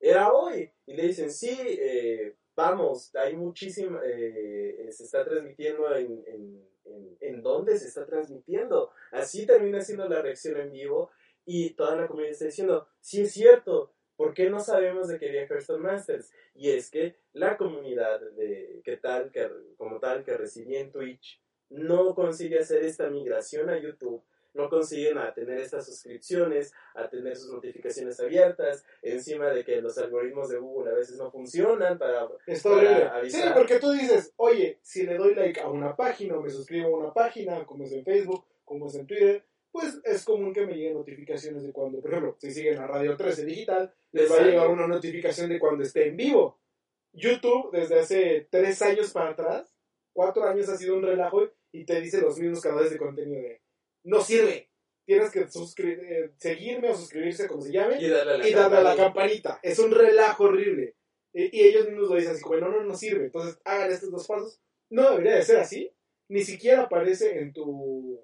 Era 0.00 0.32
hoy. 0.32 0.72
Y 0.86 0.94
le 0.94 1.08
dicen, 1.08 1.30
sí, 1.30 1.54
eh, 1.60 2.34
vamos, 2.54 3.14
hay 3.14 3.36
muchísimo, 3.36 4.00
eh, 4.02 4.88
se 4.90 5.04
está 5.04 5.24
transmitiendo 5.24 5.94
en, 5.94 6.24
en, 6.26 6.68
en, 6.84 7.16
en, 7.20 7.42
dónde 7.42 7.78
se 7.78 7.88
está 7.88 8.06
transmitiendo. 8.06 8.90
Así 9.12 9.44
termina 9.44 9.82
siendo 9.82 10.08
la 10.08 10.22
reacción 10.22 10.58
en 10.58 10.72
vivo 10.72 11.10
y 11.44 11.74
toda 11.74 11.96
la 11.96 12.06
comunidad 12.06 12.32
está 12.32 12.46
diciendo, 12.46 12.88
sí 13.00 13.22
es 13.22 13.32
cierto, 13.32 13.92
¿por 14.16 14.34
qué 14.34 14.50
no 14.50 14.60
sabemos 14.60 15.08
de 15.08 15.18
qué 15.18 15.28
había 15.28 15.46
Hearthstone 15.46 15.82
Masters? 15.82 16.32
Y 16.54 16.70
es 16.70 16.90
que 16.90 17.16
la 17.32 17.56
comunidad 17.56 18.20
de 18.32 18.80
que 18.84 18.96
tal, 18.96 19.30
que, 19.30 19.50
como 19.76 19.98
tal, 19.98 20.24
que 20.24 20.36
recibía 20.36 20.80
en 20.80 20.90
Twitch, 20.90 21.40
no 21.68 22.14
consigue 22.14 22.58
hacer 22.58 22.84
esta 22.84 23.10
migración 23.10 23.68
a 23.68 23.78
YouTube 23.78 24.22
no 24.56 24.68
consiguen 24.68 25.18
a 25.18 25.32
tener 25.32 25.58
estas 25.58 25.86
suscripciones, 25.86 26.72
a 26.94 27.08
tener 27.08 27.36
sus 27.36 27.52
notificaciones 27.52 28.18
abiertas, 28.18 28.84
encima 29.02 29.50
de 29.50 29.64
que 29.64 29.80
los 29.80 29.96
algoritmos 29.98 30.48
de 30.48 30.58
Google 30.58 30.90
a 30.90 30.94
veces 30.94 31.18
no 31.18 31.30
funcionan 31.30 31.98
para, 31.98 32.22
avisar. 32.22 33.30
Sí, 33.30 33.40
porque 33.54 33.78
tú 33.78 33.92
dices, 33.92 34.32
oye, 34.36 34.78
si 34.82 35.04
le 35.04 35.16
doy 35.16 35.34
like 35.34 35.60
a 35.60 35.68
una 35.68 35.94
página 35.94 36.36
o 36.36 36.42
me 36.42 36.50
suscribo 36.50 36.96
a 36.96 36.98
una 36.98 37.12
página, 37.12 37.64
como 37.64 37.84
es 37.84 37.92
en 37.92 38.04
Facebook, 38.04 38.44
como 38.64 38.88
es 38.88 38.94
en 38.96 39.06
Twitter, 39.06 39.44
pues 39.70 40.00
es 40.04 40.24
común 40.24 40.54
que 40.54 40.64
me 40.66 40.72
lleguen 40.72 40.94
notificaciones 40.94 41.62
de 41.62 41.72
cuando, 41.72 42.00
por 42.00 42.10
ejemplo, 42.10 42.36
si 42.38 42.50
siguen 42.50 42.78
a 42.78 42.86
Radio 42.86 43.14
13 43.14 43.44
Digital, 43.44 43.92
les 44.16 44.30
va 44.30 44.36
a 44.36 44.42
llegar 44.42 44.68
una 44.68 44.86
notificación 44.86 45.48
de 45.48 45.58
cuando 45.58 45.82
esté 45.82 46.08
en 46.08 46.16
vivo. 46.16 46.60
YouTube, 47.12 47.70
desde 47.72 47.98
hace 47.98 48.48
tres 48.50 48.80
años 48.82 49.10
para 49.12 49.30
atrás, 49.30 49.74
cuatro 50.12 50.44
años 50.44 50.68
ha 50.68 50.76
sido 50.76 50.96
un 50.96 51.02
relajo 51.02 51.50
y 51.72 51.84
te 51.84 52.00
dice 52.00 52.20
los 52.20 52.38
mismos 52.38 52.60
canales 52.60 52.90
de 52.90 52.98
contenido 52.98 53.42
de 53.42 53.60
no 54.04 54.20
sirve. 54.20 54.70
Tienes 55.04 55.30
que 55.30 55.40
eh, 55.40 56.30
seguirme 56.36 56.90
o 56.90 56.96
suscribirse, 56.96 57.46
como 57.46 57.62
se 57.62 57.72
llame, 57.72 58.00
y 58.00 58.08
darle 58.08 58.52
a 58.54 58.82
la, 58.82 58.96
campanita. 58.96 59.60
Es 59.62 59.78
un 59.78 59.92
relajo 59.92 60.44
horrible. 60.44 60.96
Y, 61.32 61.60
ellos 61.60 61.86
mismos 61.86 62.08
lo 62.08 62.16
dicen 62.16 62.32
así 62.32 62.42
como, 62.42 62.56
no, 62.56 62.82
no, 62.82 62.94
sirve. 62.96 63.26
Entonces, 63.26 63.60
hagan 63.64 63.92
estos 63.92 64.10
dos 64.10 64.26
pasos. 64.26 64.60
No 64.90 65.10
debería 65.10 65.36
de 65.36 65.42
ser 65.42 65.58
así. 65.58 65.92
Ni 66.28 66.42
siquiera 66.42 66.82
aparece 66.82 67.38
en 67.38 67.52
tu... 67.52 68.20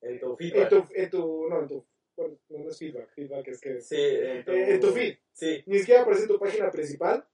En 0.00 0.18
tu 0.20 0.36
feedback. 0.36 0.72
En 0.94 1.10
tu, 1.10 1.48
no, 1.48 1.60
en 1.60 1.68
tu... 1.68 1.86
Bueno, 2.16 2.38
no 2.48 2.70
es 2.70 2.78
feedback. 2.78 3.10
Feedback 3.14 3.48
es 3.48 3.60
que... 3.60 3.80
Sí, 3.80 3.96
en 3.96 4.44
tu, 4.44 4.52
eh, 4.52 4.74
en 4.74 4.80
tu 4.80 4.88
feed. 4.88 5.16
Sí. 5.32 5.62
Ni 5.66 5.78
siquiera 5.78 6.02
aparece 6.02 6.22
en 6.22 6.28
tu 6.28 6.38
página 6.38 6.70
principal. 6.70 7.26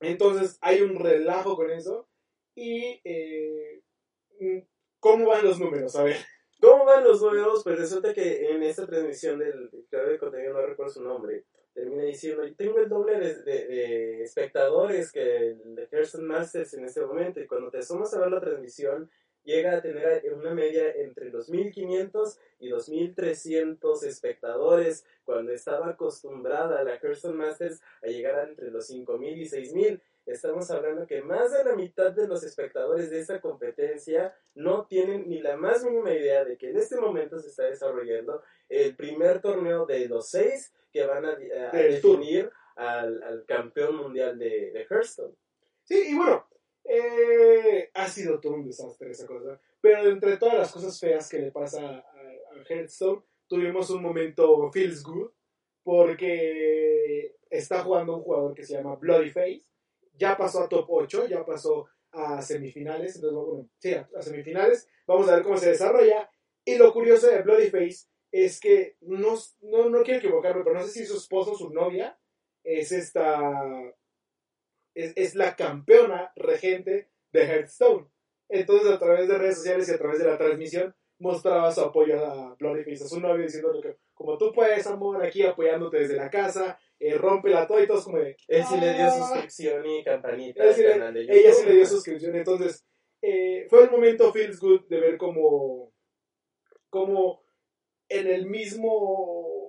Entonces, 0.00 0.58
hay 0.60 0.82
un 0.82 0.98
relajo 0.98 1.56
con 1.56 1.70
eso. 1.70 2.08
Y... 2.54 3.00
Eh, 3.04 3.82
¿Cómo 5.00 5.26
van 5.26 5.44
los 5.44 5.58
números? 5.58 5.96
A 5.96 6.04
ver. 6.04 6.16
¿Cómo 6.60 6.84
van 6.84 7.02
los 7.02 7.20
números? 7.20 7.64
Pues 7.64 7.78
resulta 7.78 8.14
que 8.14 8.50
en 8.50 8.62
esta 8.62 8.86
transmisión 8.86 9.38
del 9.38 9.68
creador 9.90 10.12
de 10.12 10.18
contenido, 10.18 10.52
no 10.52 10.64
recuerdo 10.64 10.92
su 10.92 11.02
nombre, 11.02 11.44
termina 11.74 12.04
diciendo, 12.04 12.46
yo 12.46 12.54
tengo 12.54 12.78
el 12.78 12.88
doble 12.88 13.18
de, 13.18 14.22
espectadores 14.22 15.10
que 15.10 15.48
el 15.48 15.74
de 15.74 15.88
Hearthstone 15.90 16.24
Masters 16.24 16.74
en 16.74 16.84
este 16.84 17.04
momento, 17.04 17.40
y 17.40 17.48
cuando 17.48 17.70
te 17.70 17.78
asomas 17.78 18.14
a 18.14 18.20
ver 18.20 18.30
la 18.30 18.40
transmisión, 18.40 19.10
llega 19.44 19.76
a 19.76 19.82
tener 19.82 20.22
una 20.34 20.54
media 20.54 20.90
entre 20.90 21.30
los 21.30 21.48
1500 21.48 22.38
y 22.60 22.68
2300 22.68 24.02
espectadores, 24.04 25.04
cuando 25.24 25.52
estaba 25.52 25.88
acostumbrada 25.88 26.84
la 26.84 26.96
Hearthstone 26.96 27.36
Masters 27.36 27.80
a 28.02 28.06
llegar 28.06 28.36
a 28.36 28.44
entre 28.44 28.70
los 28.70 28.86
5000 28.86 29.38
y 29.38 29.46
6000 29.46 30.02
estamos 30.26 30.70
hablando 30.70 31.06
que 31.06 31.22
más 31.22 31.52
de 31.52 31.64
la 31.64 31.74
mitad 31.74 32.12
de 32.12 32.28
los 32.28 32.44
espectadores 32.44 33.10
de 33.10 33.20
esta 33.20 33.40
competencia 33.40 34.34
no 34.54 34.86
tienen 34.86 35.28
ni 35.28 35.40
la 35.40 35.56
más 35.56 35.84
mínima 35.84 36.12
idea 36.12 36.44
de 36.44 36.56
que 36.56 36.70
en 36.70 36.76
este 36.76 36.96
momento 36.96 37.38
se 37.40 37.48
está 37.48 37.64
desarrollando 37.64 38.42
el 38.68 38.94
primer 38.94 39.40
torneo 39.40 39.86
de 39.86 40.08
los 40.08 40.28
seis 40.28 40.72
que 40.92 41.04
van 41.06 41.24
a, 41.24 41.36
definir 41.72 42.50
al, 42.76 43.44
campeón 43.46 43.96
mundial 43.96 44.38
de, 44.38 44.70
de, 44.72 44.86
Hearthstone. 44.88 45.34
Sí, 45.84 46.10
y 46.10 46.14
bueno, 46.14 46.46
eh, 46.84 47.90
ha 47.94 48.08
sido 48.08 48.40
todo 48.40 48.54
un 48.54 48.64
desastre 48.64 49.10
esa 49.10 49.26
cosa, 49.26 49.60
pero 49.80 50.08
entre 50.10 50.36
todas 50.36 50.58
las 50.58 50.72
cosas 50.72 50.98
feas 50.98 51.28
que 51.28 51.38
le 51.38 51.52
pasa 51.52 51.80
a, 51.80 51.98
a 51.98 52.64
tuvimos 53.46 53.90
un 53.90 54.02
momento 54.02 54.70
feels 54.72 55.02
good 55.02 55.30
porque 55.82 57.36
está 57.50 57.82
jugando 57.82 58.16
un 58.16 58.22
jugador 58.22 58.54
que 58.54 58.64
se 58.64 58.74
llama 58.74 58.96
Bloody 58.96 59.30
Face 59.30 59.64
ya 60.14 60.36
pasó 60.36 60.62
a 60.62 60.68
top 60.68 60.86
8, 60.88 61.26
ya 61.28 61.44
pasó 61.44 61.86
a 62.12 62.42
semifinales, 62.42 63.16
entonces, 63.16 63.36
bueno, 63.36 63.68
sí, 63.78 63.94
a, 63.94 64.22
semifinales, 64.22 64.88
vamos 65.06 65.28
a 65.28 65.36
ver 65.36 65.42
cómo 65.42 65.56
se 65.56 65.70
desarrolla. 65.70 66.30
Y 66.64 66.76
lo 66.76 66.92
curioso 66.92 67.28
de 67.28 67.42
Bloody 67.42 67.70
Face 67.70 68.06
es 68.30 68.60
que, 68.60 68.96
no, 69.00 69.34
no, 69.62 69.88
no 69.88 70.02
quiero 70.02 70.18
equivocarme, 70.20 70.62
pero 70.62 70.76
no 70.76 70.82
sé 70.82 70.90
si 70.90 71.06
su 71.06 71.16
esposo 71.16 71.54
su 71.54 71.70
novia 71.70 72.18
es 72.62 72.92
esta, 72.92 73.52
es, 74.94 75.12
es 75.16 75.34
la 75.34 75.56
campeona 75.56 76.32
regente 76.36 77.10
de 77.32 77.42
Hearthstone. 77.42 78.08
Entonces, 78.48 78.90
a 78.90 78.98
través 78.98 79.28
de 79.28 79.38
redes 79.38 79.56
sociales 79.56 79.88
y 79.88 79.92
a 79.92 79.98
través 79.98 80.18
de 80.18 80.26
la 80.26 80.38
transmisión, 80.38 80.94
mostraba 81.22 81.70
su 81.70 81.80
apoyo 81.80 82.24
a 82.24 82.54
Bloody 82.56 82.84
Face, 82.84 83.04
a 83.04 83.08
su 83.08 83.20
novia, 83.20 83.44
diciendo 83.44 83.72
que, 83.80 83.96
como 84.12 84.36
tú 84.36 84.52
puedes, 84.52 84.86
amor, 84.86 85.24
aquí 85.24 85.42
apoyándote 85.42 85.98
desde 85.98 86.16
la 86.16 86.28
casa, 86.28 86.78
eh, 86.98 87.16
rompe 87.16 87.48
la 87.48 87.66
todo 87.66 87.82
y 87.82 87.86
todos 87.86 88.04
como 88.04 88.18
de... 88.18 88.36
Él 88.48 88.64
sí 88.64 88.78
le 88.78 88.92
dio 88.92 89.06
ah". 89.06 89.10
suscripción 89.10 89.86
y 89.86 90.04
campanita. 90.04 90.64
ella 90.64 91.52
sí 91.52 91.66
le 91.66 91.74
dio 91.74 91.86
suscripción, 91.86 92.36
entonces 92.36 92.84
eh, 93.22 93.66
fue 93.70 93.84
el 93.84 93.90
momento 93.90 94.32
feels 94.32 94.58
good 94.60 94.82
de 94.88 95.00
ver 95.00 95.16
como, 95.16 95.92
como 96.90 97.44
en 98.08 98.26
el 98.26 98.46
mismo... 98.46 99.61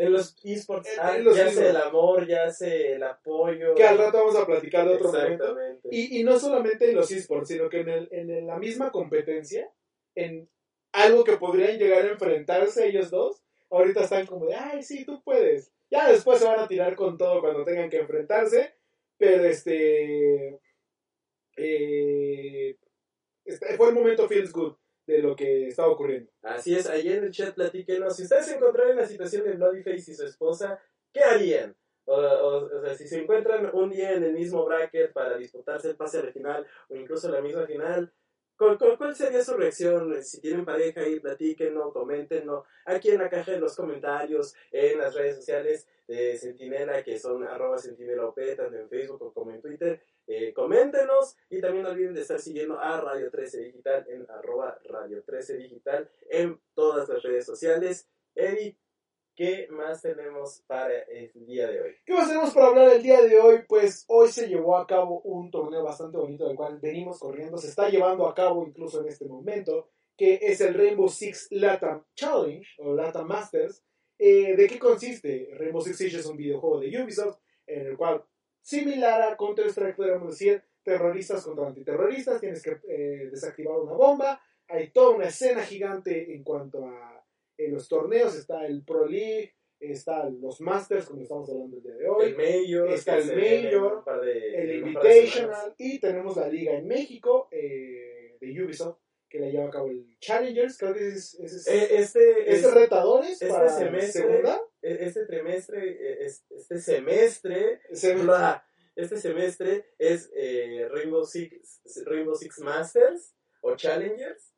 En 0.00 0.12
los 0.12 0.34
esports, 0.44 0.88
ah, 0.98 1.18
ya 1.18 1.50
sea 1.50 1.68
el 1.68 1.76
amor, 1.76 2.26
ya 2.26 2.50
sea 2.50 2.96
el 2.96 3.02
apoyo. 3.02 3.74
Que 3.74 3.84
al 3.84 3.98
rato 3.98 4.16
vamos 4.16 4.34
a 4.34 4.46
platicar 4.46 4.88
de 4.88 4.94
otro 4.94 5.12
momento. 5.12 5.54
Y, 5.90 6.18
y 6.18 6.24
no 6.24 6.38
solamente 6.38 6.88
en 6.88 6.96
los 6.96 7.10
esports, 7.10 7.48
sino 7.48 7.68
que 7.68 7.80
en, 7.80 7.88
el, 7.90 8.08
en 8.10 8.46
la 8.46 8.56
misma 8.56 8.90
competencia, 8.92 9.70
en 10.14 10.48
algo 10.92 11.22
que 11.22 11.36
podrían 11.36 11.76
llegar 11.76 12.06
a 12.06 12.12
enfrentarse 12.12 12.88
ellos 12.88 13.10
dos, 13.10 13.42
ahorita 13.68 14.04
están 14.04 14.24
como 14.24 14.46
de, 14.46 14.54
ay, 14.54 14.82
sí, 14.82 15.04
tú 15.04 15.22
puedes. 15.22 15.70
Ya 15.90 16.10
después 16.10 16.38
se 16.38 16.46
van 16.46 16.60
a 16.60 16.66
tirar 16.66 16.96
con 16.96 17.18
todo 17.18 17.42
cuando 17.42 17.62
tengan 17.64 17.90
que 17.90 17.98
enfrentarse, 17.98 18.72
pero 19.18 19.44
este, 19.44 20.60
eh, 21.58 22.78
este 23.44 23.76
fue 23.76 23.88
el 23.90 23.94
momento 23.94 24.26
feels 24.26 24.50
good 24.50 24.74
de 25.10 25.22
lo 25.22 25.36
que 25.36 25.68
estaba 25.68 25.88
ocurriendo. 25.88 26.30
Así 26.42 26.74
es, 26.74 26.88
ahí 26.88 27.08
en 27.08 27.24
el 27.24 27.30
chat 27.30 27.54
platíquenos, 27.54 28.16
si 28.16 28.22
ustedes 28.22 28.46
se 28.46 28.56
encontraran 28.56 28.92
en 28.92 28.98
la 28.98 29.06
situación 29.06 29.44
de 29.44 29.52
Bloodyface 29.52 30.10
y 30.10 30.14
su 30.14 30.24
esposa, 30.24 30.80
¿qué 31.12 31.20
harían? 31.20 31.76
O, 32.04 32.68
sea, 32.82 32.94
si 32.94 33.06
se 33.06 33.22
encuentran 33.22 33.70
un 33.72 33.90
día 33.90 34.12
en 34.12 34.24
el 34.24 34.32
mismo 34.32 34.64
bracket 34.64 35.12
para 35.12 35.36
disputarse 35.36 35.90
el 35.90 35.96
pase 35.96 36.18
a 36.18 36.24
la 36.24 36.32
final 36.32 36.66
o 36.88 36.96
incluso 36.96 37.30
la 37.30 37.40
misma 37.40 37.66
final, 37.66 38.12
¿Cuál, 38.60 38.76
cuál, 38.98 39.16
sería 39.16 39.42
su 39.42 39.54
reacción? 39.54 40.22
Si 40.22 40.38
tienen 40.38 40.66
pareja 40.66 41.00
ahí, 41.00 41.18
platíquenlo, 41.18 41.94
coméntenlo. 41.94 42.66
Aquí 42.84 43.08
en 43.08 43.16
la 43.16 43.30
caja 43.30 43.52
de 43.52 43.58
los 43.58 43.74
comentarios, 43.74 44.54
en 44.70 44.98
las 44.98 45.14
redes 45.14 45.36
sociales 45.36 45.88
de 46.06 46.36
Sentinela, 46.36 47.02
que 47.02 47.18
son 47.18 47.42
arroba 47.44 47.78
sentinela 47.78 48.30
tanto 48.34 48.76
en 48.76 48.90
Facebook 48.90 49.32
como 49.32 49.50
en 49.52 49.62
Twitter. 49.62 50.02
Eh, 50.32 50.54
coméntenos 50.54 51.36
y 51.48 51.60
también 51.60 51.82
no 51.82 51.90
olviden 51.90 52.14
de 52.14 52.20
estar 52.20 52.38
siguiendo 52.38 52.78
a 52.78 53.00
Radio 53.00 53.32
13 53.32 53.62
Digital 53.64 54.06
en 54.08 54.30
arroba 54.30 54.78
Radio 54.84 55.24
13 55.24 55.56
Digital 55.56 56.08
en 56.28 56.60
todas 56.72 57.08
las 57.08 57.20
redes 57.20 57.44
sociales. 57.44 58.08
Eddie, 58.36 58.78
¿qué 59.34 59.66
más 59.70 60.02
tenemos 60.02 60.62
para 60.68 61.00
el 61.02 61.32
día 61.46 61.66
de 61.66 61.80
hoy? 61.80 61.96
¿Qué 62.06 62.12
más 62.14 62.28
tenemos 62.28 62.54
para 62.54 62.68
hablar 62.68 62.92
el 62.92 63.02
día 63.02 63.20
de 63.22 63.40
hoy? 63.40 63.62
Pues 63.66 64.04
hoy 64.06 64.30
se 64.30 64.46
llevó 64.46 64.76
a 64.76 64.86
cabo 64.86 65.20
un 65.22 65.50
torneo 65.50 65.82
bastante 65.82 66.16
bonito 66.16 66.46
del 66.46 66.56
cual 66.56 66.78
venimos 66.78 67.18
corriendo. 67.18 67.58
Se 67.58 67.66
está 67.66 67.88
llevando 67.88 68.28
a 68.28 68.34
cabo 68.34 68.64
incluso 68.64 69.00
en 69.00 69.08
este 69.08 69.24
momento, 69.24 69.90
que 70.16 70.38
es 70.40 70.60
el 70.60 70.74
Rainbow 70.74 71.08
Six 71.08 71.48
Latam 71.50 72.04
Challenge 72.14 72.68
o 72.78 72.94
Latam 72.94 73.26
Masters. 73.26 73.82
Eh, 74.16 74.54
¿De 74.54 74.68
qué 74.68 74.78
consiste? 74.78 75.48
Rainbow 75.54 75.82
Six 75.82 75.96
Siege 75.96 76.18
es 76.18 76.26
un 76.26 76.36
videojuego 76.36 76.78
de 76.78 77.02
Ubisoft 77.02 77.40
en 77.66 77.86
el 77.86 77.96
cual, 77.96 78.24
similar 78.60 79.22
a 79.22 79.36
Counter-Strike, 79.36 79.96
podríamos 79.96 80.30
decir, 80.30 80.62
terroristas 80.82 81.44
contra 81.44 81.66
antiterroristas, 81.66 82.40
tienes 82.40 82.62
que 82.62 82.78
eh, 82.88 83.28
desactivar 83.30 83.78
una 83.78 83.92
bomba. 83.92 84.40
Hay 84.68 84.90
toda 84.90 85.16
una 85.16 85.26
escena 85.26 85.62
gigante 85.62 86.34
en 86.34 86.42
cuanto 86.44 86.86
a 86.86 87.24
en 87.58 87.74
los 87.74 87.88
torneos 87.88 88.34
está 88.36 88.64
el 88.66 88.82
Pro 88.84 89.06
League, 89.06 89.52
están 89.78 90.40
los 90.40 90.60
Masters, 90.62 91.06
como 91.06 91.22
estamos 91.22 91.50
hablando 91.50 91.76
el 91.76 91.82
día 91.82 91.94
de 91.94 92.08
hoy. 92.08 92.26
El 92.30 92.36
Mayor, 92.36 92.90
está 92.90 93.18
el 93.18 93.26
de- 93.28 93.34
el. 94.54 94.70
Invitational 94.86 95.74
y 95.76 95.98
tenemos 95.98 96.36
la 96.36 96.48
liga 96.48 96.72
en 96.72 96.86
México 96.86 97.48
eh, 97.50 98.36
de 98.40 98.62
Ubisoft 98.64 98.98
que 99.28 99.38
la 99.38 99.48
lleva 99.48 99.66
a 99.66 99.70
cabo 99.70 99.88
el 99.88 100.16
Challengers, 100.18 100.76
creo 100.78 100.92
que 100.94 101.08
es, 101.08 101.34
es, 101.38 101.52
es, 101.52 101.66
Eh, 101.68 101.88
Este, 102.00 102.50
es 102.50 102.64
es- 102.64 102.74
retadores 102.74 103.32
este 103.32 103.46
para 103.48 103.68
semestre- 103.68 104.22
segunda. 104.22 104.60
Este 104.82 105.26
trimestre, 105.26 106.24
es- 106.26 106.44
este 106.50 106.78
semestre, 106.80 107.80
este 108.96 109.16
semestre 109.18 109.94
es 109.98 110.30
eh, 110.34 110.88
Rainbow, 110.90 111.24
Six, 111.24 111.80
Rainbow 112.04 112.34
Six 112.34 112.58
Masters 112.60 113.34
o 113.62 113.76
Challengers. 113.76 114.52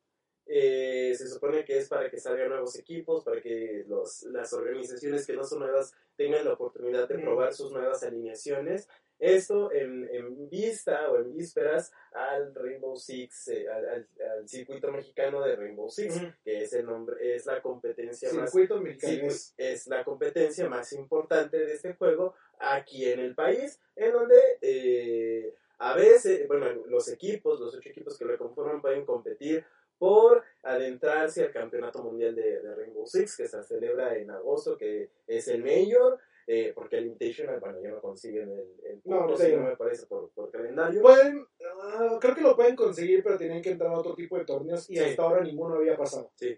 Eh, 0.45 1.13
se 1.17 1.27
supone 1.29 1.63
que 1.63 1.77
es 1.77 1.87
para 1.87 2.09
que 2.09 2.19
salgan 2.19 2.49
nuevos 2.49 2.77
equipos, 2.77 3.23
para 3.23 3.41
que 3.41 3.85
los, 3.87 4.23
las 4.23 4.51
organizaciones 4.51 5.25
que 5.25 5.33
no 5.33 5.45
son 5.45 5.59
nuevas 5.59 5.93
tengan 6.17 6.43
la 6.43 6.53
oportunidad 6.53 7.07
de 7.07 7.17
Mm. 7.17 7.21
probar 7.21 7.53
sus 7.53 7.71
nuevas 7.71 8.03
alineaciones. 8.03 8.89
Esto 9.19 9.71
en, 9.71 10.09
en 10.11 10.49
vista 10.49 11.09
o 11.09 11.17
en 11.17 11.33
vísperas 11.33 11.91
al 12.11 12.53
Rainbow 12.53 12.95
Six, 12.97 13.47
eh, 13.49 13.69
al, 13.69 13.87
al- 13.89 14.07
al 14.37 14.49
circuito 14.49 14.91
mexicano 14.91 15.41
de 15.41 15.55
Rainbow 15.55 15.89
Six, 15.89 16.19
que 16.43 16.63
es 16.63 16.73
el 16.73 16.85
nombre, 16.85 17.35
es 17.35 17.45
la 17.45 17.61
competencia 17.61 18.33
más 18.33 18.51
circuito 18.51 18.77
Sí, 18.79 18.83
mexicano. 18.83 19.19
pues, 19.21 19.53
es 19.57 19.87
la 19.87 20.03
competencia 20.03 20.67
más 20.67 20.91
importante 20.93 21.57
de 21.57 21.73
este 21.73 21.93
juego 21.93 22.35
aquí 22.59 23.09
en 23.09 23.19
el 23.19 23.33
país, 23.33 23.79
en 23.95 24.11
donde 24.11 24.35
eh, 24.61 25.53
a 25.77 25.95
veces, 25.95 26.47
bueno, 26.47 26.67
los 26.87 27.07
equipos, 27.09 27.59
los 27.59 27.73
ocho 27.75 27.89
equipos 27.89 28.17
que 28.17 28.25
lo 28.25 28.37
conforman 28.37 28.81
pueden 28.81 29.05
competir 29.05 29.63
por 29.97 30.43
adentrarse 30.63 31.43
al 31.43 31.51
Campeonato 31.51 32.03
Mundial 32.03 32.35
de, 32.35 32.61
de 32.61 32.75
Rainbow 32.75 33.05
Six, 33.07 33.37
que 33.37 33.47
se 33.47 33.63
celebra 33.63 34.17
en 34.17 34.31
agosto, 34.31 34.77
que 34.77 35.09
es 35.27 35.47
el 35.47 35.63
Mayor, 35.63 36.19
eh, 36.47 36.71
porque 36.75 36.97
el 36.97 37.05
Invitational, 37.07 37.59
bueno, 37.59 37.81
ya 37.81 37.89
no 37.91 38.01
consiguen 38.01 38.51
el, 38.51 38.73
el 38.85 39.01
No, 39.05 39.35
sí, 39.37 39.51
no. 39.55 39.63
me 39.63 39.75
parece, 39.77 40.05
por, 40.07 40.31
por 40.31 40.51
calendario. 40.51 41.01
Pueden, 41.01 41.45
ah, 41.81 42.17
creo 42.19 42.35
que 42.35 42.41
lo 42.41 42.55
pueden 42.55 42.75
conseguir, 42.75 43.23
pero 43.23 43.37
tienen 43.37 43.61
que 43.61 43.71
entrar 43.71 43.91
a 43.91 43.99
otro 43.99 44.15
tipo 44.15 44.37
de 44.37 44.45
torneos 44.45 44.89
y 44.89 44.95
Sí. 44.97 45.03
hasta 45.03 45.23
ahora 45.23 45.41
ninguno 45.43 45.75
había 45.75 45.95
pasado. 45.97 46.31
Sí. 46.35 46.57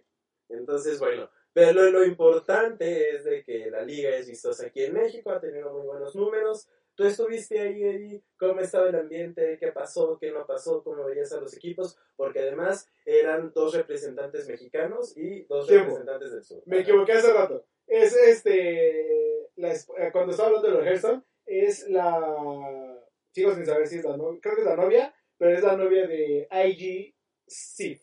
Entonces, 0.50 1.00
bueno, 1.00 1.30
pero 1.54 1.72
lo, 1.74 1.90
lo 1.92 2.06
importante 2.06 3.10
es 3.16 3.24
de 3.24 3.44
que 3.44 3.70
la 3.72 3.82
liga 3.82 4.16
es 4.16 4.28
vistosa 4.28 4.68
aquí 4.68 4.84
en 4.84 4.94
México, 4.94 5.32
ha 5.32 5.40
tenido 5.40 5.72
muy 5.74 5.86
buenos 5.86 6.16
números. 6.16 6.68
Tú 6.96 7.04
estuviste 7.04 7.60
ahí, 7.60 7.84
Eddie, 7.84 8.24
cómo 8.40 8.62
estaba 8.62 8.88
el 8.88 8.96
ambiente, 8.96 9.58
qué 9.60 9.72
pasó, 9.74 10.18
qué 10.18 10.32
no 10.32 10.46
pasó, 10.46 10.82
cómo 10.82 11.04
veías 11.06 11.34
a 11.34 11.42
los 11.42 11.54
equipos, 11.54 11.98
porque 12.16 12.40
además 12.40 12.90
eran 13.06 13.52
dos 13.54 13.74
representantes 13.76 14.48
mexicanos 14.48 15.16
y 15.18 15.44
dos 15.46 15.68
Tiempo. 15.68 15.88
representantes 15.88 16.32
del 16.32 16.44
sur. 16.44 16.64
Me 16.66 16.80
equivoqué 16.80 17.12
hace 17.14 17.34
rato. 17.34 17.66
Es 17.88 18.16
este. 18.16 19.50
La, 19.56 19.74
eh, 19.74 20.10
cuando 20.12 20.32
estaba 20.32 20.50
hablando 20.50 20.70
de 20.70 20.74
los 20.76 20.86
Hearthstone, 20.86 21.22
es 21.46 21.88
la. 21.90 23.02
Sigo 23.32 23.54
sin 23.54 23.66
saber 23.66 23.88
si 23.88 23.98
es 23.98 24.04
la 24.06 24.18
novia. 24.18 24.40
Creo 24.42 24.56
que 24.56 24.62
es 24.62 24.68
la 24.68 24.76
novia, 24.76 25.14
pero 25.38 25.52
es 25.58 25.64
la 25.64 25.76
novia 25.76 26.08
de 26.08 26.48
IG 26.52 27.16
Sith. 27.48 28.02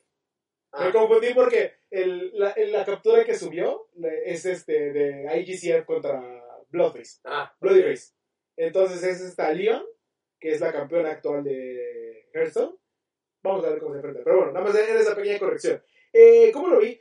Ah, 0.72 0.86
Me 0.86 0.92
confundí 0.92 1.34
porque 1.34 1.74
el, 1.90 2.30
la, 2.38 2.54
la 2.56 2.84
captura 2.84 3.24
que 3.24 3.34
subió 3.34 3.88
es 4.24 4.46
este 4.46 4.92
de 4.92 5.40
IGCF 5.40 5.84
contra 5.84 6.22
Bloodface. 6.70 7.20
ah, 7.24 7.54
Bloodyface. 7.60 8.14
Entonces 8.56 9.02
es 9.02 9.20
esta 9.20 9.52
Leon, 9.52 9.84
que 10.40 10.50
es 10.52 10.60
la 10.60 10.72
campeona 10.72 11.10
actual 11.10 11.44
de 11.44 12.28
Hearthstone. 12.32 12.76
Vamos 13.42 13.64
a 13.64 13.70
ver 13.70 13.80
cómo 13.80 13.92
se 13.92 13.98
enfrenta. 13.98 14.20
Pero 14.24 14.36
bueno, 14.36 14.52
nada 14.52 14.64
más 14.64 14.74
era 14.74 14.98
esa 15.00 15.16
pequeña 15.16 15.38
corrección. 15.38 15.82
Eh, 16.12 16.50
¿Cómo 16.52 16.68
lo 16.68 16.78
vi? 16.78 16.98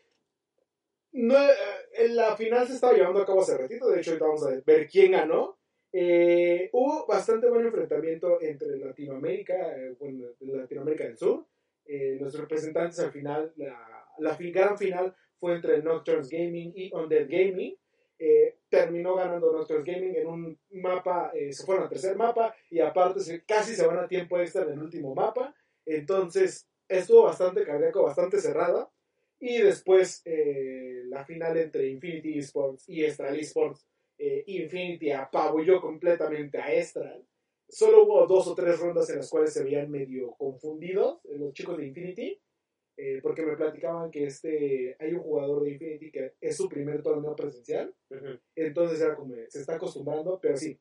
No, 1.13 1.35
eh, 1.37 2.07
la 2.09 2.35
final 2.37 2.65
se 2.67 2.73
estaba 2.73 2.93
llevando 2.93 3.21
a 3.21 3.25
cabo 3.25 3.41
hace 3.41 3.57
ratito. 3.57 3.89
De 3.89 3.99
hecho, 3.99 4.11
ahorita 4.11 4.25
vamos 4.25 4.45
a 4.45 4.61
ver 4.65 4.87
quién 4.87 5.11
ganó. 5.11 5.57
Eh, 5.93 6.69
hubo 6.71 7.05
bastante 7.05 7.49
buen 7.49 7.65
enfrentamiento 7.65 8.41
entre 8.41 8.77
Latinoamérica, 8.77 9.75
eh, 9.77 9.95
bueno, 9.99 10.27
Latinoamérica 10.39 11.03
del 11.05 11.17
Sur. 11.17 11.45
Eh, 11.85 12.17
los 12.19 12.33
representantes 12.37 12.99
al 12.99 13.11
final, 13.11 13.51
la, 13.57 14.05
la 14.19 14.37
gran 14.39 14.77
final 14.77 15.13
fue 15.37 15.55
entre 15.55 15.81
Nocturnes 15.81 16.29
Gaming 16.29 16.71
y 16.75 16.93
Undead 16.93 17.27
Gaming. 17.29 17.75
Terminó 18.69 19.15
ganando 19.15 19.51
Nocturnes 19.51 19.83
Gaming 19.83 20.15
en 20.15 20.27
un 20.27 20.59
mapa, 20.69 21.31
se 21.51 21.65
fueron 21.65 21.83
al 21.85 21.89
tercer 21.89 22.15
mapa 22.15 22.55
y 22.69 22.79
aparte 22.79 23.19
se- 23.19 23.43
casi 23.43 23.75
se 23.75 23.85
van 23.85 23.97
a 23.97 24.07
tiempo 24.07 24.39
extra 24.39 24.61
en 24.63 24.69
el 24.73 24.79
último 24.79 25.13
mapa. 25.15 25.53
Entonces 25.85 26.67
estuvo 26.87 27.23
bastante 27.23 27.65
cardíaco, 27.65 28.03
bastante 28.03 28.39
cerrada. 28.39 28.89
Y 29.43 29.57
después 29.57 30.21
eh, 30.23 31.01
la 31.07 31.25
final 31.25 31.57
entre 31.57 31.89
Infinity 31.89 32.37
Esports 32.37 32.87
y 32.87 33.03
Estral 33.03 33.39
Esports. 33.39 33.85
eh, 34.19 34.43
Infinity 34.45 35.11
apabulló 35.11 35.81
completamente 35.81 36.59
a 36.59 36.71
Estral. 36.71 37.25
Solo 37.67 38.03
hubo 38.03 38.27
dos 38.27 38.47
o 38.47 38.53
tres 38.53 38.79
rondas 38.79 39.09
en 39.09 39.17
las 39.17 39.29
cuales 39.29 39.51
se 39.51 39.63
veían 39.63 39.89
medio 39.89 40.33
confundidos 40.37 41.21
los 41.23 41.53
chicos 41.53 41.77
de 41.77 41.87
Infinity. 41.87 42.39
eh, 42.97 43.19
porque 43.23 43.43
me 43.43 43.55
platicaban 43.55 44.11
que 44.11 44.25
este 44.25 44.95
hay 44.99 45.13
un 45.13 45.21
jugador 45.21 45.63
de 45.63 45.71
Infinity 45.71 46.11
que 46.11 46.33
es 46.39 46.55
su 46.55 46.69
primer 46.69 47.01
torneo 47.01 47.35
presencial. 47.35 47.95
Entonces 48.55 49.01
era 49.01 49.15
como, 49.15 49.33
se 49.47 49.59
está 49.61 49.75
acostumbrando, 49.75 50.39
pero 50.39 50.55
sí. 50.55 50.79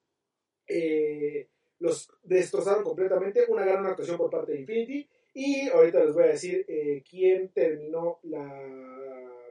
Eh, 0.67 1.49
los 1.79 2.11
destrozaron 2.23 2.85
completamente. 2.85 3.47
Una 3.49 3.65
gran 3.65 3.87
actuación 3.87 4.19
por 4.19 4.29
parte 4.29 4.53
de 4.53 4.61
Infinity. 4.61 5.09
Y 5.33 5.69
ahorita 5.69 6.05
les 6.05 6.15
voy 6.15 6.25
a 6.25 6.29
decir 6.29 6.65
eh, 6.69 7.03
quién 7.09 7.49
terminó 7.53 8.19
la. 8.23 8.43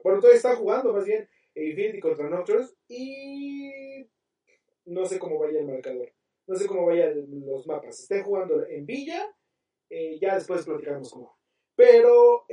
Bueno, 0.04 0.20
todavía 0.20 0.38
están 0.38 0.58
jugando 0.58 0.94
más 0.94 1.06
bien 1.06 1.28
eh, 1.56 1.66
Infinity 1.70 2.00
contra 2.00 2.30
Nocturnes. 2.30 2.76
Y 2.88 4.06
no 4.86 5.06
sé 5.06 5.20
cómo 5.20 5.40
vaya 5.40 5.60
el 5.60 5.68
marcador. 5.68 6.12
No 6.48 6.56
sé 6.56 6.66
cómo 6.66 6.86
vayan 6.86 7.26
los 7.46 7.68
mapas. 7.68 8.00
Estén 8.00 8.24
jugando 8.24 8.66
en 8.68 8.86
Villa. 8.86 9.34
eh, 9.90 10.18
ya 10.20 10.36
después 10.36 10.66
platicamos 10.66 11.12
cómo. 11.12 11.38
Pero 11.76 12.46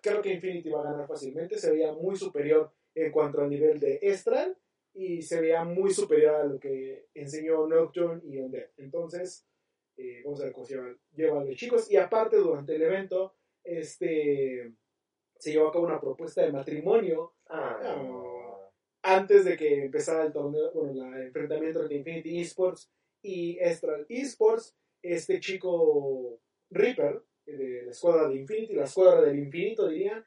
creo 0.00 0.22
que 0.22 0.32
Infinity 0.32 0.70
va 0.70 0.80
a 0.80 0.92
ganar 0.92 1.06
fácilmente. 1.06 1.58
Se 1.58 1.70
veía 1.70 1.92
muy 1.92 2.16
superior 2.16 2.72
en 2.94 3.12
cuanto 3.12 3.40
al 3.40 3.50
nivel 3.50 3.78
de 3.78 3.98
Estral 4.00 4.56
y 4.94 5.22
se 5.22 5.40
veía 5.40 5.64
muy 5.64 5.90
superior 5.90 6.34
a 6.34 6.44
lo 6.44 6.58
que 6.58 7.06
enseñó 7.14 7.66
Nocturne 7.66 8.22
y 8.24 8.38
Undead. 8.38 8.68
Entonces, 8.76 9.46
eh, 9.96 10.22
vamos 10.24 10.40
a 10.40 10.44
ver 10.44 10.52
cómo 10.52 10.66
se 10.66 10.74
llevan, 10.74 10.98
llevan 11.14 11.46
los 11.46 11.56
chicos. 11.56 11.90
Y 11.90 11.96
aparte, 11.96 12.36
durante 12.36 12.74
el 12.76 12.82
evento, 12.82 13.34
este 13.64 14.72
se 15.38 15.50
llevó 15.52 15.68
a 15.68 15.72
cabo 15.72 15.84
una 15.86 16.00
propuesta 16.00 16.42
de 16.42 16.52
matrimonio 16.52 17.34
Ah, 17.48 17.78
Ah. 17.82 18.70
antes 19.02 19.44
de 19.44 19.56
que 19.56 19.84
empezara 19.84 20.24
el 20.24 20.32
torneo, 20.32 20.70
bueno, 20.72 21.14
el 21.16 21.22
enfrentamiento 21.26 21.82
entre 21.82 21.96
Infinity 21.96 22.40
Esports 22.40 22.90
y 23.22 23.58
Estral 23.58 24.06
Esports. 24.08 24.76
Este 25.02 25.40
chico 25.40 26.40
Reaper, 26.70 27.22
eh, 27.46 27.56
de 27.56 27.82
la 27.82 27.90
escuadra 27.90 28.28
de 28.28 28.36
Infinity, 28.36 28.74
la 28.74 28.84
escuadra 28.84 29.22
del 29.22 29.38
infinito 29.40 29.88
dirían, 29.88 30.24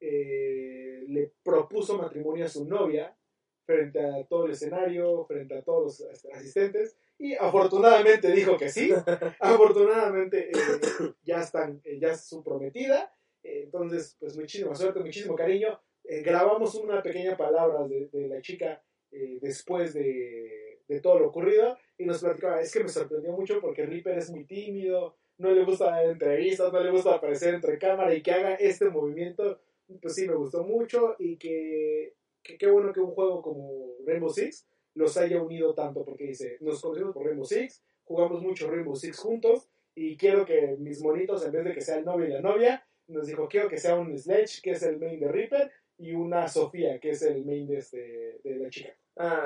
eh, 0.00 1.04
le 1.06 1.32
propuso 1.42 1.96
matrimonio 1.96 2.44
a 2.44 2.48
su 2.48 2.66
novia 2.66 3.16
frente 3.64 4.00
a 4.00 4.24
todo 4.26 4.46
el 4.46 4.52
escenario, 4.52 5.24
frente 5.26 5.54
a 5.56 5.62
todos 5.62 6.00
los 6.00 6.24
asistentes, 6.34 6.98
y 7.18 7.34
afortunadamente 7.34 8.30
dijo 8.32 8.56
que 8.56 8.68
sí. 8.68 8.90
afortunadamente 9.40 10.50
eh, 10.50 11.12
ya 11.22 11.40
están, 11.40 11.80
eh, 11.84 11.98
ya 12.00 12.12
es 12.12 12.26
su 12.26 12.42
prometida. 12.42 13.12
Eh, 13.42 13.62
entonces, 13.64 14.16
pues 14.18 14.36
muchísima 14.36 14.74
suerte, 14.74 15.00
muchísimo 15.00 15.34
cariño. 15.34 15.80
Eh, 16.04 16.22
grabamos 16.22 16.74
una 16.74 17.02
pequeña 17.02 17.36
palabra 17.36 17.86
de, 17.86 18.08
de 18.12 18.28
la 18.28 18.40
chica 18.40 18.82
eh, 19.10 19.38
después 19.40 19.94
de, 19.94 20.80
de 20.86 21.00
todo 21.00 21.18
lo 21.18 21.28
ocurrido 21.28 21.76
y 21.98 22.04
nos 22.04 22.20
platicaba, 22.20 22.60
es 22.60 22.72
que 22.72 22.82
me 22.82 22.88
sorprendió 22.88 23.32
mucho 23.32 23.60
porque 23.60 23.86
Reaper 23.86 24.18
es 24.18 24.30
muy 24.30 24.44
tímido, 24.44 25.16
no 25.38 25.50
le 25.50 25.64
gusta 25.64 25.86
dar 25.86 26.06
entrevistas, 26.06 26.72
no 26.72 26.80
le 26.80 26.90
gusta 26.90 27.14
aparecer 27.14 27.54
entre 27.54 27.78
cámara 27.78 28.14
y 28.14 28.22
que 28.22 28.32
haga 28.32 28.54
este 28.54 28.88
movimiento, 28.88 29.60
pues 30.00 30.14
sí 30.14 30.28
me 30.28 30.34
gustó 30.34 30.64
mucho 30.64 31.16
y 31.18 31.36
que 31.38 32.14
que 32.46 32.56
qué 32.58 32.70
bueno 32.70 32.92
que 32.92 33.00
un 33.00 33.10
juego 33.10 33.42
como 33.42 33.96
Rainbow 34.06 34.30
Six 34.30 34.66
los 34.96 35.16
haya 35.16 35.40
unido 35.40 35.74
tanto, 35.74 36.04
porque 36.04 36.24
dice, 36.24 36.56
nos 36.60 36.80
conocemos 36.80 37.14
por 37.14 37.24
Rainbow 37.24 37.44
Six, 37.44 37.82
jugamos 38.04 38.42
mucho 38.42 38.70
Rainbow 38.70 38.96
Six 38.96 39.18
juntos 39.18 39.68
y 39.94 40.16
quiero 40.16 40.44
que 40.44 40.76
mis 40.78 41.02
monitos, 41.02 41.44
en 41.44 41.52
vez 41.52 41.64
de 41.64 41.72
que 41.72 41.80
sea 41.80 41.98
el 41.98 42.04
novio 42.04 42.26
y 42.26 42.32
la 42.32 42.40
novia, 42.40 42.86
nos 43.06 43.26
dijo, 43.26 43.46
quiero 43.48 43.68
que 43.68 43.78
sea 43.78 43.94
un 43.94 44.18
Sledge, 44.18 44.60
que 44.62 44.72
es 44.72 44.82
el 44.82 44.98
main 44.98 45.20
de 45.20 45.28
Reaper, 45.28 45.70
y 45.98 46.12
una 46.12 46.48
Sofía, 46.48 46.98
que 46.98 47.10
es 47.10 47.22
el 47.22 47.44
main 47.44 47.66
de, 47.66 47.78
este, 47.78 48.40
de 48.42 48.56
la 48.56 48.68
chica. 48.68 48.94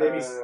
De 0.01 0.11
mis... 0.11 0.43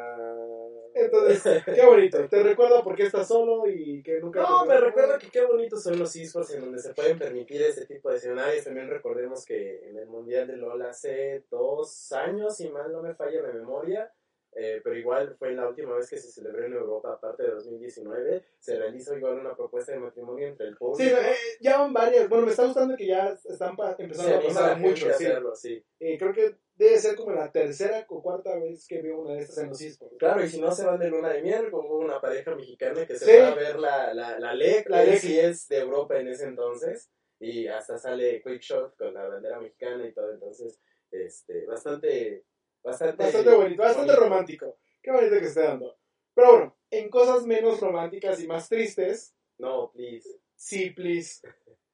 Entonces, 0.94 1.64
qué 1.64 1.84
bonito. 1.84 2.28
Te 2.28 2.42
recuerdo 2.42 2.82
por 2.84 2.94
qué 2.94 3.04
estás 3.04 3.26
solo 3.26 3.68
y 3.68 4.02
que 4.02 4.20
nunca... 4.20 4.42
No, 4.42 4.64
me 4.64 4.78
recuerdo 4.78 5.18
que 5.18 5.28
qué 5.28 5.44
bonitos 5.44 5.82
son 5.82 5.98
los 5.98 6.14
esports 6.14 6.54
en 6.54 6.60
donde 6.60 6.78
se 6.78 6.94
pueden 6.94 7.18
permitir 7.18 7.60
este 7.62 7.86
tipo 7.86 8.08
de 8.08 8.16
escenarios. 8.16 8.64
También 8.64 8.88
recordemos 8.88 9.44
que 9.44 9.88
en 9.88 9.98
el 9.98 10.06
Mundial 10.06 10.46
de 10.46 10.56
LOL 10.56 10.80
hace 10.82 11.44
dos 11.50 12.12
años, 12.12 12.56
si 12.56 12.68
mal 12.70 12.92
no 12.92 13.02
me 13.02 13.14
falla 13.14 13.42
la 13.42 13.52
memoria, 13.52 14.10
eh, 14.58 14.80
pero 14.82 14.96
igual 14.96 15.36
fue 15.38 15.52
la 15.52 15.68
última 15.68 15.94
vez 15.94 16.08
que 16.08 16.16
se 16.16 16.32
celebró 16.32 16.64
en 16.64 16.72
Europa, 16.72 17.12
aparte 17.12 17.42
de 17.42 17.50
2019, 17.50 18.42
se 18.58 18.78
realizó 18.78 19.14
igual 19.16 19.38
una 19.38 19.54
propuesta 19.54 19.92
de 19.92 19.98
matrimonio 19.98 20.48
entre 20.48 20.66
el 20.68 20.76
público. 20.76 21.02
Sí, 21.02 21.08
eh, 21.08 21.34
ya 21.60 21.78
van 21.78 21.92
varias. 21.92 22.28
Bueno, 22.28 22.46
me 22.46 22.50
está 22.52 22.64
gustando 22.64 22.96
que 22.96 23.06
ya 23.06 23.36
están 23.44 23.76
pa- 23.76 23.94
Se 23.96 24.02
empezando 24.04 24.36
a 24.36 24.40
pasar 24.42 24.78
mucho. 24.78 25.06
Sí. 25.06 25.10
hacerlo, 25.26 25.54
sí. 25.54 25.84
Eh, 26.00 26.16
creo 26.18 26.32
que 26.32 26.56
debe 26.74 26.98
ser 26.98 27.16
como 27.16 27.32
la 27.32 27.50
tercera 27.52 28.04
o 28.08 28.22
cuarta 28.22 28.54
vez 28.58 28.86
que 28.86 29.00
veo 29.02 29.20
una 29.20 29.34
de 29.34 29.40
estas 29.40 29.58
en 29.58 29.68
los 29.68 29.80
esports. 29.80 30.16
Claro, 30.18 30.44
y 30.44 30.48
si 30.48 30.60
no 30.60 30.70
se 30.72 30.84
van 30.86 30.98
de 30.98 31.08
luna 31.10 31.32
de 31.32 31.42
miel, 31.42 31.70
como 31.70 31.94
una 31.96 32.20
pareja 32.20 32.54
mexicana 32.54 33.06
que 33.06 33.14
se 33.16 33.24
Sí. 33.24 33.38
va 33.40 33.48
a 33.48 33.54
ver 33.54 33.78
la, 33.78 34.12
la, 34.14 34.38
la 34.38 34.54
LEC, 34.54 34.88
La 34.88 35.04
LEC. 35.04 35.18
sí 35.20 35.38
es 35.38 35.68
de 35.68 35.78
Europa 35.78 36.18
en 36.18 36.28
ese 36.28 36.44
entonces, 36.44 37.10
y 37.38 37.66
hasta 37.66 37.98
sale 37.98 38.42
Quickshot 38.42 38.96
con 38.96 39.12
la 39.14 39.26
bandera 39.28 39.60
mexicana 39.60 40.06
y 40.06 40.12
todo, 40.12 40.30
entonces, 40.32 40.80
este, 41.10 41.64
bastante, 41.66 42.44
bastante... 42.86 43.22
Bastante 43.24 43.54
bonito, 43.54 43.82
bastante 43.82 44.12
bonito. 44.12 44.24
romántico. 44.24 44.78
Qué 45.02 45.10
bonito 45.10 45.38
que 45.38 45.46
esté 45.46 45.62
dando. 45.62 45.96
Pero 46.34 46.50
bueno, 46.50 46.76
en 46.90 47.08
cosas 47.10 47.46
menos 47.46 47.80
románticas 47.80 48.40
y 48.42 48.46
más 48.46 48.68
tristes, 48.68 49.34
No, 49.58 49.90
please. 49.92 50.28
sí, 50.54 50.90
please. 50.90 51.40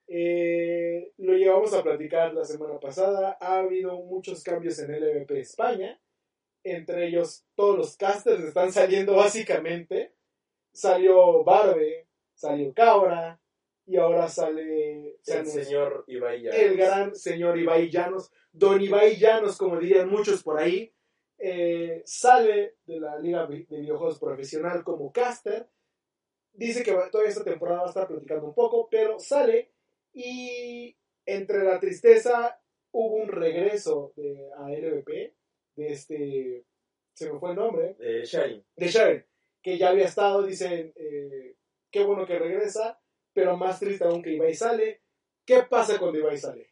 Eh, 0.09 1.13
lo 1.19 1.35
llevamos 1.35 1.73
a 1.75 1.83
platicar 1.83 2.35
la 2.35 2.45
semana 2.45 2.79
pasada. 2.79 3.39
Ha 3.41 3.59
habido 3.59 3.97
muchos 4.03 4.43
cambios 4.43 4.79
en 4.79 4.93
LVP 4.93 5.41
España. 5.41 6.01
Entre 6.65 7.09
ellos, 7.09 7.45
todos 7.55 7.77
los 7.79 7.97
casters 7.97 8.45
están 8.45 8.73
saliendo 8.73 9.17
básicamente. 9.17 10.15
Salió 10.73 11.45
Barbe, 11.45 12.09
salió 12.35 12.73
Cabra, 12.73 13.41
y 13.87 13.97
ahora 13.97 14.29
sale 14.29 15.17
se 15.23 15.33
El 15.35 15.39
anunció- 15.41 15.65
señor 15.65 16.05
Ibai 16.07 16.43
Llanos. 16.43 16.59
el 16.61 16.77
gran 16.77 17.15
señor 17.15 17.59
Ibai 17.59 17.91
Llanos, 17.91 18.31
Don 18.53 18.81
Ibai 18.81 19.17
Llanos, 19.17 19.57
como 19.57 19.79
dirían 19.79 20.09
muchos 20.09 20.43
por 20.43 20.59
ahí, 20.61 20.93
eh, 21.39 22.03
sale 22.05 22.77
de 22.87 23.01
la 23.01 23.19
Liga 23.19 23.47
de 23.47 23.65
Videojuegos 23.69 24.19
Profesional 24.21 24.85
como 24.85 25.11
caster. 25.13 25.69
Dice 26.53 26.83
que 26.83 26.93
todavía 27.11 27.31
esta 27.31 27.43
temporada 27.45 27.81
va 27.81 27.87
a 27.87 27.89
estar 27.89 28.07
platicando 28.07 28.47
un 28.47 28.55
poco, 28.55 28.89
pero 28.91 29.19
sale 29.19 29.71
y 30.13 30.97
entre 31.27 31.65
la 31.65 31.81
tristeza 31.81 32.61
hubo 32.93 33.17
un 33.17 33.29
regreso 33.29 34.13
de, 34.17 34.51
a 34.59 34.71
LVP 34.71 35.35
de 35.77 35.87
este, 35.93 36.65
se 37.15 37.33
me 37.33 37.39
fue 37.39 37.51
el 37.51 37.57
nombre, 37.57 37.97
Eh, 37.99 38.23
Shine. 38.25 38.63
de 38.77 38.89
Sharon, 38.89 39.25
que 39.63 39.79
ya 39.79 39.89
había 39.89 40.05
estado, 40.05 40.43
dicen, 40.43 40.93
eh, 40.97 41.55
qué 41.91 42.05
bueno 42.05 42.27
que 42.27 42.39
regresa, 42.39 43.01
pero 43.33 43.57
más 43.57 43.81
triste 43.81 44.05
aún 44.05 44.23
que 44.23 44.35
Ibai 44.35 44.55
sale. 44.55 45.03
¿Qué 45.45 45.63
pasa 45.69 45.99
cuando 45.99 46.19
Ibai 46.19 46.39
sale? 46.39 46.71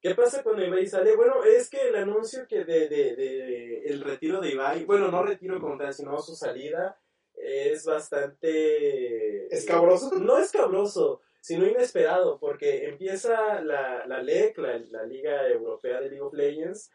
¿Qué 0.00 0.14
pasa 0.14 0.42
cuando 0.42 0.64
Ibai 0.64 0.86
sale? 0.86 1.14
Bueno, 1.16 1.44
es 1.44 1.70
que 1.70 1.88
el 1.88 1.96
anuncio 1.96 2.46
que 2.48 2.64
de, 2.64 2.88
de, 2.88 3.16
de 3.16 3.82
el 3.84 4.02
retiro 4.02 4.40
de 4.40 4.50
Ibai, 4.50 4.84
bueno, 4.84 5.08
no 5.08 5.22
retiro 5.22 5.60
como 5.60 5.78
tal, 5.78 5.92
sino 5.94 6.18
su 6.18 6.34
salida, 6.34 6.98
es 7.34 7.84
bastante... 7.84 9.46
¿Escabroso? 9.54 10.18
No 10.18 10.38
escabroso, 10.38 11.20
sino 11.40 11.66
inesperado, 11.66 12.38
porque 12.38 12.86
empieza 12.86 13.62
la, 13.62 14.06
la 14.06 14.22
LEC, 14.22 14.58
la, 14.58 14.78
la 14.90 15.04
Liga 15.04 15.48
Europea 15.48 16.00
de 16.00 16.08
League 16.08 16.22
of 16.22 16.34
Legends, 16.34 16.90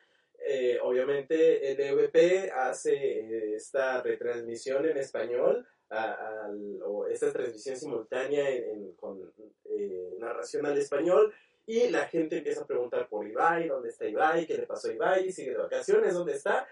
eh, 0.46 0.78
obviamente 0.82 1.72
el 1.72 1.80
EVP 1.80 2.52
hace 2.52 2.94
eh, 2.94 3.56
esta 3.56 4.02
retransmisión 4.02 4.86
en 4.86 4.98
español, 4.98 5.68
a- 5.90 6.46
al- 6.46 6.82
o 6.84 7.08
esta 7.08 7.32
transmisión 7.32 7.76
simultánea 7.78 8.50
en- 8.50 8.64
en- 8.70 8.92
con 8.94 9.32
eh, 9.66 10.16
narración 10.20 10.66
al 10.66 10.78
español, 10.78 11.34
y 11.66 11.90
la 11.90 12.08
gente 12.08 12.38
empieza 12.38 12.62
a 12.62 12.68
preguntar 12.68 13.10
por 13.10 13.28
Ibai, 13.28 13.68
¿dónde 13.68 13.90
está 13.90 14.08
Ibai? 14.08 14.46
¿Qué 14.48 14.56
le 14.56 14.66
pasó 14.66 14.90
a 14.90 14.94
Ibai? 14.94 15.32
¿Sigue 15.32 15.52
de 15.52 15.58
vacaciones? 15.58 16.14
¿Dónde 16.14 16.34
está? 16.34 16.66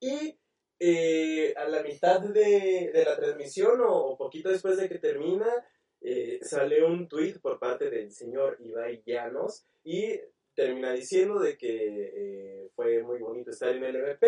Y 0.00 0.36
eh, 0.80 1.52
a 1.56 1.68
la 1.68 1.82
mitad 1.82 2.20
de, 2.20 2.90
de 2.92 3.04
la 3.04 3.14
transmisión 3.16 3.80
o, 3.82 3.92
o 3.92 4.16
poquito 4.16 4.48
después 4.48 4.76
de 4.78 4.88
que 4.88 4.98
termina, 4.98 5.46
eh, 6.00 6.38
sale 6.42 6.82
un 6.82 7.06
tweet 7.06 7.34
por 7.40 7.58
parte 7.58 7.90
del 7.90 8.10
señor 8.10 8.56
Ibai 8.60 9.02
Llanos 9.04 9.66
y 9.84 10.18
termina 10.54 10.92
diciendo 10.92 11.38
de 11.38 11.56
que 11.56 12.10
eh, 12.64 12.68
fue 12.74 13.02
muy 13.02 13.18
bonito 13.20 13.50
estar 13.50 13.68
en 13.76 13.84
el 13.84 13.96
MVP, 13.96 14.26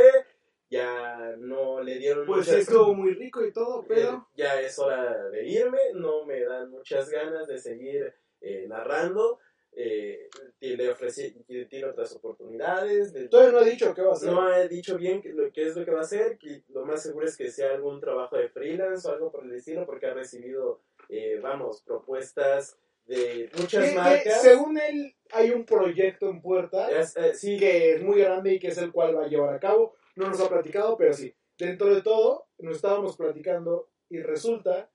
ya 0.73 1.35
no 1.39 1.83
le 1.83 1.99
dieron 1.99 2.25
Pues 2.27 2.47
muchas- 2.47 2.63
estuvo 2.63 2.95
muy 2.95 3.13
rico 3.15 3.45
y 3.45 3.53
todo, 3.53 3.85
pero... 3.87 4.11
eh, 4.11 4.37
ya 4.37 4.59
es 4.61 4.79
hora 4.79 5.29
de 5.29 5.47
irme, 5.47 5.79
no 5.95 6.25
me 6.25 6.41
dan 6.41 6.71
muchas 6.71 7.11
ganas 7.11 7.47
de 7.47 7.59
seguir 7.59 8.15
eh, 8.41 8.65
narrando. 8.69 9.39
Eh, 9.75 10.29
le 10.61 10.91
ofrecí, 10.91 11.31
tiene 11.69 11.87
otras 11.87 12.15
oportunidades. 12.15 13.13
de- 13.13 13.29
Todavía 13.29 13.53
no 13.53 13.59
ha 13.59 13.65
dicho 13.65 13.95
qué 13.95 14.03
va 14.03 14.11
a 14.11 14.13
hacer. 14.15 14.31
no 14.31 14.43
ha 14.43 14.67
dicho 14.69 14.97
bien 14.99 15.21
qué, 15.23 15.31
lo, 15.33 15.51
qué 15.53 15.67
es 15.69 15.77
lo 15.77 15.85
que 15.85 15.91
va 15.91 16.01
a 16.01 16.03
hacer. 16.03 16.39
lo 16.69 16.85
más 16.85 17.03
seguro 17.03 17.27
es 17.27 17.37
que 17.37 17.51
sea 17.51 17.73
algún 17.73 18.01
trabajo 18.01 18.37
de 18.37 18.49
freelance 18.49 19.07
o 19.09 19.13
algo 19.13 19.31
por 19.33 19.45
el 19.45 19.53
estilo, 19.53 19.87
porque 19.87 20.07
ha 20.07 20.15
recibido, 20.15 20.81
eh, 21.09 21.39
vamos, 21.43 21.83
propuestas 21.83 22.79
de 23.07 23.51
muchas 23.59 23.85
Que- 23.85 23.91
que, 23.91 23.97
marcas. 23.97 24.43
según 24.43 24.79
él, 24.79 25.15
hay 25.33 25.51
un 25.51 25.65
proyecto 25.65 26.29
en 26.31 26.41
puerta 26.43 26.91
Es- 26.91 27.17
eh, 27.17 27.35
sí, 27.35 27.59
que 27.59 27.95
es 27.95 28.03
muy 28.03 28.21
grande 28.21 28.55
y 28.55 28.59
que 28.59 28.69
es 28.69 28.79
el 28.79 28.93
cual 28.93 29.17
va 29.17 29.25
a 29.25 29.29
llevar 29.29 29.55
a 29.55 29.61
cabo. 29.61 29.95
No 30.17 30.29
nos 30.29 30.41
ha 30.41 30.49
platicado, 30.49 30.97
pero 30.97 31.13
sí. 31.13 31.35
Dentro 31.59 31.95
de 31.95 32.03
todo, 32.03 32.49
nos 32.59 32.77
estábamos 32.77 33.17
platicando 33.17 33.91
y 34.09 34.21
resulta 34.21 34.91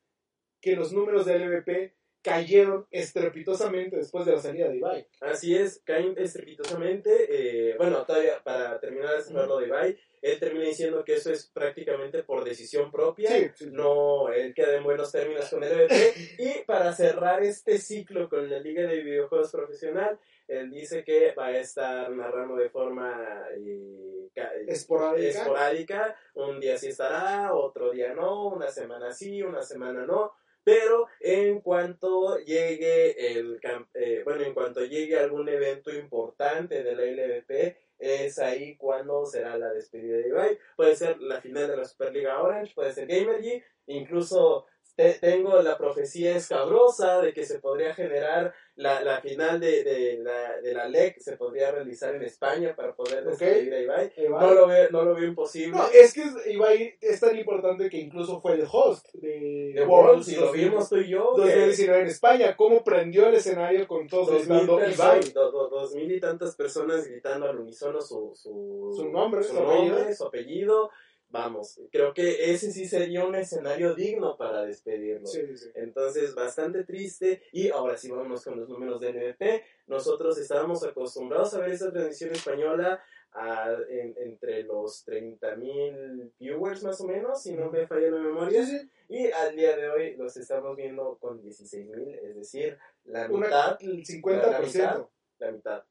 que 0.61 0.75
los 0.75 0.91
números 0.91 1.25
del 1.25 1.43
LVP 1.43 1.95
cayeron 2.21 2.85
estrepitosamente 2.91 3.95
después 3.95 4.25
de 4.25 4.33
la 4.33 4.41
salida 4.41 4.67
de 4.67 4.77
Ibai. 4.77 5.07
Así 5.21 5.55
es, 5.55 5.81
caen 5.85 6.13
estrepitosamente. 6.17 7.09
eh, 7.29 7.75
bueno, 7.77 8.05
todavía 8.05 8.43
para 8.43 8.79
terminar 8.79 9.15
de 9.15 9.23
cerrar 9.23 9.47
lo 9.47 9.59
de 9.59 9.67
Ibai, 9.67 9.97
él 10.21 10.39
termina 10.39 10.65
diciendo 10.65 11.05
que 11.05 11.13
eso 11.13 11.31
es 11.31 11.47
prácticamente 11.47 12.23
por 12.23 12.43
decisión 12.43 12.91
propia. 12.91 13.29
Sí, 13.29 13.47
sí. 13.55 13.69
No, 13.71 14.29
él 14.29 14.53
queda 14.53 14.75
en 14.75 14.83
buenos 14.83 15.11
términos 15.11 15.49
con 15.49 15.63
el 15.63 15.71
EVP. 15.71 16.13
y 16.39 16.65
para 16.65 16.91
cerrar 16.93 17.43
este 17.43 17.77
ciclo 17.77 18.27
con 18.27 18.49
la 18.49 18.59
Liga 18.59 18.83
de 18.83 19.03
Videojuegos 19.03 19.51
Profesional, 19.51 20.19
él 20.47 20.71
dice 20.71 21.03
que 21.03 21.33
va 21.33 21.47
a 21.47 21.57
estar 21.57 22.09
narrando 22.11 22.55
de 22.55 22.69
forma 22.69 23.45
eh, 23.55 24.29
ca- 24.33 24.51
Esporádica. 24.67 25.27
esporádica. 25.41 26.15
Un 26.35 26.59
día 26.59 26.77
sí 26.77 26.87
estará, 26.87 27.53
otro 27.53 27.91
día 27.91 28.13
no, 28.13 28.47
una 28.47 28.69
semana 28.69 29.11
sí, 29.11 29.41
una 29.41 29.61
semana 29.61 30.05
no. 30.05 30.33
Pero 30.63 31.07
en 31.21 31.61
cuanto 31.61 32.37
llegue 32.39 33.37
el 33.37 33.57
eh, 33.93 34.21
bueno, 34.25 34.43
en 34.43 34.53
cuanto 34.53 34.83
llegue 34.83 35.17
algún 35.17 35.47
evento 35.47 35.93
importante 35.93 36.83
de 36.83 36.93
la 36.93 37.03
LVP, 37.03 37.77
es 37.99 38.37
ahí 38.37 38.75
cuando 38.75 39.25
será 39.25 39.57
la 39.57 39.71
despedida 39.71 40.17
de 40.17 40.27
Ibai. 40.27 40.57
Puede 40.75 40.95
ser 40.95 41.21
la 41.21 41.39
final 41.39 41.67
de 41.69 41.77
la 41.77 41.85
Superliga 41.85 42.41
Orange, 42.43 42.73
puede 42.75 42.91
ser 42.91 43.07
Gamergy, 43.07 43.63
incluso 43.85 44.65
te- 44.97 45.13
tengo 45.19 45.61
la 45.61 45.77
profecía 45.77 46.35
escabrosa 46.35 47.21
de 47.21 47.31
que 47.31 47.45
se 47.45 47.59
podría 47.59 47.93
generar 47.93 48.53
la, 48.75 49.01
la 49.01 49.21
final 49.21 49.59
de, 49.59 49.83
de 49.83 50.17
la, 50.21 50.59
de 50.61 50.73
la 50.73 50.87
LEC, 50.89 51.19
se 51.19 51.37
podría 51.37 51.71
realizar 51.71 52.13
en 52.15 52.23
España 52.23 52.75
para 52.75 52.93
poder 52.95 53.23
despedir 53.25 53.73
a 53.73 53.79
Ibai. 53.79 54.13
Ibai. 54.17 54.41
No 54.41 54.53
lo 54.53 54.67
veo, 54.67 54.89
no 54.91 55.03
lo 55.03 55.15
veo 55.15 55.25
imposible. 55.25 55.77
No, 55.77 55.87
es 55.93 56.13
que 56.13 56.23
Ibai 56.51 56.95
es 57.01 57.19
tan 57.19 57.35
importante 57.37 57.89
que 57.89 57.97
incluso 57.97 58.39
fue 58.41 58.53
el 58.55 58.65
host 58.71 59.07
de, 59.13 59.71
de 59.73 59.85
Worlds, 59.85 60.27
y 60.29 60.35
lo 60.35 60.51
vimos 60.51 60.89
tú 60.89 60.97
y 60.97 61.07
yo. 61.09 61.33
que- 61.35 61.41
2019 61.43 62.01
en 62.01 62.07
España. 62.07 62.55
Cómo 62.57 62.83
prendió 62.83 63.27
el 63.27 63.35
escenario 63.35 63.87
con 63.87 64.07
todos 64.07 64.29
gritando 64.47 64.79
Ibai. 64.87 65.21
do- 65.31 65.51
do- 65.51 65.69
dos 65.69 65.95
mil 65.95 66.11
y 66.11 66.19
tantas 66.19 66.55
personas 66.55 67.07
gritando 67.07 67.47
al 67.47 67.57
unísono 67.59 68.01
su, 68.01 68.31
su, 68.35 68.93
Su 68.95 69.09
nombre, 69.09 69.43
su, 69.43 69.49
su 69.49 69.55
nombre, 69.55 69.75
apellido. 70.01 70.15
su 70.15 70.23
apellido. 70.25 70.89
Vamos, 71.29 71.79
creo 71.91 72.13
que 72.13 72.51
ese 72.51 72.71
sí 72.71 72.87
sería 72.87 73.25
un 73.25 73.35
escenario 73.35 73.93
digno 73.95 74.37
para 74.37 74.63
despedirlo. 74.63 75.27
Sí, 75.27 75.57
sí. 75.57 75.69
Entonces, 75.75 76.33
bastante 76.35 76.83
triste. 76.83 77.41
Y 77.51 77.69
ahora 77.69 77.97
sí 77.97 78.09
vamos 78.09 78.43
con 78.43 78.59
los 78.59 78.69
números 78.69 78.99
de 79.01 79.09
NBP. 79.13 79.63
Nosotros 79.87 80.37
estábamos 80.37 80.83
acostumbrados 80.83 81.53
a 81.53 81.59
ver 81.59 81.71
esa 81.71 81.91
transmisión 81.91 82.31
española 82.31 83.03
a- 83.33 83.75
en- 83.89 84.15
entre 84.17 84.63
los 84.63 85.03
30.000 85.05 86.31
viewers 86.39 86.81
más 86.83 86.99
o 87.01 87.05
menos, 87.07 87.43
si 87.43 87.53
no 87.53 87.69
me 87.69 87.85
falla 87.85 88.09
la 88.09 88.19
memoria. 88.21 88.63
Y 89.09 89.27
al 89.31 89.55
día 89.55 89.75
de 89.75 89.89
hoy 89.89 90.15
los 90.15 90.35
estamos 90.37 90.75
viendo 90.75 91.17
con 91.19 91.41
16.000, 91.41 92.15
es 92.23 92.35
decir, 92.35 92.77
la 93.03 93.29
Una- 93.29 93.47
mitad. 93.47 93.77
el 93.81 94.05
50%. 94.05 95.09
La 95.39 95.51
mitad. 95.51 95.83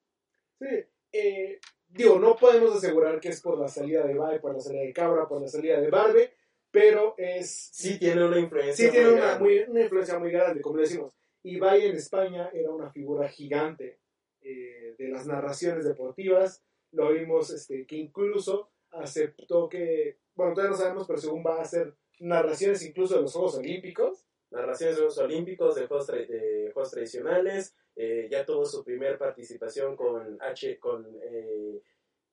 Sí, 0.59 0.85
eh, 1.13 1.61
digo, 1.89 2.19
no 2.19 2.37
podemos 2.37 2.75
asegurar 2.77 3.21
que 3.21 3.29
es 3.29 3.41
por 3.41 3.59
la 3.59 3.69
salida 3.69 4.05
de 4.07 4.13
Ibai, 4.15 4.41
por 4.41 4.53
la 4.55 4.61
salida 4.61 4.83
de 4.83 4.93
Cabra, 4.93 5.27
por 5.29 5.41
la 5.41 5.49
salida 5.49 5.81
de 5.81 5.89
Barbe, 5.89 6.33
pero 6.71 7.15
es 7.17 7.71
Sí 7.73 7.99
tiene 7.99 8.25
una 8.25 8.39
influencia. 8.39 8.87
sí 8.87 8.91
tiene 8.91 9.11
muy 9.11 9.19
una, 9.19 9.39
muy- 9.39 9.59
una 9.69 9.81
influencia 9.83 10.19
muy 10.19 10.31
grande, 10.31 10.61
como 10.61 10.77
le 10.77 10.83
decimos. 10.83 11.13
Ibai 11.43 11.87
en 11.87 11.97
España 11.97 12.51
era 12.53 12.71
una 12.71 12.91
figura 12.91 13.29
gigante 13.29 14.01
eh, 14.43 14.95
de 14.99 15.09
las 15.09 15.27
narraciones 15.27 15.85
deportivas. 15.85 16.63
Lo 16.93 17.13
vimos 17.13 17.51
este, 17.51 17.87
que 17.87 17.97
incluso 17.97 18.71
aceptó 18.91 19.69
que, 19.69 20.19
bueno, 20.35 20.55
todavía 20.55 20.71
no 20.73 20.77
sabemos, 20.77 21.07
pero 21.07 21.19
según 21.21 21.45
va 21.47 21.59
a 21.59 21.63
hacer 21.63 21.95
narraciones 22.19 22.85
incluso 22.85 23.15
de 23.17 23.23
los 23.23 23.33
Juegos 23.33 23.57
Olímpicos. 23.57 24.27
Narraciones 24.57 24.97
de 24.97 25.01
Juegos 25.03 25.19
Olímpicos, 25.19 25.75
de 25.75 25.87
Juegos, 25.87 26.09
tra- 26.09 26.27
de 26.27 26.71
juegos 26.73 26.91
tradicionales, 26.91 27.75
eh, 27.95 28.29
ya 28.31 28.45
tuvo 28.45 28.65
su 28.67 28.83
primer 28.85 29.17
participación 29.19 29.97
con 29.97 30.37
H, 30.41 30.79
con, 30.79 31.07
eh, 31.23 31.81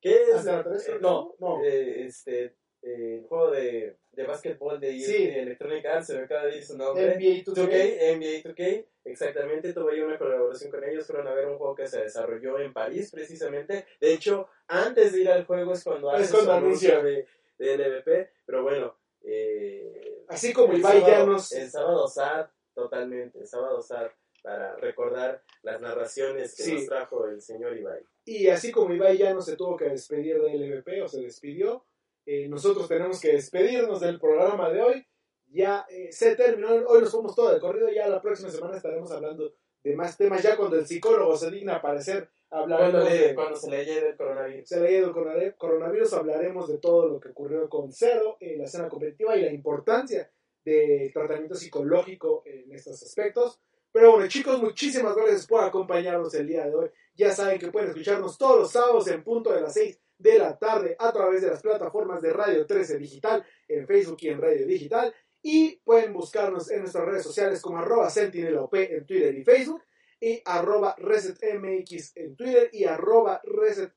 ¿qué 0.01 0.23
es? 0.31 0.45
La 0.45 0.59
Eh, 0.61 0.97
no, 0.99 1.35
no. 1.39 1.63
eh, 1.63 2.05
este, 2.05 2.55
eh, 2.81 3.19
el 3.19 3.23
juego 3.27 3.51
de, 3.51 3.95
de 4.11 4.23
básquetbol 4.25 4.79
de, 4.79 4.99
Sí. 4.99 5.27
de 5.27 5.39
Electronic 5.41 5.85
Arts, 5.85 6.07
se 6.07 6.15
me 6.17 6.23
acaba 6.23 6.45
de 6.47 6.57
ir 6.57 6.63
su 6.65 6.77
nombre. 6.77 7.15
NBA 7.15 7.43
2K. 7.45 7.53
2K, 7.53 8.15
NBA 8.17 8.43
2K, 8.43 8.85
exactamente, 9.05 9.73
tuve 9.73 9.97
yo 9.97 10.05
una 10.05 10.17
colaboración 10.17 10.69
con 10.71 10.83
ellos, 10.83 11.07
fueron 11.07 11.27
a 11.27 11.33
ver 11.33 11.47
un 11.47 11.57
juego 11.57 11.75
que 11.75 11.87
se 11.87 12.01
desarrolló 12.01 12.59
en 12.59 12.73
París 12.73 13.09
precisamente, 13.11 13.85
de 14.01 14.13
hecho, 14.13 14.47
antes 14.67 15.13
de 15.13 15.21
ir 15.21 15.29
al 15.29 15.45
juego 15.45 15.73
es 15.73 15.83
cuando 15.83 16.13
Es 16.13 16.23
hace 16.23 16.31
cuando 16.33 16.51
su 16.51 16.57
anuncio 16.57 17.03
de, 17.03 17.25
de 17.57 17.77
NBP, 17.77 18.29
pero 18.45 18.63
bueno, 18.63 18.97
eh, 19.23 20.23
Así 20.27 20.53
como 20.53 20.73
el 20.73 20.79
Ibai 20.79 20.99
sábado- 21.01 21.11
Llanos. 21.25 21.51
El 21.51 21.69
sábado 21.69 22.07
SAT, 22.07 22.49
totalmente, 22.73 23.39
el 23.39 23.47
sábado 23.47 23.81
SAT, 23.81 24.11
para 24.41 24.75
recordar 24.77 25.41
las 25.61 25.79
narraciones 25.81 26.55
que 26.55 26.63
Sí. 26.63 26.73
nos 26.75 26.85
trajo 26.87 27.25
el 27.27 27.41
señor 27.41 27.77
Ibai. 27.77 28.01
Y 28.25 28.47
así 28.47 28.71
como 28.71 28.93
Ibai 28.93 29.17
ya 29.17 29.33
no 29.33 29.41
se 29.41 29.55
tuvo 29.55 29.77
que 29.77 29.85
despedir 29.85 30.41
de 30.41 30.53
LVP 30.53 31.01
o 31.01 31.07
se 31.07 31.21
despidió, 31.21 31.85
eh, 32.25 32.47
nosotros 32.49 32.87
tenemos 32.87 33.19
que 33.21 33.33
despedirnos 33.33 33.99
del 34.01 34.19
programa 34.19 34.69
de 34.69 34.81
hoy. 34.81 35.07
Ya 35.47 35.85
eh, 35.89 36.11
se 36.11 36.35
terminó, 36.35 36.69
hoy 36.87 37.01
nos 37.01 37.11
fuimos 37.11 37.35
todo 37.35 37.53
de 37.53 37.59
corrido, 37.59 37.89
ya 37.89 38.07
la 38.07 38.21
próxima 38.21 38.49
semana 38.49 38.75
estaremos 38.77 39.11
hablando 39.11 39.53
de 39.83 39.95
más 39.95 40.17
temas, 40.17 40.41
ya 40.41 40.57
cuando 40.57 40.77
el 40.77 40.87
psicólogo 40.87 41.35
se 41.37 41.51
digna 41.51 41.73
a 41.73 41.77
aparecer, 41.77 42.29
hablaremos 42.53 43.03
le- 43.05 43.27
de, 43.27 43.35
cuando 43.35 43.55
se 43.55 43.69
le 43.71 43.85
lleve 43.85 44.09
el 44.09 44.15
coronavirus. 44.17 44.67
se 44.69 44.79
le 44.79 44.87
ha 44.87 44.91
ido 44.91 45.07
el 45.07 45.13
corona- 45.13 45.51
coronavirus, 45.57 46.13
hablaremos 46.13 46.67
de 46.69 46.77
todo 46.77 47.07
lo 47.07 47.19
que 47.19 47.29
ocurrió 47.29 47.67
con 47.69 47.91
Cero 47.91 48.37
en 48.39 48.59
la 48.59 48.65
escena 48.65 48.87
competitiva 48.89 49.35
y 49.35 49.41
la 49.41 49.51
importancia 49.51 50.31
del 50.63 51.11
tratamiento 51.11 51.55
psicológico 51.55 52.43
en 52.45 52.71
estos 52.71 53.01
aspectos. 53.03 53.59
Pero 53.91 54.11
bueno, 54.13 54.27
chicos, 54.27 54.59
muchísimas 54.61 55.15
gracias 55.15 55.45
por 55.45 55.63
acompañarnos 55.63 56.33
el 56.35 56.47
día 56.47 56.65
de 56.65 56.73
hoy. 56.73 56.89
Ya 57.15 57.31
saben 57.31 57.59
que 57.59 57.71
pueden 57.71 57.89
escucharnos 57.89 58.37
todos 58.37 58.59
los 58.59 58.71
sábados 58.71 59.07
en 59.07 59.23
punto 59.23 59.51
de 59.53 59.61
las 59.61 59.73
6 59.73 59.99
de 60.17 60.39
la 60.39 60.57
tarde 60.57 60.95
a 60.97 61.11
través 61.11 61.41
de 61.41 61.49
las 61.49 61.61
plataformas 61.61 62.21
de 62.21 62.31
Radio 62.33 62.65
13 62.65 62.97
Digital, 62.97 63.45
en 63.67 63.85
Facebook 63.85 64.17
y 64.21 64.29
en 64.29 64.41
Radio 64.41 64.65
Digital. 64.65 65.13
Y 65.43 65.75
pueden 65.83 66.13
buscarnos 66.13 66.71
en 66.71 66.79
nuestras 66.79 67.05
redes 67.05 67.23
sociales 67.23 67.61
como 67.61 67.77
arroba 67.77 68.09
sentinelop 68.09 68.73
en 68.75 69.05
Twitter 69.05 69.35
y 69.37 69.43
Facebook 69.43 69.83
y 70.23 70.41
arroba 70.45 70.95
resetmx 70.97 72.15
en 72.15 72.37
Twitter 72.37 72.69
y 72.71 72.85
arroba 72.85 73.41
reset 73.43 73.93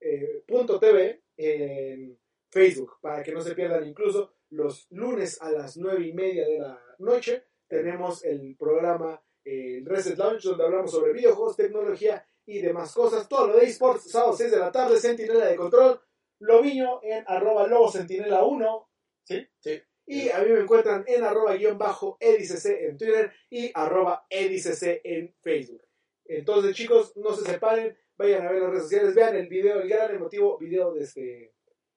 eh, 0.00 0.42
en 1.36 2.18
Facebook 2.50 2.94
para 3.00 3.22
que 3.22 3.30
no 3.30 3.40
se 3.40 3.54
pierdan 3.54 3.86
incluso 3.86 4.32
los 4.50 4.88
lunes 4.90 5.40
a 5.40 5.52
las 5.52 5.76
nueve 5.76 6.04
y 6.08 6.12
media 6.12 6.48
de 6.48 6.58
la 6.58 6.82
noche 6.98 7.44
tenemos 7.68 8.24
el 8.24 8.56
programa 8.58 9.22
eh, 9.44 9.80
Reset 9.84 10.18
Lounge 10.18 10.48
donde 10.48 10.64
hablamos 10.64 10.90
sobre 10.90 11.12
videojuegos, 11.12 11.56
tecnología 11.56 12.26
y 12.44 12.60
demás 12.60 12.92
cosas 12.92 13.28
todo 13.28 13.46
lo 13.46 13.56
de 13.58 13.66
esports 13.66 14.10
sábado 14.10 14.32
6 14.32 14.50
de 14.50 14.58
la 14.58 14.72
tarde 14.72 14.98
Sentinela 14.98 15.46
de 15.46 15.54
Control 15.54 16.00
Loviño 16.40 17.00
en 17.04 17.22
arroba 17.24 17.68
lobo 17.68 17.88
sentinela 17.88 18.42
1 18.42 18.88
¿Sí? 19.22 19.46
Sí. 19.60 19.80
Y 20.08 20.30
a 20.30 20.38
mí 20.38 20.50
me 20.50 20.60
encuentran 20.60 21.04
en 21.06 21.22
arroba 21.22 21.54
guion 21.54 21.76
bajo 21.76 22.16
edicc 22.18 22.64
en 22.64 22.96
Twitter 22.96 23.30
y 23.50 23.70
arroba 23.74 24.26
edicc 24.30 24.82
en 25.04 25.34
Facebook. 25.42 25.82
Entonces, 26.24 26.74
chicos, 26.74 27.14
no 27.16 27.34
se 27.34 27.44
separen, 27.44 27.96
vayan 28.16 28.46
a 28.46 28.50
ver 28.50 28.62
las 28.62 28.70
redes 28.70 28.84
sociales, 28.84 29.14
vean 29.14 29.36
el 29.36 29.48
video, 29.48 29.80
el 29.80 29.88
gran 29.88 30.14
emotivo 30.14 30.56
video 30.56 30.94
de, 30.94 31.04
este, 31.04 31.52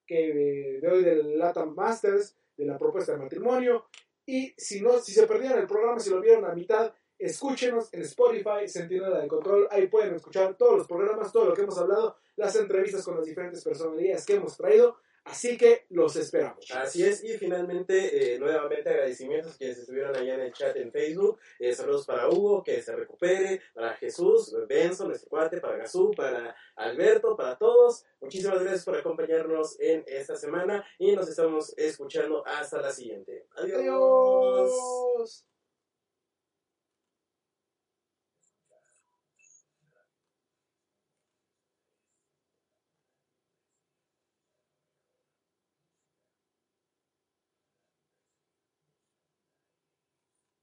que, 0.05 0.80
de 0.82 0.88
hoy 0.89 1.03
del 1.03 1.39
Latam 1.39 1.74
Masters, 1.74 2.36
de 2.57 2.66
la 2.66 2.78
propuesta 2.78 3.14
de 3.14 3.20
matrimonio. 3.20 3.86
Y 4.26 4.53
si 4.57 4.82
no, 4.82 4.99
si 4.99 5.14
se 5.14 5.26
perdieron 5.26 5.59
el 5.59 5.68
programa, 5.68 5.99
si 5.99 6.09
lo 6.09 6.20
vieron 6.20 6.43
a 6.45 6.53
mitad, 6.53 6.93
escúchenos 7.18 7.93
en 7.93 8.01
Spotify, 8.01 8.68
Sentinela 8.68 9.20
de 9.20 9.28
Control. 9.30 9.70
Ahí 9.72 9.88
pueden 9.88 10.16
escuchar 10.16 10.57
todos 10.57 10.80
los 10.80 10.88
programas, 10.88 11.32
todo 11.32 11.45
lo 11.45 11.53
que 11.53 11.62
hemos 11.62 11.78
hablado, 11.78 12.18
las 12.36 12.55
entrevistas 12.57 13.05
con 13.05 13.16
las 13.16 13.26
diferentes 13.26 13.64
personalidades 13.64 14.26
que 14.26 14.34
hemos 14.34 14.57
traído. 14.57 14.97
Así 15.24 15.58
que 15.58 15.86
los 15.90 16.16
esperamos. 16.16 16.70
Así 16.72 17.04
es, 17.04 17.24
y 17.24 17.38
finalmente, 17.38 18.34
eh, 18.34 18.40
nuevamente 18.40 18.90
agradecimientos 18.90 19.54
a 19.54 19.58
quienes 19.58 19.78
estuvieron 19.78 20.16
allá 20.16 20.34
en 20.34 20.42
el 20.42 20.54
chat 20.54 20.76
en 20.78 20.92
Facebook. 20.92 21.40
Eh, 21.60 21.74
saludos 21.74 22.06
para 22.06 22.28
Hugo, 22.28 22.64
que 22.64 22.82
se 22.82 22.96
recupere, 22.96 23.62
para 23.74 23.94
Jesús, 23.96 24.56
Benzo, 24.68 25.06
nuestro 25.06 25.30
cuate, 25.30 25.62
para 25.62 25.78
Gazú, 25.78 26.12
para 26.12 26.56
Alberto, 26.76 27.36
para 27.36 27.58
todos. 27.58 28.04
Muchísimas 28.20 28.62
gracias 28.62 28.84
por 28.84 28.98
acompañarnos 28.98 29.80
en 29.80 30.04
esta 30.08 30.36
semana 30.36 30.86
y 30.98 31.16
nos 31.16 31.30
estamos 31.30 31.78
escuchando 31.78 32.46
hasta 32.46 32.82
la 32.82 32.92
siguiente. 32.92 33.46
Adiós. 33.56 33.80
Adiós. 33.80 35.46